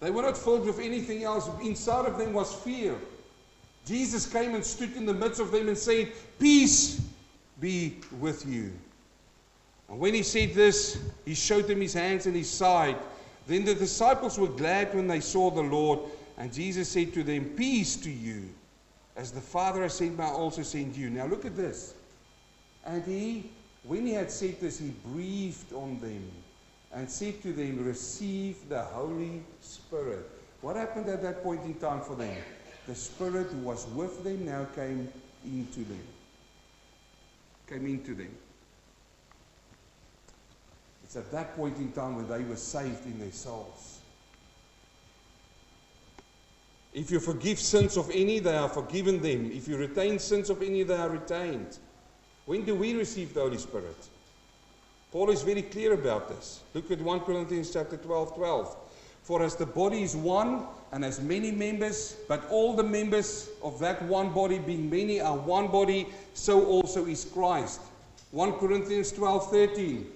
They 0.00 0.10
were 0.10 0.22
not 0.22 0.36
filled 0.36 0.66
with 0.66 0.80
anything 0.80 1.22
else. 1.22 1.48
Inside 1.62 2.06
of 2.06 2.18
them 2.18 2.32
was 2.32 2.52
fear. 2.52 2.96
Jesus 3.86 4.26
came 4.26 4.56
and 4.56 4.64
stood 4.64 4.96
in 4.96 5.06
the 5.06 5.14
midst 5.14 5.38
of 5.38 5.52
them 5.52 5.68
and 5.68 5.78
said, 5.78 6.10
Peace 6.40 7.00
be 7.60 7.98
with 8.18 8.44
you. 8.44 8.72
And 9.88 10.00
when 10.00 10.14
he 10.14 10.24
said 10.24 10.52
this, 10.52 10.98
he 11.24 11.34
showed 11.34 11.68
them 11.68 11.80
his 11.80 11.94
hands 11.94 12.26
and 12.26 12.34
his 12.34 12.50
side. 12.50 12.96
Then 13.46 13.64
the 13.64 13.74
disciples 13.74 14.36
were 14.36 14.48
glad 14.48 14.92
when 14.96 15.06
they 15.06 15.20
saw 15.20 15.48
the 15.48 15.62
Lord. 15.62 16.00
And 16.38 16.52
Jesus 16.52 16.88
said 16.88 17.14
to 17.14 17.22
them, 17.22 17.44
Peace 17.50 17.94
to 17.98 18.10
you. 18.10 18.48
As 19.16 19.30
the 19.30 19.40
Father 19.40 19.82
has 19.82 19.94
sent 19.94 20.18
me, 20.18 20.24
I 20.24 20.28
also 20.28 20.62
send 20.62 20.96
you. 20.96 21.08
Now 21.08 21.26
look 21.26 21.44
at 21.44 21.56
this. 21.56 21.94
And 22.84 23.04
he, 23.04 23.50
when 23.84 24.06
he 24.06 24.12
had 24.12 24.30
said 24.30 24.60
this, 24.60 24.78
he 24.78 24.92
breathed 25.04 25.72
on 25.72 26.00
them 26.00 26.30
and 26.92 27.08
said 27.08 27.40
to 27.42 27.52
them, 27.52 27.84
Receive 27.84 28.68
the 28.68 28.82
Holy 28.82 29.42
Spirit. 29.60 30.28
What 30.60 30.76
happened 30.76 31.08
at 31.08 31.22
that 31.22 31.42
point 31.42 31.62
in 31.64 31.74
time 31.74 32.00
for 32.00 32.16
them? 32.16 32.36
The 32.86 32.94
Spirit 32.94 33.48
who 33.48 33.58
was 33.58 33.86
with 33.88 34.24
them 34.24 34.46
now 34.46 34.66
came 34.74 35.12
into 35.44 35.84
them. 35.84 36.06
Came 37.68 37.86
into 37.86 38.14
them. 38.14 38.34
It's 41.04 41.16
at 41.16 41.30
that 41.32 41.56
point 41.56 41.78
in 41.78 41.92
time 41.92 42.16
when 42.16 42.28
they 42.28 42.42
were 42.42 42.56
saved 42.56 43.06
in 43.06 43.18
their 43.18 43.32
souls. 43.32 43.93
If 46.94 47.10
you 47.10 47.18
forgive 47.18 47.58
sins 47.58 47.96
of 47.96 48.08
any, 48.10 48.38
they 48.38 48.56
are 48.56 48.68
forgiven 48.68 49.20
them. 49.20 49.50
If 49.52 49.66
you 49.66 49.76
retain 49.76 50.20
sins 50.20 50.48
of 50.48 50.62
any, 50.62 50.84
they 50.84 50.94
are 50.94 51.10
retained. 51.10 51.78
When 52.46 52.64
do 52.64 52.76
we 52.76 52.94
receive 52.94 53.34
the 53.34 53.40
Holy 53.40 53.58
Spirit? 53.58 53.96
Paul 55.10 55.30
is 55.30 55.42
very 55.42 55.62
clear 55.62 55.94
about 55.94 56.28
this. 56.28 56.60
Look 56.72 56.90
at 56.92 57.00
1 57.00 57.20
Corinthians 57.20 57.72
chapter 57.72 57.96
12, 57.96 58.36
12. 58.36 58.76
For 59.24 59.42
as 59.42 59.56
the 59.56 59.66
body 59.66 60.02
is 60.02 60.14
one 60.14 60.66
and 60.92 61.02
has 61.02 61.20
many 61.20 61.50
members, 61.50 62.16
but 62.28 62.48
all 62.48 62.76
the 62.76 62.82
members 62.84 63.48
of 63.62 63.78
that 63.80 64.02
one 64.02 64.32
body 64.32 64.58
being 64.58 64.88
many 64.88 65.20
are 65.20 65.36
one 65.36 65.68
body, 65.68 66.08
so 66.34 66.64
also 66.66 67.06
is 67.06 67.24
Christ. 67.24 67.80
1 68.30 68.52
Corinthians 68.54 69.10
12, 69.12 69.50
13. 69.50 70.06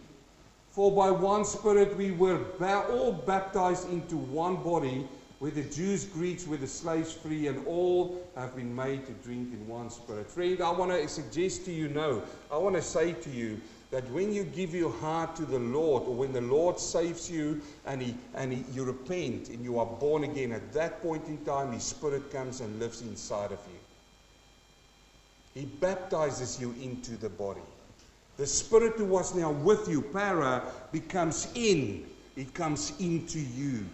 For 0.70 0.92
by 0.92 1.10
one 1.10 1.44
Spirit 1.44 1.96
we 1.96 2.12
were 2.12 2.38
all 2.60 3.12
baptized 3.12 3.90
into 3.90 4.16
one 4.16 4.56
body, 4.56 5.08
where 5.38 5.50
the 5.52 5.62
Jews, 5.62 6.04
Greeks, 6.04 6.46
where 6.46 6.58
the 6.58 6.66
slaves 6.66 7.12
free, 7.12 7.46
and 7.46 7.64
all 7.66 8.20
have 8.34 8.56
been 8.56 8.74
made 8.74 9.06
to 9.06 9.12
drink 9.24 9.52
in 9.52 9.68
one 9.68 9.88
Spirit. 9.88 10.28
Friend, 10.28 10.60
I 10.60 10.72
want 10.72 10.90
to 10.90 11.08
suggest 11.08 11.64
to 11.66 11.72
you, 11.72 11.88
no, 11.88 12.22
I 12.50 12.58
want 12.58 12.74
to 12.74 12.82
say 12.82 13.12
to 13.12 13.30
you 13.30 13.60
that 13.92 14.08
when 14.10 14.32
you 14.32 14.42
give 14.42 14.74
your 14.74 14.92
heart 14.92 15.36
to 15.36 15.46
the 15.46 15.58
Lord, 15.58 16.02
or 16.04 16.14
when 16.14 16.32
the 16.32 16.40
Lord 16.40 16.80
saves 16.80 17.30
you 17.30 17.60
and, 17.86 18.02
he, 18.02 18.14
and 18.34 18.52
he, 18.52 18.64
you 18.72 18.84
repent 18.84 19.48
and 19.48 19.64
you 19.64 19.78
are 19.78 19.86
born 19.86 20.24
again, 20.24 20.50
at 20.52 20.72
that 20.72 21.00
point 21.02 21.26
in 21.28 21.38
time, 21.44 21.72
His 21.72 21.84
Spirit 21.84 22.32
comes 22.32 22.60
and 22.60 22.78
lives 22.80 23.00
inside 23.00 23.52
of 23.52 23.60
you. 23.72 25.60
He 25.60 25.66
baptizes 25.66 26.60
you 26.60 26.74
into 26.82 27.12
the 27.16 27.28
body. 27.28 27.62
The 28.36 28.46
Spirit 28.46 28.94
who 28.96 29.04
was 29.04 29.34
now 29.34 29.52
with 29.52 29.88
you, 29.88 30.02
para, 30.02 30.62
becomes 30.92 31.48
in. 31.54 32.06
It 32.36 32.54
comes 32.54 32.92
into 33.00 33.40
you. 33.40 33.84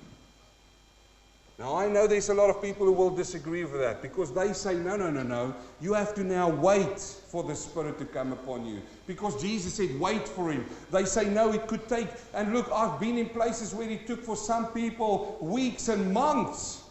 Now, 1.56 1.76
I 1.76 1.88
know 1.88 2.08
there's 2.08 2.30
a 2.30 2.34
lot 2.34 2.50
of 2.50 2.60
people 2.60 2.84
who 2.84 2.92
will 2.92 3.14
disagree 3.14 3.62
with 3.62 3.80
that 3.80 4.02
because 4.02 4.32
they 4.32 4.52
say, 4.52 4.74
no, 4.74 4.96
no, 4.96 5.08
no, 5.08 5.22
no. 5.22 5.54
You 5.80 5.92
have 5.92 6.12
to 6.16 6.24
now 6.24 6.48
wait 6.48 6.98
for 6.98 7.44
the 7.44 7.54
Spirit 7.54 7.96
to 8.00 8.04
come 8.04 8.32
upon 8.32 8.66
you. 8.66 8.82
Because 9.06 9.40
Jesus 9.40 9.74
said, 9.74 9.98
wait 10.00 10.26
for 10.26 10.50
Him. 10.50 10.66
They 10.90 11.04
say, 11.04 11.26
no, 11.26 11.52
it 11.52 11.68
could 11.68 11.88
take. 11.88 12.08
And 12.34 12.52
look, 12.52 12.68
I've 12.72 12.98
been 12.98 13.18
in 13.18 13.28
places 13.28 13.72
where 13.72 13.88
it 13.88 14.04
took 14.04 14.24
for 14.24 14.36
some 14.36 14.72
people 14.72 15.38
weeks 15.40 15.88
and 15.88 16.12
months 16.12 16.82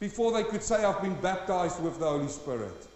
before 0.00 0.32
they 0.32 0.44
could 0.44 0.62
say, 0.62 0.84
I've 0.84 1.02
been 1.02 1.20
baptized 1.20 1.82
with 1.82 1.98
the 1.98 2.06
Holy 2.06 2.28
Spirit. 2.28 2.86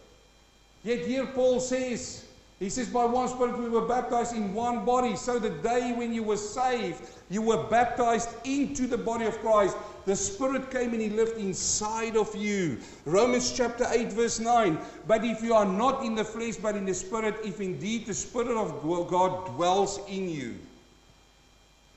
Yet 0.82 1.00
here 1.00 1.26
Paul 1.26 1.60
says, 1.60 2.24
he 2.58 2.70
says, 2.70 2.88
by 2.88 3.04
one 3.04 3.28
Spirit 3.28 3.58
we 3.58 3.68
were 3.68 3.86
baptized 3.86 4.34
in 4.34 4.54
one 4.54 4.84
body. 4.84 5.16
So 5.16 5.38
the 5.38 5.50
day 5.50 5.92
when 5.92 6.14
you 6.14 6.22
were 6.22 6.36
saved, 6.36 7.02
you 7.28 7.42
were 7.42 7.64
baptized 7.64 8.30
into 8.44 8.86
the 8.86 8.96
body 8.96 9.26
of 9.26 9.38
Christ 9.40 9.76
the 10.04 10.16
Spirit 10.16 10.70
came 10.70 10.92
and 10.92 11.00
He 11.00 11.08
lived 11.08 11.38
inside 11.38 12.16
of 12.16 12.34
you. 12.34 12.78
Romans 13.04 13.52
chapter 13.52 13.86
8, 13.88 14.12
verse 14.12 14.40
9. 14.40 14.78
But 15.06 15.24
if 15.24 15.42
you 15.42 15.54
are 15.54 15.66
not 15.66 16.04
in 16.04 16.14
the 16.14 16.24
flesh, 16.24 16.56
but 16.56 16.74
in 16.74 16.84
the 16.84 16.94
Spirit, 16.94 17.36
if 17.44 17.60
indeed 17.60 18.06
the 18.06 18.14
Spirit 18.14 18.56
of 18.56 18.82
God 19.08 19.46
dwells 19.54 20.00
in 20.08 20.28
you, 20.28 20.56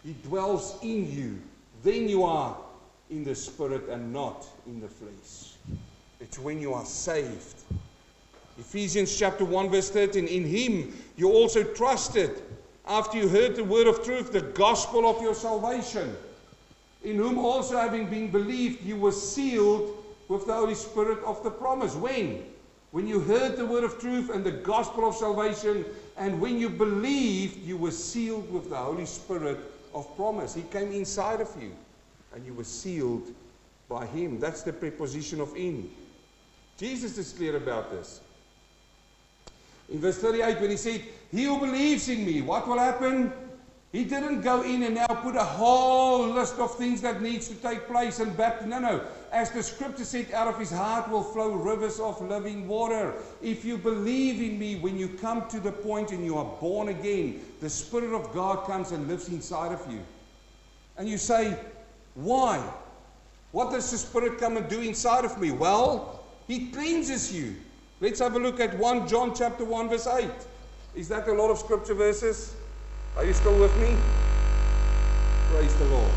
He 0.03 0.15
dwells 0.23 0.77
in 0.83 1.11
you, 1.11 1.41
then 1.83 2.07
you 2.07 2.23
are 2.23 2.55
in 3.09 3.23
the 3.23 3.35
Spirit 3.35 3.89
and 3.89 4.13
not 4.13 4.45
in 4.67 4.79
the 4.81 4.87
flesh. 4.87 5.53
It's 6.19 6.39
when 6.39 6.59
you 6.59 6.73
are 6.73 6.85
saved. 6.85 7.63
Ephesians 8.57 9.17
chapter 9.17 9.43
1, 9.43 9.69
verse 9.69 9.89
13. 9.89 10.27
In 10.27 10.45
Him 10.45 10.93
you 11.17 11.31
also 11.31 11.63
trusted 11.63 12.41
after 12.87 13.17
you 13.17 13.27
heard 13.27 13.55
the 13.55 13.63
word 13.63 13.87
of 13.87 14.03
truth, 14.03 14.31
the 14.31 14.41
gospel 14.41 15.09
of 15.09 15.21
your 15.21 15.33
salvation 15.33 16.15
in 17.05 17.17
whom 17.17 17.37
also 17.37 17.77
having 17.77 18.07
been 18.09 18.31
believed, 18.31 18.83
you 18.83 18.97
were 18.97 19.11
sealed 19.11 20.03
with 20.27 20.47
the 20.47 20.53
Holy 20.53 20.73
Spirit 20.73 21.19
of 21.23 21.43
the 21.43 21.51
promise. 21.51 21.93
When? 21.95 22.43
When 22.91 23.07
you 23.07 23.19
heard 23.19 23.57
the 23.57 23.65
word 23.65 23.83
of 23.83 23.99
truth 23.99 24.31
and 24.31 24.43
the 24.43 24.51
gospel 24.51 25.07
of 25.07 25.15
salvation, 25.15 25.85
and 26.17 26.41
when 26.41 26.57
you 26.57 26.67
believed, 26.67 27.57
you 27.57 27.77
were 27.77 27.91
sealed 27.91 28.51
with 28.51 28.71
the 28.71 28.75
Holy 28.75 29.05
Spirit 29.05 29.59
of 29.93 30.15
promise. 30.15 30.55
He 30.55 30.63
came 30.63 30.91
inside 30.91 31.41
of 31.41 31.49
you, 31.61 31.71
and 32.33 32.43
you 32.43 32.53
were 32.53 32.63
sealed 32.63 33.27
by 33.87 34.07
Him. 34.07 34.39
That's 34.39 34.63
the 34.63 34.73
preposition 34.73 35.39
of 35.39 35.55
in. 35.55 35.91
Jesus 36.77 37.19
is 37.19 37.33
clear 37.33 37.55
about 37.55 37.91
this. 37.91 38.19
In 39.89 39.99
verse 39.99 40.17
38, 40.17 40.59
when 40.59 40.71
he 40.71 40.77
said, 40.77 41.03
He 41.31 41.43
who 41.43 41.59
believes 41.59 42.09
in 42.09 42.25
me, 42.25 42.41
what 42.41 42.67
will 42.67 42.79
happen? 42.79 43.31
He 43.95 44.03
didn't 44.03 44.41
go 44.41 44.61
in 44.61 44.83
and 44.83 44.95
now 44.95 45.07
put 45.07 45.37
a 45.37 45.43
whole 45.43 46.27
list 46.27 46.59
of 46.59 46.77
things 46.77 46.99
that 46.99 47.21
needs 47.21 47.47
to 47.47 47.55
take 47.55 47.87
place 47.87 48.19
and 48.19 48.35
baptism. 48.35 48.71
No, 48.71 48.79
no. 48.79 49.01
As 49.31 49.51
the 49.51 49.63
scripture 49.63 50.03
said, 50.03 50.33
out 50.33 50.49
of 50.49 50.59
his 50.59 50.69
heart 50.69 51.09
will 51.09 51.23
flow 51.23 51.53
rivers 51.53 51.97
of 52.01 52.21
living 52.21 52.67
water. 52.67 53.13
If 53.41 53.63
you 53.63 53.77
believe 53.77 54.41
in 54.41 54.59
me, 54.59 54.75
when 54.75 54.97
you 54.97 55.07
come 55.07 55.47
to 55.47 55.61
the 55.61 55.71
point 55.71 56.11
and 56.11 56.25
you 56.25 56.37
are 56.37 56.57
born 56.59 56.89
again, 56.89 57.39
the 57.61 57.69
Spirit 57.69 58.13
of 58.13 58.33
God 58.33 58.67
comes 58.67 58.91
and 58.91 59.07
lives 59.07 59.29
inside 59.29 59.71
of 59.71 59.89
you. 59.89 60.01
And 60.97 61.07
you 61.07 61.17
say, 61.17 61.57
Why? 62.15 62.61
What 63.53 63.71
does 63.71 63.89
the 63.91 63.97
Spirit 63.97 64.39
come 64.39 64.57
and 64.57 64.67
do 64.67 64.81
inside 64.81 65.23
of 65.23 65.39
me? 65.39 65.51
Well, 65.51 66.21
He 66.49 66.67
cleanses 66.67 67.33
you. 67.33 67.55
Let's 68.01 68.19
have 68.19 68.35
a 68.35 68.39
look 68.39 68.59
at 68.59 68.77
1 68.77 69.07
John 69.07 69.33
chapter 69.33 69.63
1, 69.63 69.87
verse 69.87 70.05
8. 70.05 70.29
Is 70.95 71.07
that 71.07 71.29
a 71.29 71.33
lot 71.33 71.49
of 71.49 71.59
scripture 71.59 71.93
verses? 71.93 72.55
Are 73.15 73.25
you 73.25 73.33
still 73.33 73.57
with 73.57 73.75
me? 73.77 73.95
Praise 75.47 75.73
the 75.75 75.85
Lord. 75.85 76.11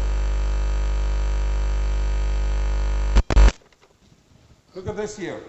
Look 4.74 4.88
at 4.88 4.96
this 4.96 5.16
here. 5.16 5.42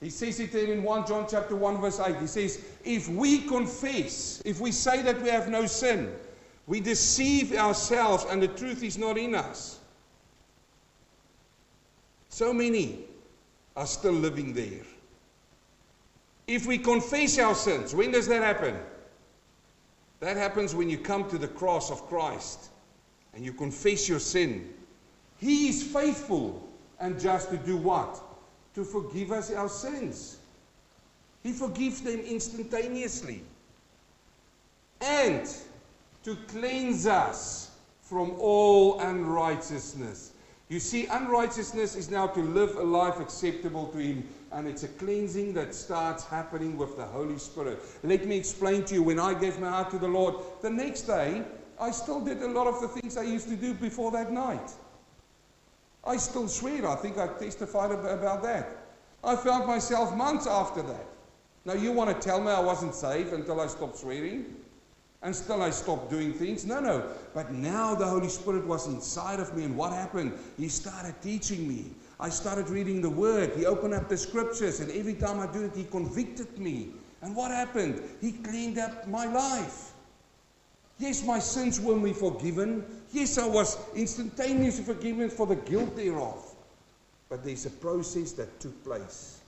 He 0.00 0.10
says 0.10 0.40
it 0.40 0.54
in 0.54 0.82
1 0.82 1.06
John 1.06 1.26
chapter 1.28 1.56
1 1.56 1.80
verse 1.80 2.00
8. 2.00 2.16
He 2.16 2.26
says, 2.26 2.64
if 2.84 3.08
we 3.08 3.42
confess, 3.46 4.42
if 4.44 4.60
we 4.60 4.72
say 4.72 5.02
that 5.02 5.20
we 5.22 5.28
have 5.28 5.48
no 5.48 5.66
sin, 5.66 6.14
we 6.66 6.80
deceive 6.80 7.54
ourselves 7.54 8.24
and 8.28 8.42
the 8.42 8.48
truth 8.48 8.82
is 8.82 8.98
not 8.98 9.16
in 9.16 9.34
us. 9.34 9.80
So 12.28 12.52
many 12.52 13.04
are 13.76 13.86
still 13.86 14.12
living 14.12 14.52
there. 14.52 14.82
If 16.46 16.66
we 16.66 16.78
confess 16.78 17.38
our 17.38 17.54
sins, 17.54 17.94
when 17.94 18.10
does 18.10 18.26
that 18.28 18.42
happen? 18.42 18.78
That 20.24 20.38
happens 20.38 20.74
when 20.74 20.88
you 20.88 20.96
come 20.96 21.28
to 21.28 21.36
the 21.36 21.48
cross 21.48 21.90
of 21.90 22.06
Christ 22.06 22.70
and 23.34 23.44
you 23.44 23.52
confess 23.52 24.08
your 24.08 24.18
sin. 24.18 24.72
He 25.36 25.68
is 25.68 25.82
faithful 25.82 26.66
and 26.98 27.20
just 27.20 27.50
to 27.50 27.58
do 27.58 27.76
what? 27.76 28.22
To 28.74 28.84
forgive 28.84 29.32
us 29.32 29.52
our 29.52 29.68
sins. 29.68 30.38
He 31.42 31.52
forgives 31.52 32.00
them 32.00 32.20
instantaneously. 32.20 33.42
And 35.02 35.46
to 36.22 36.36
cleanse 36.48 37.06
us 37.06 37.72
from 38.00 38.30
all 38.38 39.00
unrighteousness. 39.00 40.32
You 40.70 40.80
see, 40.80 41.04
unrighteousness 41.04 41.96
is 41.96 42.10
now 42.10 42.28
to 42.28 42.40
live 42.40 42.76
a 42.76 42.82
life 42.82 43.20
acceptable 43.20 43.88
to 43.88 43.98
Him 43.98 44.26
and 44.54 44.68
it's 44.68 44.84
a 44.84 44.88
cleansing 44.88 45.52
that 45.52 45.74
starts 45.74 46.24
happening 46.24 46.76
with 46.76 46.96
the 46.96 47.04
Holy 47.04 47.38
Spirit. 47.38 47.80
Let 48.04 48.24
me 48.26 48.36
explain 48.36 48.84
to 48.84 48.94
you 48.94 49.02
when 49.02 49.18
I 49.18 49.34
gave 49.34 49.58
my 49.58 49.68
heart 49.68 49.90
to 49.90 49.98
the 49.98 50.06
Lord, 50.06 50.36
the 50.62 50.70
next 50.70 51.02
day, 51.02 51.42
I 51.80 51.90
still 51.90 52.20
did 52.20 52.40
a 52.40 52.46
lot 52.46 52.68
of 52.68 52.80
the 52.80 52.86
things 52.86 53.16
I 53.16 53.24
used 53.24 53.48
to 53.48 53.56
do 53.56 53.74
before 53.74 54.12
that 54.12 54.30
night. 54.30 54.70
I 56.04 56.16
still 56.18 56.46
swear. 56.46 56.86
I 56.86 56.94
think 56.94 57.18
I 57.18 57.26
testified 57.26 57.90
about 57.90 58.42
that. 58.44 58.68
I 59.24 59.34
found 59.34 59.66
myself 59.66 60.14
months 60.14 60.46
after 60.46 60.82
that. 60.82 61.06
Now, 61.64 61.72
you 61.72 61.90
want 61.90 62.14
to 62.14 62.28
tell 62.28 62.40
me 62.40 62.50
I 62.50 62.60
wasn't 62.60 62.94
saved 62.94 63.32
until 63.32 63.60
I 63.60 63.66
stopped 63.66 63.98
swearing? 63.98 64.54
And 65.22 65.34
still 65.34 65.62
I 65.62 65.70
stopped 65.70 66.10
doing 66.10 66.32
things? 66.34 66.66
No, 66.66 66.78
no. 66.78 67.10
But 67.32 67.50
now 67.50 67.94
the 67.94 68.06
Holy 68.06 68.28
Spirit 68.28 68.66
was 68.66 68.86
inside 68.86 69.40
of 69.40 69.56
me, 69.56 69.64
and 69.64 69.76
what 69.76 69.92
happened? 69.92 70.34
He 70.58 70.68
started 70.68 71.14
teaching 71.22 71.66
me. 71.66 71.86
I 72.20 72.28
started 72.28 72.68
reading 72.68 73.02
the 73.02 73.10
Word. 73.10 73.52
He 73.56 73.66
opened 73.66 73.94
up 73.94 74.08
the 74.08 74.16
Scriptures, 74.16 74.80
and 74.80 74.90
every 74.92 75.14
time 75.14 75.40
I 75.40 75.52
do 75.52 75.64
it, 75.64 75.74
He 75.74 75.84
convicted 75.84 76.58
me. 76.58 76.90
And 77.22 77.34
what 77.34 77.50
happened? 77.50 78.02
He 78.20 78.32
cleaned 78.32 78.78
up 78.78 79.08
my 79.08 79.26
life. 79.26 79.92
Yes, 80.98 81.24
my 81.24 81.38
sins 81.38 81.80
were 81.80 81.96
me 81.96 82.12
forgiven. 82.12 82.84
Yes, 83.12 83.38
I 83.38 83.46
was 83.46 83.78
instantaneously 83.94 84.84
forgiven 84.84 85.28
for 85.28 85.46
the 85.46 85.56
guilt 85.56 85.96
thereof. 85.96 86.54
But 87.28 87.42
there's 87.42 87.66
a 87.66 87.70
process 87.70 88.32
that 88.32 88.60
took 88.60 88.84
place. 88.84 89.40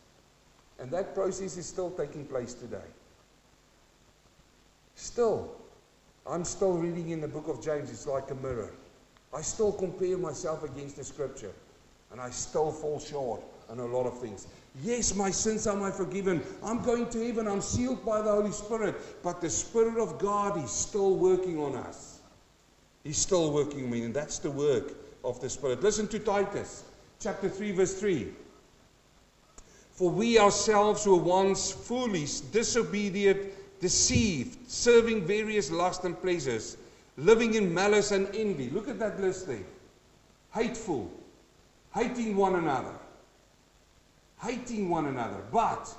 And 0.79 0.91
that 0.91 1.15
process 1.15 1.57
is 1.57 1.67
still 1.67 1.91
taking 1.91 2.27
place 2.27 2.55
today. 2.55 2.89
Still, 4.97 5.55
I'm 6.27 6.45
still 6.45 6.73
reading 6.73 7.11
in 7.11 7.21
the 7.21 7.29
book 7.29 7.49
of 7.49 7.63
James. 7.63 7.91
It's 7.91 8.07
like 8.07 8.31
a 8.31 8.35
mirror. 8.35 8.73
I 9.35 9.43
still 9.43 9.73
compare 9.73 10.17
myself 10.19 10.65
against 10.65 10.97
the 10.97 11.05
scripture. 11.05 11.53
And 12.17 12.23
I 12.23 12.31
still 12.31 12.73
fall 12.73 12.99
short 12.99 13.43
on 13.69 13.79
a 13.79 13.85
lot 13.85 14.07
of 14.07 14.19
things. 14.19 14.47
Yes, 14.83 15.15
my 15.15 15.31
sins 15.31 15.67
are 15.67 15.77
my 15.77 15.91
forgiven. 15.91 16.43
I'm 16.63 16.83
going 16.83 17.11
to 17.11 17.27
heaven. 17.27 17.47
I'm 17.47 17.61
sealed 17.61 18.07
by 18.07 18.23
the 18.23 18.31
Holy 18.31 18.53
Spirit. 18.53 18.95
But 19.23 19.43
the 19.43 19.51
Spirit 19.51 19.99
of 19.99 20.19
God 20.19 20.65
is 20.65 20.71
still 20.71 21.15
working 21.17 21.59
on 21.59 21.77
us. 21.77 22.21
He's 23.05 23.19
still 23.19 23.53
working 23.53 23.85
on 23.85 23.91
me. 23.91 24.05
And 24.05 24.15
that's 24.15 24.39
the 24.39 24.51
work 24.51 24.95
of 25.25 25.43
the 25.43 25.51
Spirit. 25.51 25.83
Listen 25.83 26.09
to 26.09 26.19
Titus 26.19 26.85
chapter 27.21 27.51
3, 27.51 27.73
verse 27.73 28.01
3. 28.01 28.29
For 29.93 30.09
we 30.09 30.39
ourselves 30.39 31.07
were 31.07 31.17
once 31.17 31.71
foolish, 31.71 32.41
disobedient, 32.41 33.53
deceived, 33.79 34.71
serving 34.71 35.27
various 35.27 35.71
lusts 35.71 36.07
and 36.07 36.19
pleasures, 36.19 36.79
living 37.19 37.57
in 37.57 37.75
malice 37.75 38.11
and 38.11 38.35
envy. 38.35 38.71
Look 38.71 38.89
at 38.89 38.99
that 39.01 39.21
list 39.21 39.49
there. 39.49 39.59
Hateful, 40.55 41.11
hating 41.97 42.37
one 42.37 42.57
another. 42.57 42.93
Hating 44.43 44.89
one 44.89 45.07
another. 45.07 45.43
But 45.51 45.95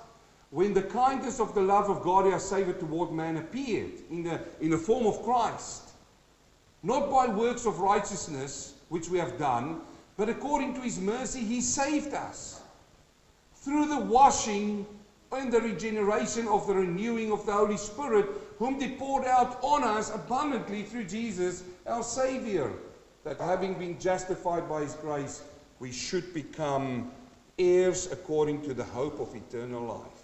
when 0.51 0.73
the 0.73 0.83
kindness 0.83 1.39
of 1.39 1.55
the 1.55 1.61
love 1.61 1.89
of 1.89 2.03
God 2.03 2.27
our 2.27 2.39
Savior 2.39 2.73
toward 2.73 3.11
man 3.11 3.37
appeared 3.37 3.91
in 4.09 4.23
the, 4.23 4.39
in 4.61 4.69
the 4.69 4.77
form 4.77 5.07
of 5.07 5.23
Christ, 5.23 5.89
not 6.83 7.09
by 7.09 7.27
works 7.27 7.65
of 7.65 7.79
righteousness 7.79 8.75
which 8.89 9.09
we 9.09 9.17
have 9.17 9.37
done, 9.37 9.81
but 10.15 10.29
according 10.29 10.73
to 10.75 10.81
his 10.81 10.99
mercy, 10.99 11.39
he 11.39 11.61
saved 11.61 12.13
us 12.13 12.61
through 13.55 13.87
the 13.87 13.97
washing 13.97 14.85
and 15.31 15.51
the 15.51 15.59
regeneration 15.59 16.47
of 16.47 16.65
the 16.67 16.75
renewing 16.75 17.31
of 17.31 17.45
the 17.45 17.51
Holy 17.51 17.75
Spirit, 17.75 18.27
whom 18.59 18.79
he 18.79 18.95
poured 18.95 19.25
out 19.25 19.59
on 19.61 19.83
us 19.83 20.13
abundantly 20.13 20.83
through 20.83 21.03
Jesus, 21.03 21.63
our 21.85 22.03
Savior, 22.03 22.71
that 23.25 23.39
having 23.41 23.73
been 23.73 23.99
justified 23.99 24.69
by 24.69 24.81
his 24.81 24.93
grace, 24.95 25.43
we 25.79 25.91
should 25.91 26.33
become 26.33 27.11
heirs 27.59 28.11
according 28.11 28.61
to 28.63 28.73
the 28.73 28.83
hope 28.83 29.19
of 29.19 29.35
eternal 29.35 29.83
life. 29.83 30.17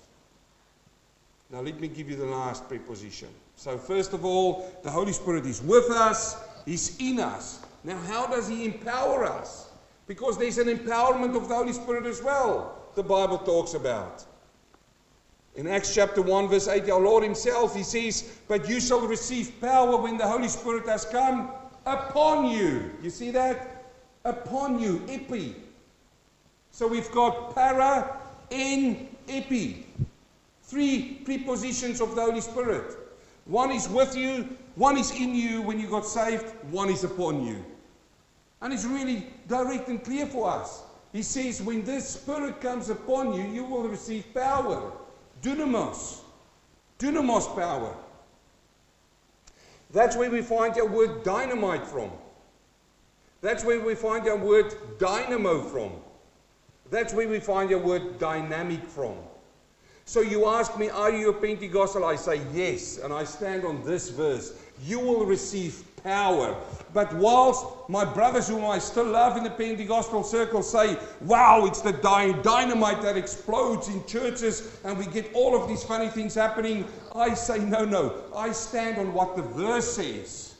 Now, 1.51 1.61
let 1.61 1.79
me 1.79 1.87
give 1.87 2.09
you 2.09 2.15
the 2.15 2.25
last 2.25 2.67
preposition. 2.67 3.29
So, 3.55 3.77
first 3.77 4.13
of 4.13 4.25
all, 4.25 4.71
the 4.83 4.89
Holy 4.89 5.13
Spirit 5.13 5.45
is 5.45 5.61
with 5.61 5.89
us, 5.91 6.35
He's 6.65 6.97
in 6.99 7.19
us. 7.19 7.61
Now, 7.83 7.97
how 8.07 8.25
does 8.27 8.47
He 8.47 8.65
empower 8.65 9.25
us? 9.25 9.69
Because 10.07 10.37
there's 10.37 10.57
an 10.57 10.67
empowerment 10.67 11.35
of 11.35 11.47
the 11.47 11.55
Holy 11.55 11.73
Spirit 11.73 12.05
as 12.05 12.21
well, 12.23 12.75
the 12.95 13.03
Bible 13.03 13.37
talks 13.37 13.73
about. 13.73 14.25
In 15.55 15.67
Acts 15.67 15.93
chapter 15.93 16.21
1, 16.21 16.47
verse 16.47 16.67
8, 16.67 16.89
our 16.89 16.99
Lord 16.99 17.23
Himself, 17.23 17.75
He 17.75 17.83
says, 17.83 18.37
But 18.47 18.67
you 18.67 18.79
shall 18.79 19.05
receive 19.05 19.61
power 19.61 19.97
when 19.97 20.17
the 20.17 20.27
Holy 20.27 20.47
Spirit 20.47 20.87
has 20.87 21.05
come 21.05 21.51
upon 21.85 22.49
you. 22.49 22.89
You 23.03 23.11
see 23.11 23.29
that? 23.31 23.72
Upon 24.25 24.79
you, 24.79 25.01
epi. 25.09 25.55
So 26.71 26.87
we've 26.87 27.11
got 27.11 27.53
para, 27.53 28.19
en, 28.51 29.09
epi. 29.27 29.85
Three 30.63 31.21
prepositions 31.25 32.01
of 32.01 32.15
the 32.15 32.21
Holy 32.21 32.41
Spirit. 32.41 32.97
One 33.45 33.71
is 33.71 33.89
with 33.89 34.15
you, 34.15 34.57
one 34.75 34.97
is 34.97 35.11
in 35.11 35.35
you 35.35 35.61
when 35.61 35.79
you 35.79 35.87
got 35.87 36.05
saved, 36.05 36.45
one 36.71 36.89
is 36.89 37.03
upon 37.03 37.45
you. 37.45 37.63
And 38.61 38.73
it's 38.73 38.85
really 38.85 39.27
direct 39.47 39.89
and 39.89 40.03
clear 40.03 40.25
for 40.25 40.49
us. 40.49 40.83
He 41.11 41.21
says, 41.21 41.61
when 41.61 41.83
this 41.83 42.07
Spirit 42.07 42.61
comes 42.61 42.89
upon 42.89 43.33
you, 43.33 43.43
you 43.43 43.65
will 43.65 43.87
receive 43.87 44.33
power. 44.33 44.91
Dunamis. 45.41 46.21
Dunamis 46.97 47.53
power. 47.55 47.95
That's 49.91 50.15
where 50.15 50.31
we 50.31 50.41
find 50.41 50.75
our 50.77 50.87
word 50.87 51.23
dynamite 51.23 51.85
from. 51.85 52.09
That's 53.43 53.65
where 53.65 53.81
we 53.81 53.93
find 53.93 54.25
our 54.29 54.37
word 54.37 54.73
dynamo 54.99 55.63
from. 55.63 55.91
That's 56.89 57.13
where 57.13 57.27
we 57.27 57.41
find 57.41 57.73
our 57.73 57.77
word 57.77 58.17
dynamic 58.17 58.87
from. 58.87 59.17
So 60.05 60.21
you 60.21 60.47
ask 60.47 60.79
me, 60.79 60.89
are 60.89 61.11
you 61.11 61.29
a 61.29 61.33
Pentecostal? 61.33 62.05
I 62.05 62.15
say 62.15 62.41
yes, 62.53 62.99
and 62.99 63.11
I 63.11 63.25
stand 63.25 63.65
on 63.65 63.83
this 63.83 64.09
verse. 64.09 64.53
You 64.85 65.01
will 65.01 65.25
receive 65.25 65.83
power. 66.05 66.55
But 66.93 67.13
whilst 67.15 67.65
my 67.89 68.05
brothers, 68.05 68.47
whom 68.47 68.63
I 68.63 68.79
still 68.79 69.07
love 69.07 69.35
in 69.35 69.43
the 69.43 69.49
Pentecostal 69.49 70.23
circle, 70.23 70.63
say, 70.63 70.97
wow, 71.19 71.65
it's 71.65 71.81
the 71.81 71.91
dynamite 71.91 73.01
that 73.01 73.17
explodes 73.17 73.89
in 73.89 74.05
churches 74.05 74.79
and 74.85 74.97
we 74.97 75.05
get 75.05 75.29
all 75.33 75.61
of 75.61 75.67
these 75.67 75.83
funny 75.83 76.07
things 76.07 76.33
happening, 76.33 76.85
I 77.13 77.33
say, 77.33 77.59
no, 77.59 77.83
no. 77.83 78.21
I 78.33 78.53
stand 78.53 78.99
on 78.99 79.13
what 79.13 79.35
the 79.35 79.41
verse 79.41 79.95
says. 79.95 80.52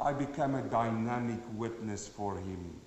I 0.00 0.12
become 0.12 0.54
a 0.54 0.62
dynamic 0.62 1.40
witness 1.54 2.08
for 2.08 2.36
Him. 2.36 2.80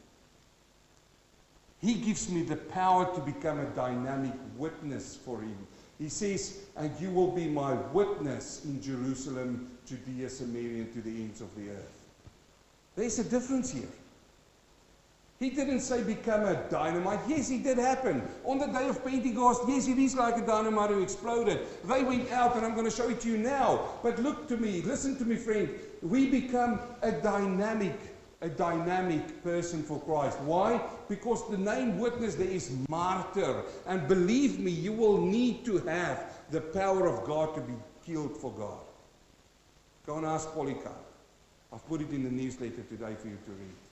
He 1.79 1.95
gives 1.95 2.29
me 2.29 2.43
the 2.43 2.55
power 2.55 3.13
to 3.13 3.21
become 3.21 3.59
a 3.59 3.65
dynamic 3.65 4.33
witness 4.57 5.15
for 5.15 5.41
Him. 5.41 5.57
He 5.99 6.09
says, 6.09 6.59
And 6.75 6.91
you 6.99 7.11
will 7.11 7.31
be 7.31 7.47
my 7.47 7.73
witness 7.73 8.65
in 8.65 8.81
Jerusalem, 8.81 9.69
Judea, 9.85 10.29
Samaria, 10.29 10.83
and 10.83 10.93
to 10.93 11.01
the 11.01 11.09
ends 11.09 11.41
of 11.41 11.53
the 11.55 11.69
earth. 11.69 12.01
There's 12.95 13.19
a 13.19 13.23
difference 13.23 13.71
here. 13.71 13.89
He 15.43 15.49
didn't 15.49 15.81
say 15.81 16.01
become 16.01 16.43
a 16.43 16.55
dynamite. 16.69 17.19
Yes, 17.27 17.51
it 17.51 17.63
did 17.63 17.77
happen. 17.77 18.23
On 18.45 18.57
the 18.57 18.67
day 18.67 18.87
of 18.87 19.03
Pentecost, 19.03 19.63
yes, 19.67 19.89
it 19.89 19.97
is 19.97 20.15
like 20.15 20.37
a 20.37 20.45
dynamite 20.45 20.89
who 20.89 21.03
exploded. 21.03 21.59
They 21.83 22.01
went 22.01 22.31
out, 22.31 22.55
and 22.55 22.65
I'm 22.65 22.75
going 22.75 22.89
to 22.89 22.95
show 22.95 23.09
it 23.09 23.19
to 23.21 23.27
you 23.27 23.37
now. 23.37 23.89
But 24.03 24.19
look 24.19 24.47
to 24.47 24.55
me, 24.55 24.81
listen 24.83 25.17
to 25.17 25.25
me, 25.25 25.35
friend. 25.35 25.69
We 26.01 26.29
become 26.29 26.79
a 27.01 27.11
dynamic, 27.11 27.99
a 28.39 28.47
dynamic 28.47 29.43
person 29.43 29.83
for 29.83 29.99
Christ. 29.99 30.39
Why? 30.39 30.81
Because 31.09 31.45
the 31.51 31.57
name 31.57 31.99
witness 31.99 32.35
there 32.35 32.47
is 32.47 32.77
martyr. 32.87 33.63
And 33.85 34.07
believe 34.07 34.59
me, 34.59 34.71
you 34.71 34.93
will 34.93 35.19
need 35.19 35.65
to 35.65 35.79
have 35.79 36.35
the 36.51 36.61
power 36.61 37.05
of 37.05 37.27
God 37.27 37.53
to 37.55 37.59
be 37.59 37.73
killed 38.05 38.37
for 38.37 38.51
God. 38.53 38.79
Go 40.05 40.19
and 40.19 40.25
ask 40.25 40.49
Polycarp. 40.53 41.03
I've 41.73 41.85
put 41.89 41.99
it 41.99 42.11
in 42.11 42.23
the 42.23 42.31
newsletter 42.31 42.83
today 42.83 43.15
for 43.19 43.27
you 43.27 43.37
to 43.45 43.51
read. 43.51 43.82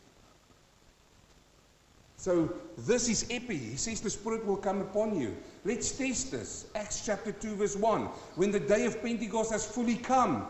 So 2.22 2.54
this 2.78 3.10
is 3.10 3.26
epi. 3.32 3.58
He 3.58 3.76
says 3.78 4.00
the 4.00 4.12
Spirit 4.12 4.46
will 4.46 4.56
come 4.56 4.80
upon 4.80 5.20
you. 5.20 5.36
Let's 5.66 5.92
test 5.92 6.30
this. 6.30 6.68
Acts 6.76 7.04
chapter 7.04 7.32
2, 7.32 7.56
verse 7.56 7.76
1. 7.76 8.02
When 8.36 8.52
the 8.52 8.60
day 8.60 8.86
of 8.86 9.02
Pentecost 9.02 9.52
has 9.52 9.66
fully 9.66 9.96
come, 9.96 10.46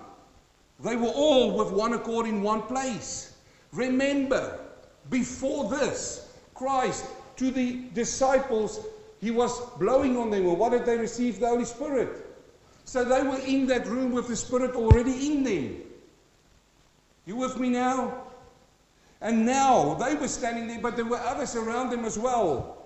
they 0.83 0.97
were 0.97 1.07
all 1.07 1.57
with 1.57 1.71
one 1.71 1.93
accord 1.93 2.27
in 2.27 2.43
one 2.43 2.63
place. 2.63 3.37
Remember, 3.71 4.59
before 5.09 5.69
this, 5.69 6.33
Christ 6.55 7.05
to 7.37 7.51
the 7.51 7.85
disciples, 7.93 8.85
he 9.21 9.31
was 9.31 9.57
blowing 9.79 10.17
on 10.17 10.29
them. 10.29 10.43
Well, 10.43 10.57
what 10.57 10.73
did 10.73 10.85
they 10.85 10.97
receive? 10.97 11.39
The 11.39 11.47
Holy 11.47 11.63
Spirit. 11.63 12.09
So 12.83 13.05
they 13.05 13.23
were 13.23 13.39
in 13.47 13.65
that 13.67 13.87
room 13.87 14.11
with 14.11 14.27
the 14.27 14.35
Spirit 14.35 14.75
already 14.75 15.31
in 15.31 15.43
them. 15.43 15.77
You 17.25 17.37
with 17.37 17.57
me 17.57 17.69
now? 17.69 18.23
And 19.21 19.45
now 19.45 19.93
they 19.93 20.15
were 20.15 20.27
standing 20.27 20.67
there, 20.67 20.79
but 20.79 20.95
there 20.95 21.05
were 21.05 21.19
others 21.19 21.55
around 21.55 21.91
them 21.91 22.05
as 22.05 22.17
well. 22.17 22.77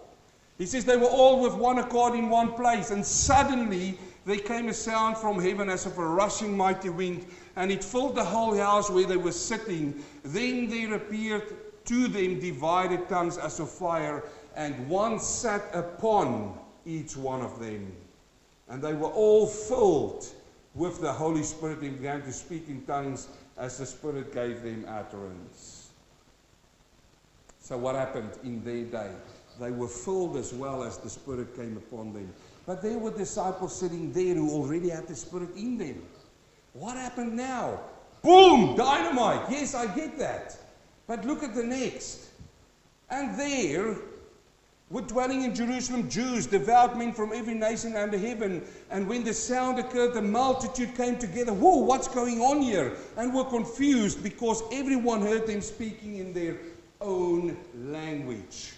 He 0.57 0.65
says 0.65 0.85
they 0.85 0.97
were 0.97 1.07
all 1.07 1.41
with 1.41 1.53
one 1.53 1.79
accord 1.79 2.13
in 2.13 2.29
one 2.29 2.53
place, 2.53 2.91
and 2.91 3.05
suddenly 3.05 3.97
there 4.25 4.37
came 4.37 4.69
a 4.69 4.73
sound 4.73 5.17
from 5.17 5.39
heaven 5.39 5.69
as 5.69 5.85
of 5.85 5.97
a 5.97 6.05
rushing 6.05 6.55
mighty 6.55 6.89
wind, 6.89 7.25
and 7.55 7.71
it 7.71 7.83
filled 7.83 8.15
the 8.15 8.23
whole 8.23 8.55
house 8.55 8.89
where 8.89 9.05
they 9.05 9.17
were 9.17 9.31
sitting. 9.31 10.03
Then 10.23 10.67
there 10.67 10.95
appeared 10.95 11.53
to 11.85 12.07
them 12.07 12.39
divided 12.39 13.07
tongues 13.07 13.37
as 13.37 13.59
of 13.59 13.69
fire, 13.69 14.23
and 14.55 14.89
one 14.89 15.19
sat 15.19 15.63
upon 15.73 16.57
each 16.85 17.15
one 17.15 17.41
of 17.41 17.59
them. 17.59 17.93
And 18.67 18.81
they 18.81 18.93
were 18.93 19.09
all 19.09 19.45
filled 19.45 20.25
with 20.73 20.99
the 21.01 21.11
Holy 21.11 21.43
Spirit 21.43 21.79
and 21.79 21.97
began 21.97 22.21
to 22.23 22.33
speak 22.33 22.67
in 22.67 22.81
tongues 22.85 23.27
as 23.57 23.77
the 23.77 23.85
Spirit 23.85 24.33
gave 24.33 24.63
them 24.63 24.85
utterance. 24.87 25.74
So, 27.65 27.79
what 27.79 27.95
happened 27.95 28.29
in 28.43 28.63
their 28.63 28.83
day? 28.83 29.09
They 29.59 29.71
were 29.71 29.87
filled 29.87 30.37
as 30.37 30.53
well 30.53 30.83
as 30.83 30.99
the 30.99 31.09
Spirit 31.09 31.55
came 31.55 31.77
upon 31.77 32.13
them. 32.13 32.31
But 32.67 32.83
there 32.83 32.99
were 32.99 33.09
disciples 33.09 33.75
sitting 33.75 34.13
there 34.13 34.35
who 34.35 34.51
already 34.51 34.89
had 34.89 35.07
the 35.07 35.15
Spirit 35.15 35.49
in 35.55 35.75
them. 35.75 36.03
What 36.73 36.95
happened 36.95 37.35
now? 37.35 37.79
Boom! 38.21 38.75
Dynamite! 38.75 39.49
Yes, 39.49 39.73
I 39.73 39.87
get 39.95 40.19
that. 40.19 40.55
But 41.07 41.25
look 41.25 41.41
at 41.41 41.55
the 41.55 41.63
next. 41.63 42.27
And 43.09 43.35
there 43.39 43.95
were 44.91 45.01
dwelling 45.01 45.41
in 45.41 45.55
Jerusalem 45.55 46.07
Jews, 46.07 46.45
devout 46.45 46.99
men 46.99 47.13
from 47.13 47.33
every 47.33 47.55
nation 47.55 47.95
under 47.95 48.19
heaven. 48.19 48.63
And 48.91 49.09
when 49.09 49.23
the 49.23 49.33
sound 49.33 49.79
occurred, 49.79 50.13
the 50.13 50.21
multitude 50.21 50.95
came 50.95 51.17
together. 51.17 51.51
Whoa, 51.51 51.77
what's 51.77 52.09
going 52.09 52.41
on 52.41 52.61
here? 52.61 52.95
And 53.17 53.33
were 53.33 53.45
confused 53.45 54.21
because 54.21 54.61
everyone 54.71 55.23
heard 55.23 55.47
them 55.47 55.61
speaking 55.61 56.17
in 56.17 56.31
their 56.31 56.57
own 57.01 57.57
language. 57.75 58.73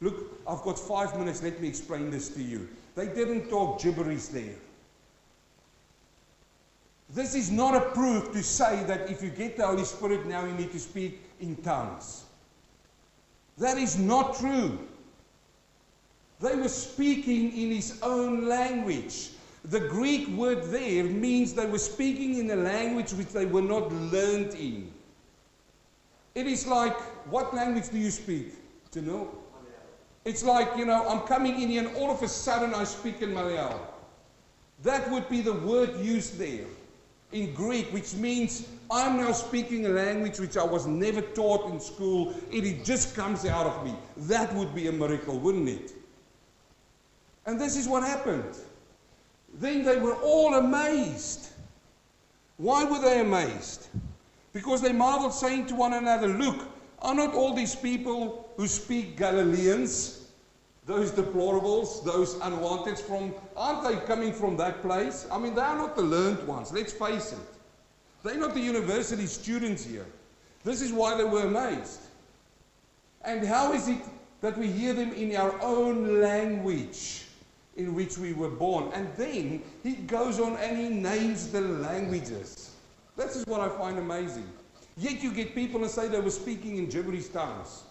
Look, 0.00 0.40
I've 0.46 0.62
got 0.62 0.78
five 0.78 1.18
minutes. 1.18 1.42
Let 1.42 1.60
me 1.60 1.68
explain 1.68 2.10
this 2.10 2.28
to 2.30 2.42
you. 2.42 2.68
They 2.94 3.06
didn't 3.06 3.48
talk 3.48 3.80
gibberish 3.80 4.26
there. 4.26 4.54
This 7.10 7.34
is 7.34 7.50
not 7.50 7.74
a 7.74 7.90
proof 7.90 8.32
to 8.32 8.42
say 8.42 8.82
that 8.84 9.10
if 9.10 9.22
you 9.22 9.30
get 9.30 9.56
the 9.56 9.66
Holy 9.66 9.84
Spirit 9.84 10.26
now, 10.26 10.44
you 10.44 10.52
need 10.52 10.72
to 10.72 10.80
speak 10.80 11.20
in 11.40 11.56
tongues. 11.56 12.24
That 13.58 13.78
is 13.78 13.98
not 13.98 14.36
true. 14.36 14.78
They 16.40 16.54
were 16.56 16.68
speaking 16.68 17.56
in 17.56 17.70
his 17.70 17.98
own 18.02 18.46
language. 18.46 19.30
The 19.64 19.80
Greek 19.80 20.28
word 20.28 20.64
there 20.64 21.04
means 21.04 21.54
they 21.54 21.66
were 21.66 21.78
speaking 21.78 22.38
in 22.38 22.50
a 22.50 22.56
language 22.56 23.12
which 23.12 23.28
they 23.28 23.46
were 23.46 23.62
not 23.62 23.90
learned 23.92 24.54
in. 24.54 24.92
It 26.36 26.46
is 26.46 26.66
like, 26.66 26.96
what 27.32 27.54
language 27.54 27.88
do 27.88 27.98
you 27.98 28.10
speak? 28.10 28.52
To 28.92 29.00
know? 29.00 29.30
It's 30.26 30.44
like, 30.44 30.68
you 30.76 30.84
know, 30.84 31.08
I'm 31.08 31.20
coming 31.20 31.62
in 31.62 31.70
here 31.70 31.86
and 31.86 31.96
all 31.96 32.10
of 32.10 32.22
a 32.22 32.28
sudden 32.28 32.74
I 32.74 32.84
speak 32.84 33.22
in 33.22 33.30
Malayalam. 33.30 33.80
That 34.82 35.10
would 35.10 35.28
be 35.30 35.40
the 35.40 35.54
word 35.54 35.98
used 35.98 36.38
there 36.38 36.66
in 37.32 37.54
Greek, 37.54 37.90
which 37.90 38.12
means 38.14 38.68
I'm 38.90 39.16
now 39.16 39.32
speaking 39.32 39.86
a 39.86 39.88
language 39.88 40.38
which 40.38 40.58
I 40.58 40.64
was 40.64 40.86
never 40.86 41.22
taught 41.22 41.70
in 41.70 41.80
school. 41.80 42.34
It, 42.52 42.66
it 42.66 42.84
just 42.84 43.16
comes 43.16 43.46
out 43.46 43.64
of 43.64 43.82
me. 43.82 43.94
That 44.28 44.54
would 44.54 44.74
be 44.74 44.88
a 44.88 44.92
miracle, 44.92 45.38
wouldn't 45.38 45.70
it? 45.70 45.92
And 47.46 47.58
this 47.58 47.76
is 47.76 47.88
what 47.88 48.02
happened. 48.02 48.58
Then 49.54 49.84
they 49.84 49.96
were 49.96 50.16
all 50.16 50.56
amazed. 50.56 51.48
Why 52.58 52.84
were 52.84 53.00
they 53.00 53.20
amazed? 53.20 53.88
Because 54.56 54.80
they 54.80 54.92
marveled, 54.92 55.34
saying 55.34 55.66
to 55.66 55.74
one 55.74 55.92
another, 55.92 56.28
Look, 56.28 56.66
are 57.02 57.14
not 57.14 57.34
all 57.34 57.52
these 57.52 57.74
people 57.74 58.48
who 58.56 58.66
speak 58.66 59.18
Galileans, 59.18 60.30
those 60.86 61.10
deplorables, 61.10 62.02
those 62.02 62.36
unwanted 62.36 62.98
from, 62.98 63.34
aren't 63.54 63.86
they 63.86 64.06
coming 64.06 64.32
from 64.32 64.56
that 64.56 64.80
place? 64.80 65.26
I 65.30 65.38
mean, 65.38 65.54
they 65.54 65.60
are 65.60 65.76
not 65.76 65.94
the 65.94 66.00
learned 66.00 66.48
ones, 66.48 66.72
let's 66.72 66.94
face 66.94 67.34
it. 67.34 67.38
They're 68.24 68.38
not 68.38 68.54
the 68.54 68.60
university 68.60 69.26
students 69.26 69.84
here. 69.84 70.06
This 70.64 70.80
is 70.80 70.90
why 70.90 71.18
they 71.18 71.24
were 71.24 71.42
amazed. 71.42 72.00
And 73.26 73.46
how 73.46 73.74
is 73.74 73.88
it 73.88 74.00
that 74.40 74.56
we 74.56 74.68
hear 74.68 74.94
them 74.94 75.12
in 75.12 75.36
our 75.36 75.60
own 75.60 76.22
language 76.22 77.24
in 77.76 77.94
which 77.94 78.16
we 78.16 78.32
were 78.32 78.48
born? 78.48 78.90
And 78.94 79.06
then 79.18 79.62
he 79.82 79.96
goes 79.96 80.40
on 80.40 80.56
and 80.56 80.78
he 80.78 80.88
names 80.88 81.52
the 81.52 81.60
languages. 81.60 82.70
This 83.16 83.36
is 83.36 83.46
what 83.46 83.60
I 83.60 83.68
find 83.68 83.98
amazing. 83.98 84.48
Yet 84.96 85.22
you 85.22 85.32
get 85.32 85.54
people 85.54 85.82
and 85.82 85.90
say 85.90 86.08
they 86.08 86.20
were 86.20 86.30
speaking 86.30 86.76
in 86.76 86.88
gibberish 86.88 87.28
tongues. 87.28 87.84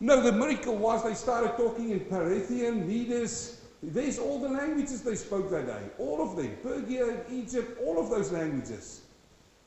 No, 0.00 0.20
the 0.20 0.32
miracle 0.32 0.76
was 0.76 1.04
they 1.04 1.14
started 1.14 1.56
talking 1.56 1.90
in 1.90 2.00
Parthian, 2.00 2.86
Medes. 2.86 3.60
There's 3.82 4.18
all 4.18 4.38
the 4.38 4.48
languages 4.48 5.02
they 5.02 5.14
spoke 5.14 5.50
that 5.50 5.66
day. 5.66 5.82
All 5.98 6.22
of 6.22 6.36
them. 6.36 6.56
Persia, 6.62 7.24
Egypt, 7.30 7.78
all 7.84 8.00
of 8.00 8.10
those 8.10 8.32
languages. 8.32 9.02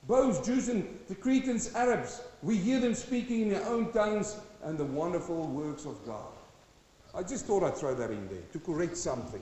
Both 0.07 0.45
Jews 0.45 0.69
and 0.69 0.87
the 1.07 1.15
Cretans, 1.15 1.73
Arabs. 1.75 2.21
We 2.41 2.57
hear 2.57 2.79
them 2.79 2.93
speaking 2.93 3.41
in 3.41 3.49
their 3.49 3.65
own 3.67 3.91
tongues 3.91 4.37
and 4.63 4.77
the 4.77 4.85
wonderful 4.85 5.47
works 5.47 5.85
of 5.85 6.03
God. 6.05 6.31
I 7.13 7.23
just 7.23 7.45
thought 7.45 7.63
I'd 7.63 7.75
throw 7.75 7.95
that 7.95 8.11
in 8.11 8.27
there 8.27 8.43
to 8.53 8.59
correct 8.59 8.97
something. 8.97 9.41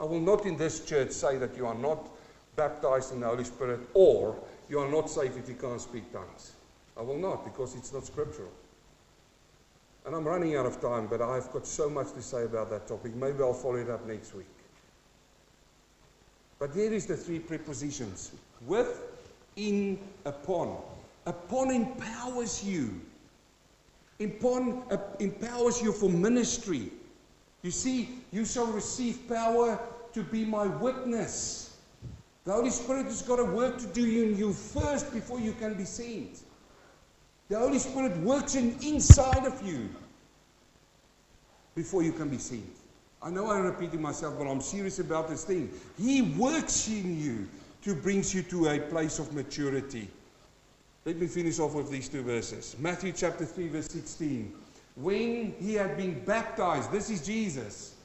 I 0.00 0.04
will 0.04 0.20
not 0.20 0.46
in 0.46 0.56
this 0.56 0.84
church 0.84 1.10
say 1.10 1.36
that 1.38 1.56
you 1.56 1.66
are 1.66 1.74
not 1.74 2.08
baptized 2.58 3.12
in 3.14 3.20
the 3.20 3.26
Holy 3.26 3.44
Spirit, 3.44 3.80
or 3.94 4.36
you 4.68 4.78
are 4.80 4.90
not 4.90 5.08
safe 5.08 5.38
if 5.38 5.48
you 5.48 5.54
can't 5.54 5.80
speak 5.80 6.12
tongues. 6.12 6.52
I 6.98 7.02
will 7.02 7.16
not, 7.16 7.44
because 7.44 7.74
it's 7.76 7.92
not 7.92 8.04
scriptural. 8.04 8.50
And 10.04 10.14
I'm 10.14 10.26
running 10.26 10.56
out 10.56 10.66
of 10.66 10.80
time, 10.80 11.06
but 11.06 11.22
I've 11.22 11.50
got 11.52 11.66
so 11.66 11.88
much 11.88 12.12
to 12.14 12.20
say 12.20 12.44
about 12.44 12.68
that 12.70 12.88
topic. 12.88 13.14
Maybe 13.14 13.40
I'll 13.40 13.54
follow 13.54 13.76
it 13.76 13.88
up 13.88 14.06
next 14.06 14.34
week. 14.34 14.46
But 16.58 16.74
here 16.74 16.92
is 16.92 17.06
the 17.06 17.16
three 17.16 17.38
prepositions 17.38 18.32
with, 18.66 19.02
in, 19.56 19.98
upon. 20.24 20.76
Upon 21.26 21.70
empowers 21.70 22.64
you. 22.64 23.00
Upon 24.18 24.82
uh, 24.90 24.98
empowers 25.20 25.80
you 25.80 25.92
for 25.92 26.08
ministry. 26.08 26.90
You 27.62 27.70
see, 27.70 28.18
you 28.32 28.44
shall 28.44 28.66
receive 28.66 29.28
power 29.28 29.78
to 30.14 30.22
be 30.24 30.44
my 30.44 30.66
witness. 30.66 31.67
The 32.48 32.54
Holy 32.54 32.70
Spirit 32.70 33.04
has 33.04 33.20
got 33.20 33.40
a 33.40 33.44
work 33.44 33.76
to 33.76 33.86
do 33.88 34.02
in 34.02 34.34
you 34.34 34.54
first 34.54 35.12
before 35.12 35.38
you 35.38 35.52
can 35.52 35.74
be 35.74 35.84
sent. 35.84 36.44
The 37.50 37.58
Holy 37.58 37.78
Spirit 37.78 38.16
works 38.20 38.54
in 38.54 38.74
inside 38.82 39.44
of 39.44 39.60
you 39.62 39.90
before 41.74 42.02
you 42.02 42.10
can 42.10 42.30
be 42.30 42.38
sent. 42.38 42.64
I 43.20 43.28
know 43.28 43.50
I'm 43.50 43.64
repeating 43.64 44.00
myself, 44.00 44.38
but 44.38 44.46
I'm 44.46 44.62
serious 44.62 44.98
about 44.98 45.28
this 45.28 45.44
thing. 45.44 45.68
He 45.98 46.22
works 46.22 46.88
in 46.88 47.20
you 47.20 47.46
to 47.82 47.94
bring 47.94 48.24
you 48.26 48.40
to 48.44 48.68
a 48.68 48.78
place 48.78 49.18
of 49.18 49.30
maturity. 49.34 50.08
Let 51.04 51.18
me 51.18 51.26
finish 51.26 51.58
off 51.58 51.74
with 51.74 51.90
these 51.90 52.08
two 52.08 52.22
verses. 52.22 52.76
Matthew 52.78 53.12
chapter 53.12 53.44
3, 53.44 53.68
verse 53.68 53.88
16. 53.88 54.54
When 54.96 55.54
he 55.60 55.74
had 55.74 55.98
been 55.98 56.24
baptized, 56.24 56.92
this 56.92 57.10
is 57.10 57.26
Jesus. 57.26 57.97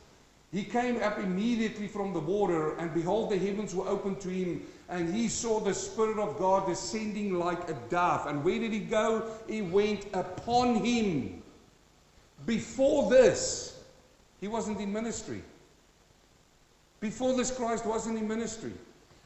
He 0.53 0.63
came 0.63 1.01
up 1.01 1.17
immediately 1.17 1.87
from 1.87 2.13
the 2.13 2.19
water, 2.19 2.77
and 2.77 2.93
behold, 2.93 3.31
the 3.31 3.37
heavens 3.39 3.73
were 3.73 3.87
opened 3.87 4.21
to 4.21 4.29
him, 4.29 4.61
and 4.87 5.11
he 5.11 5.27
saw 5.27 5.59
the 5.59 5.73
Spirit 5.73 6.19
of 6.19 6.37
God 6.37 6.67
descending 6.67 7.39
like 7.39 7.67
a 7.71 7.73
dove. 7.89 8.27
And 8.27 8.43
where 8.43 8.59
did 8.59 8.71
he 8.71 8.79
go? 8.79 9.31
He 9.47 9.63
went 9.63 10.05
upon 10.13 10.75
him. 10.75 11.41
Before 12.45 13.09
this, 13.09 13.81
he 14.41 14.47
wasn't 14.47 14.79
in 14.79 14.93
ministry. 14.93 15.41
Before 16.99 17.35
this, 17.35 17.49
Christ 17.49 17.87
wasn't 17.87 18.19
in 18.19 18.27
ministry. 18.27 18.73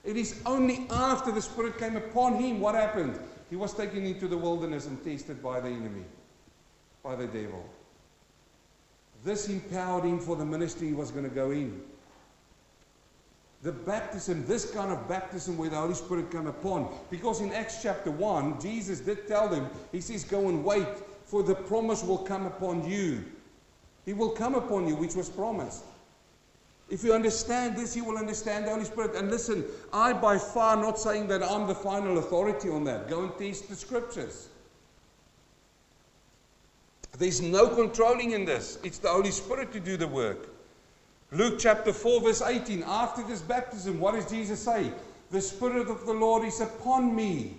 It 0.05 0.15
is 0.15 0.41
only 0.45 0.87
after 0.89 1.33
the 1.33 1.41
Spirit 1.41 1.77
came 1.77 1.97
upon 1.97 2.35
him 2.35 2.61
what 2.61 2.73
happened. 2.73 3.19
He 3.49 3.57
was 3.57 3.73
taken 3.73 4.05
into 4.05 4.29
the 4.29 4.37
wilderness 4.37 4.87
and 4.87 5.03
tested 5.03 5.43
by 5.43 5.59
the 5.59 5.67
enemy, 5.67 6.05
by 7.03 7.17
the 7.17 7.27
devil. 7.27 7.67
This 9.27 9.49
empowered 9.49 10.05
him 10.05 10.19
for 10.19 10.37
the 10.37 10.45
ministry 10.45 10.87
he 10.87 10.93
was 10.93 11.11
going 11.11 11.27
to 11.27 11.35
go 11.35 11.51
in. 11.51 11.81
The 13.61 13.73
baptism, 13.73 14.45
this 14.47 14.71
kind 14.71 14.89
of 14.89 15.05
baptism 15.09 15.57
where 15.57 15.69
the 15.69 15.75
Holy 15.75 15.95
Spirit 15.95 16.31
came 16.31 16.47
upon. 16.47 16.87
Because 17.11 17.41
in 17.41 17.51
Acts 17.51 17.83
chapter 17.83 18.09
1, 18.09 18.61
Jesus 18.61 19.01
did 19.01 19.27
tell 19.27 19.49
them, 19.49 19.69
He 19.91 19.99
says, 19.99 20.23
Go 20.23 20.47
and 20.47 20.63
wait, 20.63 20.87
for 21.25 21.43
the 21.43 21.55
promise 21.55 22.05
will 22.05 22.19
come 22.19 22.45
upon 22.45 22.89
you. 22.89 23.25
He 24.05 24.13
will 24.13 24.29
come 24.29 24.55
upon 24.55 24.87
you, 24.87 24.95
which 24.95 25.15
was 25.15 25.27
promised. 25.27 25.83
If 26.89 27.03
you 27.03 27.11
understand 27.11 27.75
this, 27.75 27.97
you 27.97 28.05
will 28.05 28.17
understand 28.17 28.63
the 28.63 28.69
Holy 28.69 28.85
Spirit. 28.85 29.13
And 29.17 29.29
listen, 29.29 29.65
I 29.91 30.13
by 30.13 30.37
far 30.37 30.77
not 30.77 30.97
saying 30.97 31.27
that 31.27 31.43
I'm 31.43 31.67
the 31.67 31.75
final 31.75 32.17
authority 32.19 32.69
on 32.69 32.85
that. 32.85 33.09
Go 33.09 33.23
and 33.23 33.37
teach 33.37 33.67
the 33.67 33.75
scriptures. 33.75 34.47
There's 37.17 37.41
no 37.41 37.67
controlling 37.67 38.31
in 38.31 38.45
this. 38.45 38.77
It's 38.83 38.99
the 38.99 39.09
Holy 39.09 39.31
Spirit 39.31 39.71
to 39.73 39.79
do 39.79 39.97
the 39.97 40.07
work. 40.07 40.49
Luke 41.31 41.57
chapter 41.59 41.91
4, 41.91 42.21
verse 42.21 42.41
18. 42.41 42.83
After 42.83 43.23
this 43.23 43.41
baptism, 43.41 43.99
what 43.99 44.15
does 44.15 44.29
Jesus 44.29 44.59
say? 44.59 44.91
The 45.31 45.41
Spirit 45.41 45.89
of 45.89 46.05
the 46.05 46.13
Lord 46.13 46.45
is 46.45 46.61
upon 46.61 47.15
me. 47.15 47.57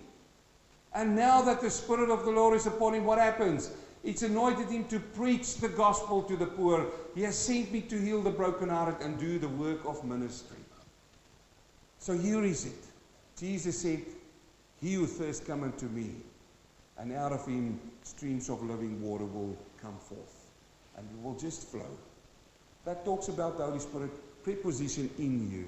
And 0.94 1.14
now 1.14 1.42
that 1.42 1.60
the 1.60 1.70
Spirit 1.70 2.10
of 2.10 2.24
the 2.24 2.30
Lord 2.30 2.56
is 2.56 2.66
upon 2.66 2.94
him, 2.94 3.04
what 3.04 3.18
happens? 3.18 3.70
It's 4.04 4.22
anointed 4.22 4.68
him 4.68 4.84
to 4.86 4.98
preach 4.98 5.56
the 5.56 5.68
gospel 5.68 6.22
to 6.22 6.36
the 6.36 6.46
poor. 6.46 6.86
He 7.14 7.22
has 7.22 7.36
sent 7.36 7.72
me 7.72 7.80
to 7.82 8.00
heal 8.00 8.22
the 8.22 8.30
brokenhearted 8.30 9.04
and 9.04 9.18
do 9.18 9.38
the 9.38 9.48
work 9.48 9.84
of 9.84 10.02
ministry. 10.04 10.56
So 11.98 12.16
here 12.16 12.44
is 12.44 12.66
it. 12.66 12.86
Jesus 13.38 13.78
said, 13.78 14.02
He 14.80 14.94
who 14.94 15.06
thirsts, 15.06 15.44
come 15.44 15.62
unto 15.62 15.86
me, 15.86 16.14
and 16.96 17.12
out 17.12 17.32
of 17.32 17.44
him 17.46 17.78
streams 18.08 18.48
of 18.48 18.62
living 18.62 19.00
water 19.02 19.24
will 19.24 19.56
come 19.80 19.96
forth. 19.98 20.50
And 20.96 21.06
it 21.10 21.22
will 21.22 21.34
just 21.34 21.68
flow. 21.68 21.98
That 22.84 23.04
talks 23.04 23.28
about 23.28 23.58
the 23.58 23.64
Holy 23.64 23.78
Spirit 23.78 24.10
preposition 24.42 25.10
in 25.18 25.50
you. 25.50 25.66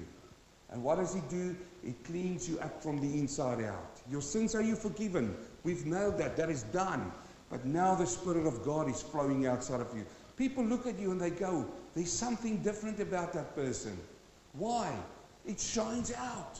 And 0.71 0.83
what 0.83 0.97
does 0.97 1.13
he 1.13 1.21
do? 1.29 1.55
He 1.83 1.93
cleans 2.03 2.49
you 2.49 2.59
up 2.59 2.81
from 2.81 2.99
the 2.99 3.19
inside 3.19 3.63
out. 3.63 4.01
Your 4.09 4.21
sins 4.21 4.55
are 4.55 4.61
you 4.61 4.75
forgiven. 4.75 5.35
We've 5.63 5.85
nailed 5.85 6.17
that. 6.17 6.37
That 6.37 6.49
is 6.49 6.63
done. 6.63 7.11
But 7.49 7.65
now 7.65 7.95
the 7.95 8.05
Spirit 8.07 8.47
of 8.47 8.63
God 8.63 8.89
is 8.89 9.01
flowing 9.01 9.45
outside 9.45 9.81
of 9.81 9.95
you. 9.95 10.05
People 10.37 10.63
look 10.63 10.87
at 10.87 10.97
you 10.97 11.11
and 11.11 11.19
they 11.19 11.29
go, 11.29 11.65
There's 11.93 12.11
something 12.11 12.57
different 12.57 12.99
about 12.99 13.33
that 13.33 13.55
person. 13.55 13.97
Why? 14.53 14.93
It 15.45 15.59
shines 15.59 16.13
out. 16.13 16.59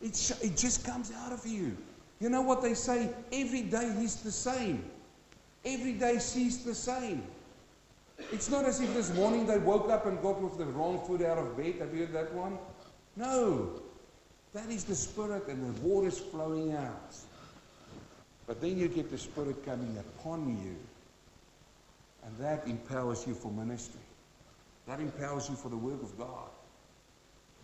It, 0.00 0.16
sh- 0.16 0.42
it 0.42 0.56
just 0.56 0.84
comes 0.84 1.12
out 1.12 1.32
of 1.32 1.46
you. 1.46 1.76
You 2.24 2.30
know 2.30 2.40
what 2.40 2.62
they 2.62 2.72
say? 2.72 3.10
Every 3.32 3.60
day 3.60 3.94
he's 3.98 4.16
the 4.16 4.32
same. 4.32 4.82
Every 5.62 5.92
day 5.92 6.14
she's 6.14 6.64
the 6.64 6.74
same. 6.74 7.22
It's 8.32 8.48
not 8.48 8.64
as 8.64 8.80
if 8.80 8.94
this 8.94 9.12
morning 9.12 9.46
they 9.46 9.58
woke 9.58 9.90
up 9.90 10.06
and 10.06 10.18
got 10.22 10.40
with 10.40 10.56
the 10.56 10.64
wrong 10.64 11.04
foot 11.06 11.20
out 11.20 11.36
of 11.36 11.54
bed. 11.54 11.74
Have 11.80 11.94
you 11.94 12.06
heard 12.06 12.14
that 12.14 12.32
one? 12.32 12.56
No. 13.16 13.78
That 14.54 14.70
is 14.70 14.84
the 14.84 14.94
Spirit 14.94 15.48
and 15.48 15.62
the 15.62 15.82
water's 15.82 16.18
flowing 16.18 16.72
out. 16.72 17.14
But 18.46 18.58
then 18.62 18.78
you 18.78 18.88
get 18.88 19.10
the 19.10 19.18
Spirit 19.18 19.62
coming 19.62 19.94
upon 19.98 20.48
you. 20.64 20.76
And 22.24 22.38
that 22.38 22.66
empowers 22.66 23.26
you 23.26 23.34
for 23.34 23.52
ministry. 23.52 24.00
That 24.86 24.98
empowers 24.98 25.50
you 25.50 25.56
for 25.56 25.68
the 25.68 25.76
work 25.76 26.02
of 26.02 26.16
God. 26.16 26.48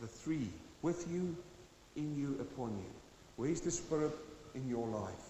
The 0.02 0.06
three 0.06 0.50
with 0.82 1.10
you, 1.10 1.34
in 1.96 2.14
you, 2.14 2.36
upon 2.42 2.72
you. 2.72 2.90
Where's 3.36 3.62
the 3.62 3.70
Spirit 3.70 4.12
in 4.54 4.68
your 4.68 4.86
life? 4.88 5.29